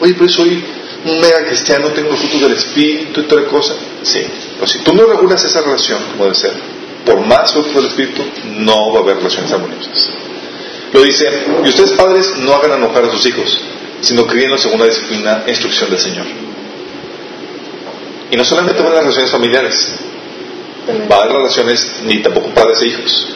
[0.01, 0.62] Oye, pero soy
[1.05, 3.74] un mega cristiano, tengo los frutos del Espíritu y toda cosa.
[4.02, 4.22] Sí,
[4.55, 6.52] pero si tú no regulas esa relación como debe ser,
[7.05, 8.22] por más frutos del Espíritu,
[8.56, 10.09] no va a haber relaciones armoniosas.
[10.93, 11.26] Lo dice,
[11.64, 13.60] y ustedes padres no hagan enojar a sus hijos,
[14.01, 16.26] sino críenlos según la disciplina e instrucción del Señor.
[18.31, 19.94] Y no solamente van las relaciones familiares,
[21.10, 23.26] va a relaciones ni tampoco padres e hijos,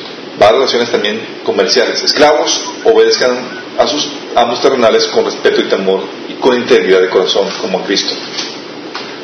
[0.41, 2.03] va a relaciones también comerciales.
[2.03, 3.39] Esclavos obedezcan
[3.79, 6.03] a sus amos terrenales con respeto y temor
[6.41, 8.15] con integridad de corazón como Cristo.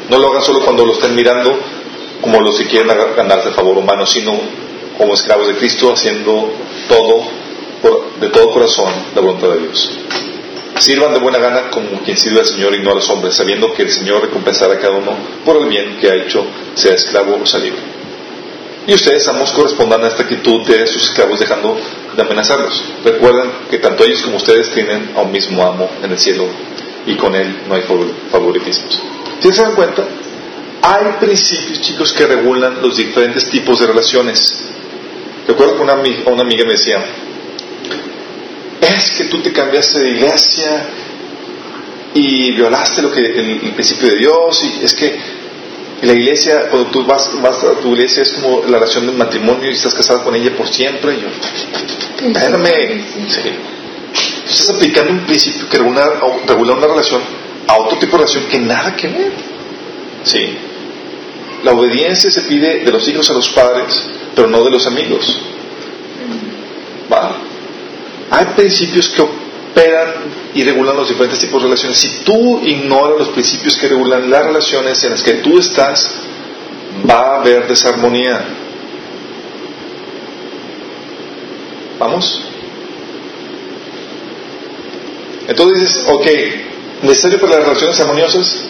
[0.09, 1.59] No lo hagan solo cuando lo estén mirando
[2.21, 4.39] como los que quieren ganarse el favor humano, sino
[4.97, 6.53] como esclavos de Cristo haciendo
[6.89, 7.45] todo
[8.21, 9.91] de todo corazón la voluntad de Dios.
[10.79, 13.73] Sirvan de buena gana como quien sirve al Señor y no a los hombres, sabiendo
[13.75, 15.13] que el Señor recompensará a cada uno
[15.45, 17.81] por el bien que ha hecho, sea esclavo o sea libre.
[18.87, 21.77] Y ustedes, amos, correspondan a esta actitud de sus esclavos dejando
[22.17, 22.83] de amenazarlos.
[23.05, 26.47] Recuerden que tanto ellos como ustedes tienen a un mismo amo en el cielo
[27.07, 29.01] y con él no hay favor- favoritismos.
[29.41, 30.05] ¿Sí se dan cuenta?
[30.83, 34.65] Hay principios, chicos, que regulan los diferentes tipos de relaciones.
[35.47, 35.95] Recuerdo que una,
[36.27, 37.05] una amiga me decía,
[38.81, 40.87] es que tú te cambiaste de iglesia
[42.15, 45.19] y violaste lo que el, el principio de Dios y es que
[46.03, 49.71] la iglesia cuando tú vas, vas a tu iglesia es como la relación del matrimonio
[49.71, 51.29] y estás casado con ella por siempre y yo
[52.29, 53.51] espérame sí.
[54.49, 57.21] Estás aplicando un principio que regula, regula una relación
[57.67, 59.33] a otro tipo de relación que nada que ver
[60.23, 60.59] sí
[61.63, 65.39] la obediencia se pide de los hijos a los padres pero no de los amigos
[68.31, 70.09] hay principios que operan
[70.55, 71.99] y regulan los diferentes tipos de relaciones.
[71.99, 76.11] Si tú ignoras los principios que regulan las relaciones en las que tú estás,
[77.09, 78.45] va a haber desarmonía.
[81.99, 82.41] ¿Vamos?
[85.47, 86.27] Entonces dices, ok,
[87.03, 88.65] necesario para las relaciones armoniosas,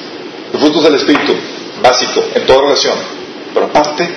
[0.52, 1.34] los frutos del Espíritu,
[1.82, 2.98] básico, en toda relación.
[3.52, 4.08] Pero aparte,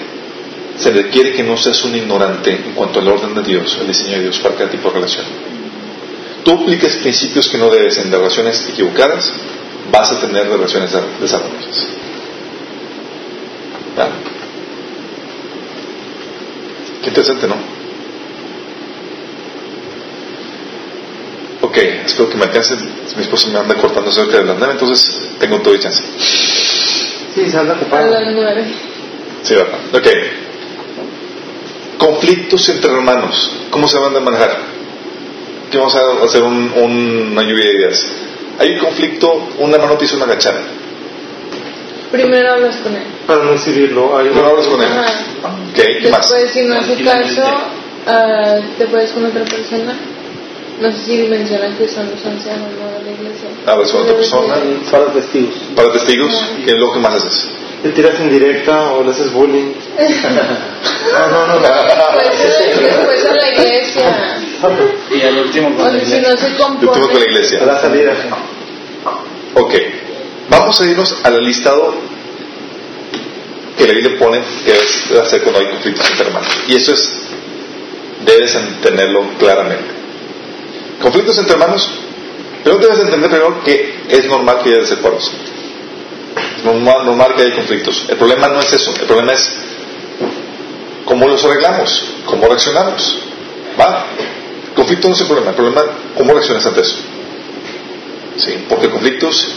[0.77, 4.17] se requiere que no seas un ignorante en cuanto al orden de Dios, el diseño
[4.17, 5.25] de Dios para cada tipo de relación.
[6.43, 9.31] Tú apliques principios que no debes en relaciones equivocadas,
[9.91, 11.87] vas a tener relaciones desarmoniosas.
[17.01, 17.76] Qué interesante, ¿no?
[21.77, 22.75] Ok, espero que me alcance.
[23.15, 26.01] Mi esposo me anda cortando cerca de las nueve, entonces tengo todo el chance.
[26.17, 28.09] Sí, se anda A ocupado.
[28.19, 28.65] las nueve.
[29.43, 29.77] Sí, ¿verdad?
[29.93, 30.07] Ok.
[31.99, 33.51] Conflictos entre hermanos.
[33.69, 34.57] ¿Cómo se van a manejar?
[35.67, 38.07] Aquí vamos a hacer un, un- una lluvia de ideas.
[38.59, 40.61] Hay un conflicto, un hermano te hizo una gachada.
[42.11, 43.03] Primero hablas con él.
[43.27, 44.87] Para no exhibirlo, hay No hablas con él.
[44.87, 45.11] Ajá.
[45.43, 46.21] Ok, ¿qué más?
[46.29, 47.43] Después, si no hace caso,
[48.07, 49.93] ah, te puedes con otra persona.
[50.79, 52.99] No sé si mencionan que son los ancianos ¿no?
[52.99, 53.49] de la iglesia.
[53.65, 54.55] Hablas con otra persona.
[54.91, 55.55] Para testigos.
[55.75, 56.31] Para testigos,
[56.63, 57.47] ¿qué es lo que más haces?
[57.81, 59.73] Te tiras en directa o le haces bullying.
[61.07, 61.59] No, no, no.
[61.59, 64.37] Después, después a la iglesia.
[65.15, 66.29] Y al último con la sea, si iglesia.
[66.31, 67.25] no se tengo con la compone.
[67.25, 67.59] iglesia.
[67.61, 68.13] A la salida.
[69.53, 69.73] Ok.
[70.49, 71.93] Vamos a irnos al listado
[73.77, 76.49] que la Biblia pone que debes hacer cuando hay conflictos entre hermanos.
[76.67, 77.13] Y eso es,
[78.25, 79.96] debes entenderlo claramente.
[81.01, 81.89] Conflictos entre hermanos,
[82.63, 85.31] pero debes entender primero que es normal que haya desacuerdos.
[86.57, 88.05] Es normal, normal que haya conflictos.
[88.09, 89.49] El problema no es eso, el problema es
[91.05, 93.19] cómo los arreglamos, cómo reaccionamos.
[93.79, 94.05] ¿Va?
[94.75, 96.95] Conflicto no es el problema, el problema es cómo reaccionas ante eso.
[98.37, 98.65] ¿sí?
[98.69, 99.47] porque conflictos,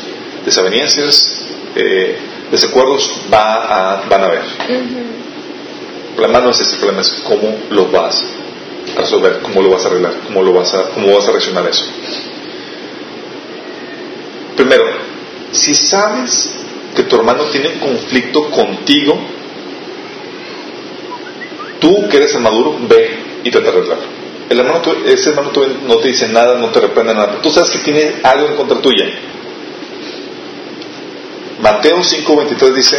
[0.45, 1.45] desavenencias,
[1.77, 2.19] eh,
[2.51, 4.43] desacuerdos va a, van a haber.
[4.43, 4.99] Ujú.
[6.11, 8.23] El problema no es ese, el problema es cómo lo vas
[8.97, 11.71] resolver, cómo lo vas a arreglar, cómo, lo vas a, cómo vas a reaccionar a
[11.71, 11.85] eso.
[14.57, 14.85] Primero,
[15.53, 16.51] si sabes
[16.95, 19.19] que tu hermano tiene un conflicto contigo,
[21.81, 24.05] tú que eres el maduro, ve y trata de arreglarlo.
[24.49, 25.53] El hermano, ese hermano
[25.87, 28.81] no te dice nada, no te reprende nada, tú sabes que tiene algo en contra
[28.81, 29.07] tuya.
[31.63, 32.99] Mateo 5:23 dice,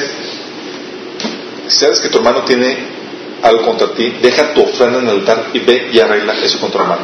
[1.67, 3.00] si sabes que tu hermano tiene
[3.41, 6.71] algo contra ti, deja tu ofrenda en el altar y ve y arregla eso con
[6.71, 7.01] tu hermano.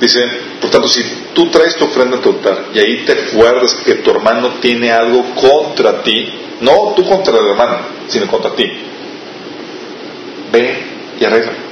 [0.00, 0.20] Dice,
[0.60, 1.04] por tanto, si
[1.34, 4.90] tú traes tu ofrenda a tu altar y ahí te acuerdas que tu hermano tiene
[4.90, 6.26] algo contra ti,
[6.60, 8.64] no tú contra el hermano, sino contra ti,
[10.50, 10.82] ve
[11.20, 11.69] y arregla.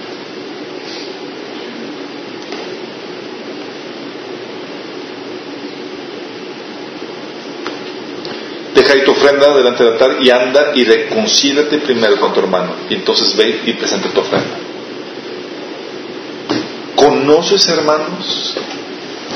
[8.75, 12.75] Deja ahí tu ofrenda delante del altar y anda y reconcílate primero con tu hermano.
[12.89, 14.57] Y entonces ve y presenta tu ofrenda.
[16.95, 18.57] ¿Conoces hermanos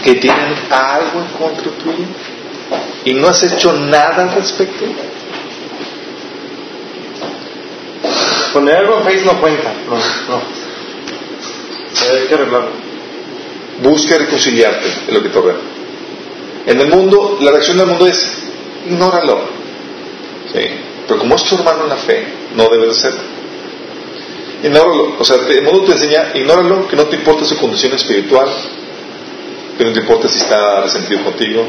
[0.02, 2.06] que tienen algo en contra tuyo
[3.04, 4.84] y no has hecho nada al respecto?
[8.52, 9.72] Poner algo en Face no cuenta.
[9.88, 10.42] No, no.
[12.12, 12.70] Hay que arreglarlo.
[13.82, 15.58] Busca reconciliarte en lo que te ordena.
[16.66, 18.41] En el mundo, la reacción del mundo es
[18.86, 19.40] ignóralo.
[20.52, 20.60] ¿Sí?
[21.06, 23.20] Pero como es tu hermano en la fe, no debes de hacerlo.
[24.62, 25.16] Ignóralo.
[25.18, 28.48] O sea, el mundo te enseña, ignóralo, que no te importa su condición espiritual,
[29.78, 31.64] que no te importa si está resentido contigo.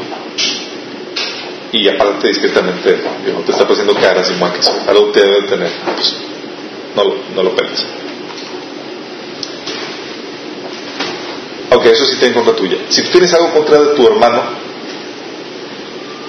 [1.72, 4.70] Y aparte discretamente, digo, te está haciendo caras y muecas.
[4.86, 5.70] Algo te debe tener.
[5.96, 6.16] Pues,
[6.94, 7.84] no, lo- no lo peles.
[11.72, 12.76] Ok, eso sí tiene contra tuya.
[12.88, 14.42] Si tú tienes algo contra de tu hermano,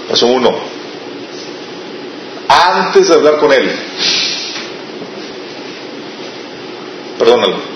[0.10, 0.50] paso uno,
[2.48, 3.72] antes de hablar con él,
[7.18, 7.76] perdónalo.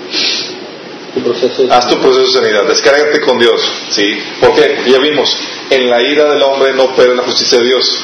[1.69, 3.61] Haz tu proceso de sanidad, descárgate con Dios.
[3.89, 4.21] ¿sí?
[4.39, 4.75] ¿Por qué?
[4.75, 5.35] Porque ya vimos,
[5.69, 8.01] en la ira del hombre no opera la justicia de Dios.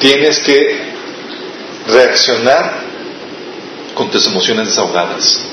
[0.00, 0.90] Tienes que
[1.88, 2.80] reaccionar
[3.94, 5.44] con tus emociones desahogadas.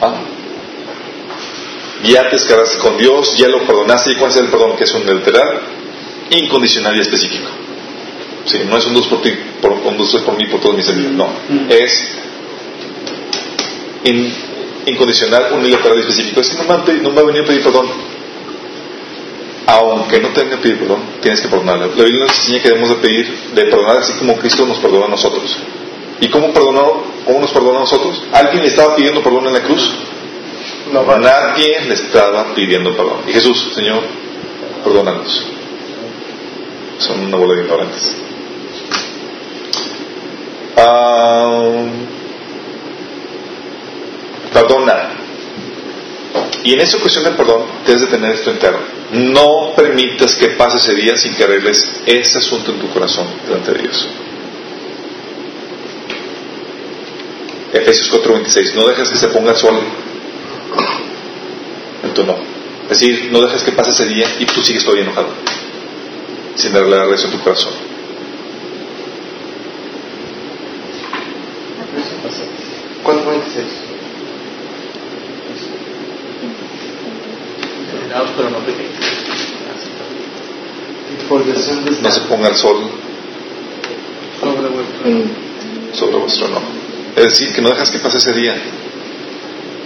[0.00, 0.14] ¿Ah?
[2.04, 4.12] Ya te descargaste con Dios, ya lo perdonaste.
[4.12, 4.76] ¿Y cuál es el perdón?
[4.76, 5.60] Que es un literal,
[6.30, 7.48] incondicional y específico.
[8.46, 10.88] Sí, no es un dos por ti, por, un dos por mí, por todos mis
[10.88, 11.12] amigos.
[11.12, 11.28] No,
[11.68, 12.08] es
[14.04, 14.32] in-
[14.86, 16.40] incondicional, unilateral y específico.
[16.40, 17.86] Es que no me, han no me ha venido a pedir perdón.
[19.66, 21.88] aunque no tenga que pedir perdón, tienes que perdonarle.
[21.94, 25.06] La Biblia nos enseña que debemos de pedir, de perdonar así como Cristo nos perdona
[25.06, 25.56] a nosotros.
[26.20, 28.22] ¿Y cómo, perdonó, cómo nos perdona a nosotros?
[28.32, 29.90] ¿Alguien le estaba pidiendo perdón en la cruz?
[30.92, 31.04] No.
[31.18, 33.18] Nadie le estaba pidiendo perdón.
[33.28, 34.02] Y Jesús, Señor,
[34.82, 35.44] perdónanos.
[36.98, 38.16] Son una bola de ignorantes.
[44.52, 45.10] Perdona.
[46.64, 48.80] Y en esa cuestión del perdón, debes de tener esto interno.
[49.12, 53.72] No permitas que pase ese día sin que arregles ese asunto en tu corazón delante
[53.72, 54.08] de Dios.
[57.72, 58.74] Efesios 4:26.
[58.74, 59.78] No dejes que se ponga el sol
[62.02, 62.36] en tu no.
[62.90, 65.28] Es decir, no dejes que pase ese día y tú sigues todavía enojado.
[66.58, 67.72] Sin arreglar eso en tu corazón.
[73.04, 73.66] ¿Cuánto 26?
[77.92, 78.58] Generados, pero no
[82.10, 82.76] se ponga el sol
[84.40, 85.10] Sobre vuestro.
[85.92, 86.60] sobre vuestro no.
[87.16, 88.54] Es decir, que no dejas que pase ese día.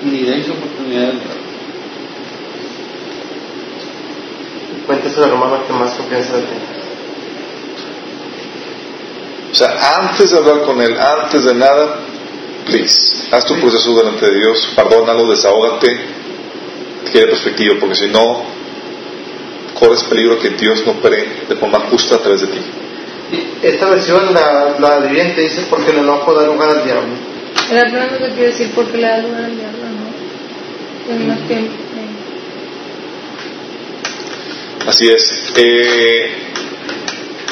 [0.04, 1.12] Ni deis oportunidad
[4.96, 5.00] de.
[5.00, 6.82] Cuéntese al hermano que más confianza le tenga.
[9.50, 11.96] O sea, antes de hablar con él, antes de nada,
[12.64, 15.88] please, haz tu proceso delante de Dios, perdónalo, desahógate,
[17.10, 18.44] quiere perspectiva, porque si no,
[19.78, 22.60] corres peligro que Dios no opere de forma justa a través de ti.
[23.62, 27.12] Esta versión, la, la viviente, dice porque el enojo da lugar al diablo.
[27.70, 31.06] Era plano que quiero decir porque le da lugar al diablo, ¿no?
[31.06, 31.72] Tiene más tiempo.
[34.86, 35.52] Así es.
[35.56, 36.30] Eh,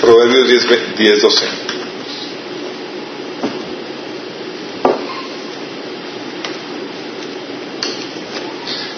[0.01, 1.47] Proverbios 10, ve- 10, 12.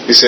[0.07, 0.27] Dice,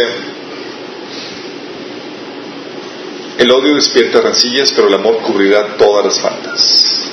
[3.38, 7.10] el odio despierta rencillas, pero el amor cubrirá todas las faltas.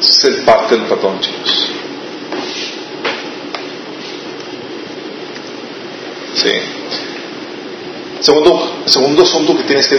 [0.00, 1.68] Es el parte del perdón, chicos.
[6.34, 6.81] Sí.
[8.22, 9.98] Segundo, segundo asunto que tienes que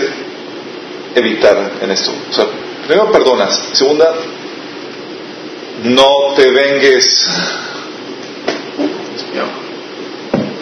[1.16, 2.12] evitar en esto.
[2.30, 2.46] O sea,
[2.88, 3.70] primero perdonas.
[3.74, 4.14] Segunda,
[5.84, 7.26] no te vengues.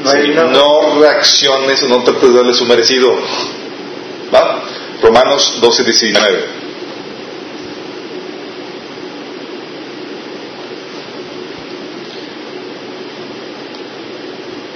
[0.04, 0.34] No Sí,
[1.00, 3.16] reacciones o no trates de darle su merecido.
[4.34, 4.64] ¿Va?
[5.00, 6.61] Romanos 12, 19.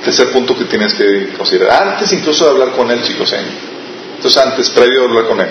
[0.06, 1.94] Tercer punto que tienes que considerar.
[1.94, 3.34] Antes incluso de hablar con él, chicos.
[3.34, 3.40] ¿eh?
[4.18, 5.50] Entonces antes, previo a hablar con él.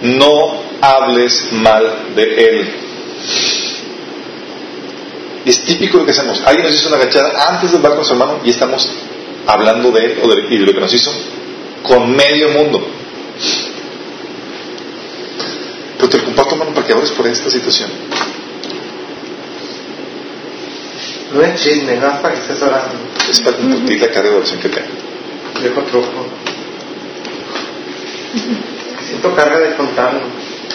[0.00, 2.74] No hables mal de él.
[5.44, 6.40] Es típico lo que hacemos.
[6.46, 8.88] Alguien nos hizo una gachada antes de hablar con su hermano y estamos
[9.46, 10.18] hablando de él
[10.48, 11.12] y de lo que nos hizo
[11.82, 12.82] con medio mundo.
[15.98, 17.90] Pero te lo comparto, hermano, para que hables por esta situación.
[21.32, 22.94] No es chisme, no es para que estés orando.
[23.30, 24.88] Es para compartir la carga de oración que tengo.
[25.60, 26.26] Viejo truco.
[29.06, 30.20] Siento carga de contarlo.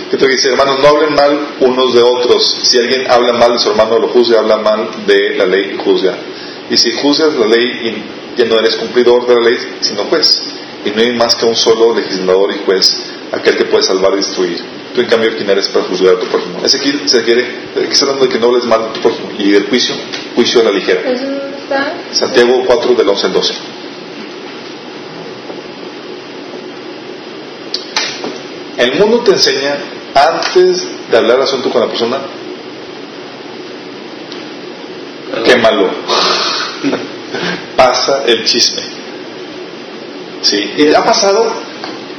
[0.09, 2.59] Que te dice, hermanos, no hablen mal unos de otros.
[2.63, 5.83] Si alguien habla mal de su hermano, lo juzga, habla mal de la ley y
[5.83, 6.15] juzga.
[6.69, 7.65] Y si juzgas la ley
[8.35, 10.41] y ya no eres cumplidor de la ley, sino juez.
[10.85, 14.17] Y no hay más que un solo legislador y juez, aquel que puede salvar y
[14.17, 14.61] destruir.
[14.93, 16.59] Tú, en cambio, quién eres para juzgar a tu prójimo.
[16.63, 17.45] Ese aquí se requiere,
[17.75, 19.31] aquí está hablando de que no hables mal de tu prójimo.
[19.37, 19.95] Y del juicio,
[20.35, 21.01] juicio a la ligera.
[22.11, 23.53] Santiago 4, del 11 al 12.
[28.77, 29.77] El mundo te enseña,
[30.13, 32.19] antes de hablar asunto con la persona,
[35.45, 35.89] quémalo.
[37.77, 38.81] Pasa el chisme.
[40.41, 40.73] Sí.
[40.77, 41.53] ¿Y ha pasado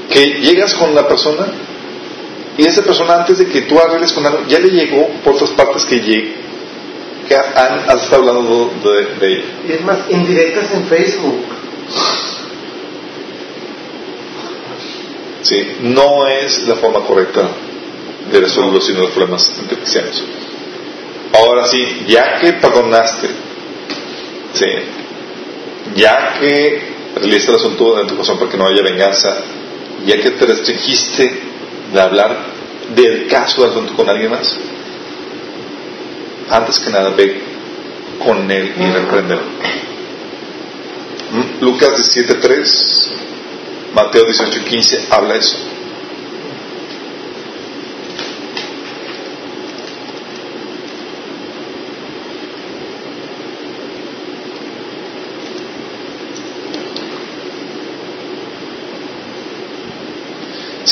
[0.09, 1.47] que llegas con la persona
[2.57, 5.51] y esa persona antes de que tú arregles con algo, ya le llegó por otras
[5.51, 6.35] partes que llegue,
[7.27, 9.45] que han, has estado hablando de, de ella?
[9.69, 11.45] Y es más, indirectas en Facebook.
[15.43, 17.49] Sí, no es la forma correcta
[18.31, 20.23] de resolver los los problemas entre cristianos.
[21.33, 23.29] Ahora sí, ya que perdonaste,
[24.53, 24.67] sí,
[25.97, 29.39] ya que realizaste el asunto en tu corazón para que no haya venganza,
[30.07, 31.52] ya que te restringiste
[31.93, 32.37] de hablar
[32.95, 34.57] del caso del asunto con alguien más,
[36.51, 37.43] antes que nada ve
[38.25, 39.43] con él y repréndelo.
[41.61, 43.33] Lucas 17.3
[43.95, 45.57] Mateo 18:15 habla eso.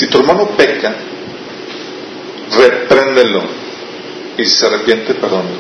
[0.01, 0.95] Si tu hermano peca,
[2.57, 3.43] repréndelo.
[4.39, 5.59] Y si se arrepiente, perdónalo.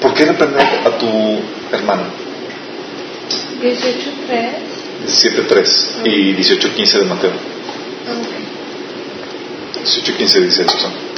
[0.00, 1.40] ¿Por qué reprender a tu
[1.70, 2.04] hermano?
[3.60, 3.76] 18.3.
[5.06, 7.30] 17.3 y 18.15 de Mateo.
[7.30, 7.36] Ok.
[9.84, 10.78] 18.15 dice eso.
[10.78, 11.14] son.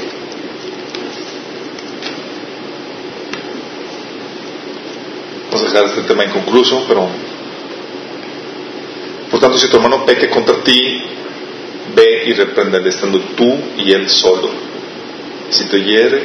[5.57, 7.09] Vamos a dejar este tema inconcluso, pero
[9.31, 11.03] por tanto, si tu hermano peque contra ti,
[11.95, 14.51] ve y repréndele estando tú y él solo.
[15.51, 16.23] Si te hiere,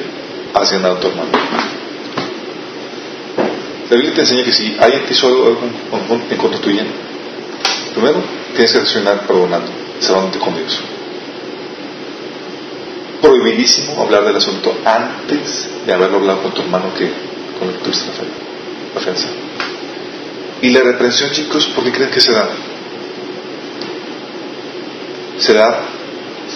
[0.54, 1.30] haz ganar a tu hermano.
[3.90, 6.86] La Biblia te enseña que si hay en ti solo algo en contra tuya,
[7.94, 8.22] primero
[8.54, 9.70] tienes que reaccionar perdonando,
[10.00, 10.80] cerrándote con Dios.
[13.22, 17.10] Prohibidísimo hablar del asunto antes de haberlo hablado con tu hermano que
[17.60, 18.51] con el que tuviste la fe-
[18.96, 19.28] ofensa.
[20.62, 22.50] Y la reprensión, chicos, ¿por qué creen que se da?
[25.40, 25.80] Se da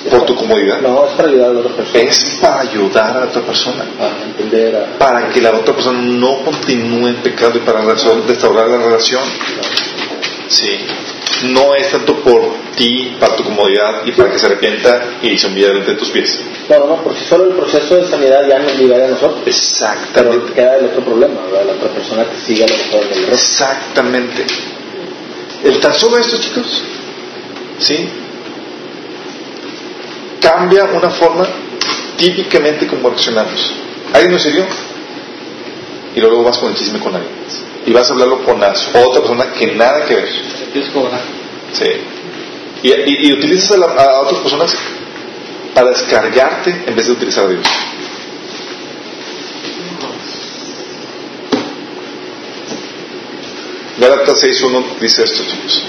[0.09, 0.81] por tu comodidad.
[0.81, 2.03] No, es para ayudar a la otra persona.
[2.03, 4.97] Es para ayudar a la otra persona A entender, a...
[4.99, 9.23] para que la otra persona no continúe en pecado y para restaurar la relación.
[10.47, 10.77] Sí.
[11.43, 12.41] No es tanto por
[12.75, 16.09] ti, para tu comodidad y para que se arrepienta y se humille delante de tus
[16.09, 16.39] pies.
[16.69, 19.41] No, no, no, por sí solo el proceso de sanidad ya nos libera a nosotros.
[19.43, 20.53] Pero Exactamente.
[20.53, 21.65] queda el otro problema, ¿verdad?
[21.65, 23.33] la otra persona que sigue a lo mejor en el error.
[23.33, 24.45] Exactamente.
[25.63, 26.83] El tan solo esto, chicos,
[27.79, 28.07] ¿sí?
[30.39, 31.47] Cambia una forma
[32.17, 33.71] típicamente como reaccionamos.
[34.13, 34.65] Alguien nos hirió
[36.15, 37.33] y luego vas con el chisme con alguien.
[37.85, 40.29] Y vas a hablarlo con otra persona que nada que ver.
[40.73, 41.21] Quieres cobrar.
[41.73, 41.85] Sí.
[42.83, 44.75] Y, y- y utilizas a, la- a otras personas
[45.73, 47.63] para descargarte en vez de utilizar a Dios.
[53.99, 55.83] Gálatas 6.1 dice esto, chicos.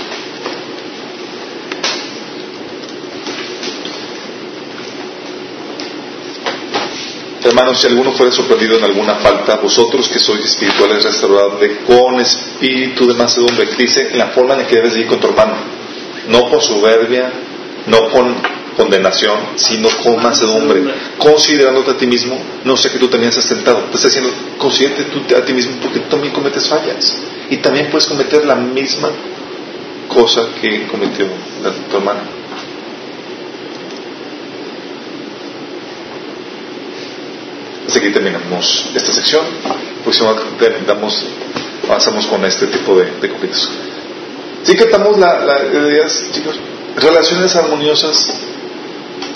[7.46, 13.06] Hermanos, si alguno fuera sorprendido en alguna falta, vosotros que sois espirituales, restauradle con espíritu
[13.06, 13.68] de mansedumbre.
[13.78, 15.54] Dice en la forma en la que debes de ir con tu hermano.
[16.28, 17.32] No con soberbia,
[17.86, 18.34] no con
[18.76, 20.82] condenación, sino con mansedumbre.
[21.18, 23.78] Considerándote a ti mismo, no sé que tú también has tentado.
[23.90, 27.22] Te está diciendo, considérate tú a ti mismo porque tú también cometes fallas.
[27.48, 29.10] Y también puedes cometer la misma
[30.08, 31.26] cosa que cometió
[31.88, 32.35] tu hermano.
[37.96, 39.42] Así que terminamos esta sección.
[40.04, 40.22] Pues
[40.86, 41.24] damos,
[41.86, 43.70] avanzamos con este tipo de, de conflictos.
[44.64, 46.56] Sí captamos la, la ideas, chicos.
[46.94, 48.34] Relaciones armoniosas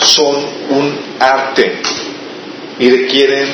[0.01, 0.37] son
[0.73, 1.81] un arte
[2.79, 3.49] y requieren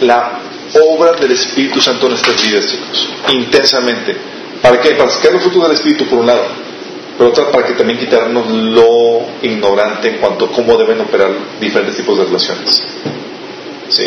[0.00, 0.40] la
[0.82, 4.16] obra del Espíritu Santo en nuestras vidas, chicos, intensamente.
[4.60, 4.96] ¿Para qué?
[4.96, 6.42] Para sacar los frutos del Espíritu, por un lado,
[7.16, 11.96] pero otra para que también quitarnos lo ignorante en cuanto a cómo deben operar diferentes
[11.96, 12.82] tipos de relaciones.
[13.90, 14.04] Sí.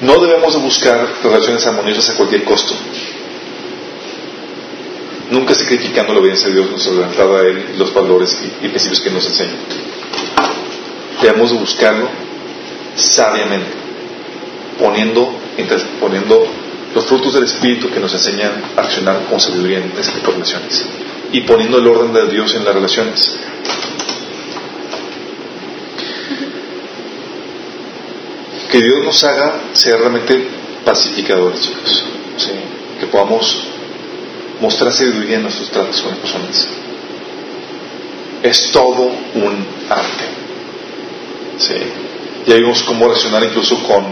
[0.00, 2.74] No debemos de buscar relaciones armoniosas a cualquier costo.
[5.30, 9.10] Nunca sacrificando la obediencia a Dios, nos adelantado a Él los valores y, principios que
[9.10, 9.56] nos enseña.
[11.22, 12.08] Debemos de buscarlo
[12.96, 13.68] sabiamente,
[14.78, 15.34] poniendo,
[16.00, 16.46] poniendo
[16.94, 20.84] los frutos del Espíritu que nos enseñan a accionar con sabiduría en de relaciones
[21.30, 23.38] y poniendo el orden de Dios en las relaciones.
[28.70, 30.46] Que Dios nos haga ser realmente
[30.84, 32.04] pacificadores, chicos.
[33.00, 33.64] Que podamos
[34.60, 36.68] mostrar sabiduría en nuestros tratos con las personas.
[38.42, 40.24] Es todo un arte.
[41.58, 41.74] ¿sí?
[42.46, 44.04] Ya vimos cómo reaccionar incluso con,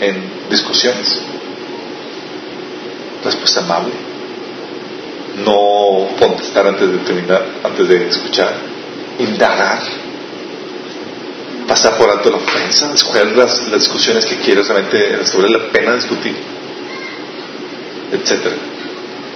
[0.00, 1.20] en discusiones.
[3.24, 3.92] Respuesta amable.
[5.44, 8.54] No contestar antes de terminar, antes de escuchar.
[9.18, 10.05] Indagar.
[11.66, 12.92] Pasar por alto la ofensa.
[12.94, 16.36] Escoger las, las discusiones que quieres realmente sobre la pena discutir.
[18.12, 18.56] Etcétera.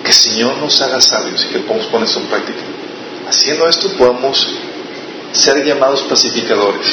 [0.03, 2.61] Que el Señor nos haga sabios y que podamos poner eso en práctica.
[3.29, 4.47] Haciendo esto podamos
[5.33, 6.87] ser llamados pacificadores.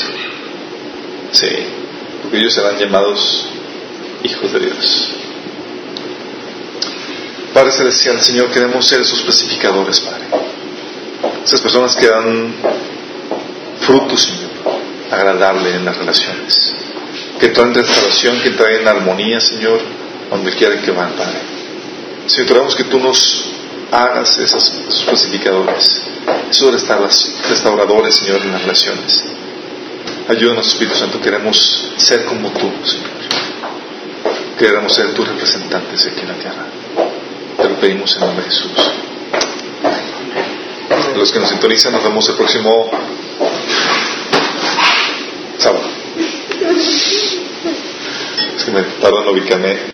[1.31, 1.49] Sí,
[2.22, 3.47] porque ellos serán llamados
[4.23, 5.09] hijos de Dios.
[7.53, 10.26] Padre Celestial, Señor, queremos ser esos pacificadores, Padre.
[11.43, 12.53] Esas personas que dan
[13.81, 14.31] frutos,
[15.12, 16.74] agradable en las relaciones.
[17.40, 19.80] Que traen restauración, que traen armonía, Señor,
[20.30, 21.40] donde quiera que van, Padre.
[22.26, 23.46] Señor, te que tú nos
[23.92, 26.02] hagas esos, esos pacificadores,
[26.50, 26.72] esos
[27.50, 29.24] restauradores, Señor, en las relaciones.
[30.28, 33.08] Ayúdanos, Espíritu Santo, queremos ser como tú, Señor.
[34.60, 36.66] queremos ser tus representantes aquí en la tierra.
[37.58, 38.72] Te lo pedimos en nombre de Jesús.
[41.16, 42.92] Los que nos sintonizan, nos vemos el próximo
[45.58, 45.88] sábado.
[48.58, 49.78] Es que me tardan ubicarme.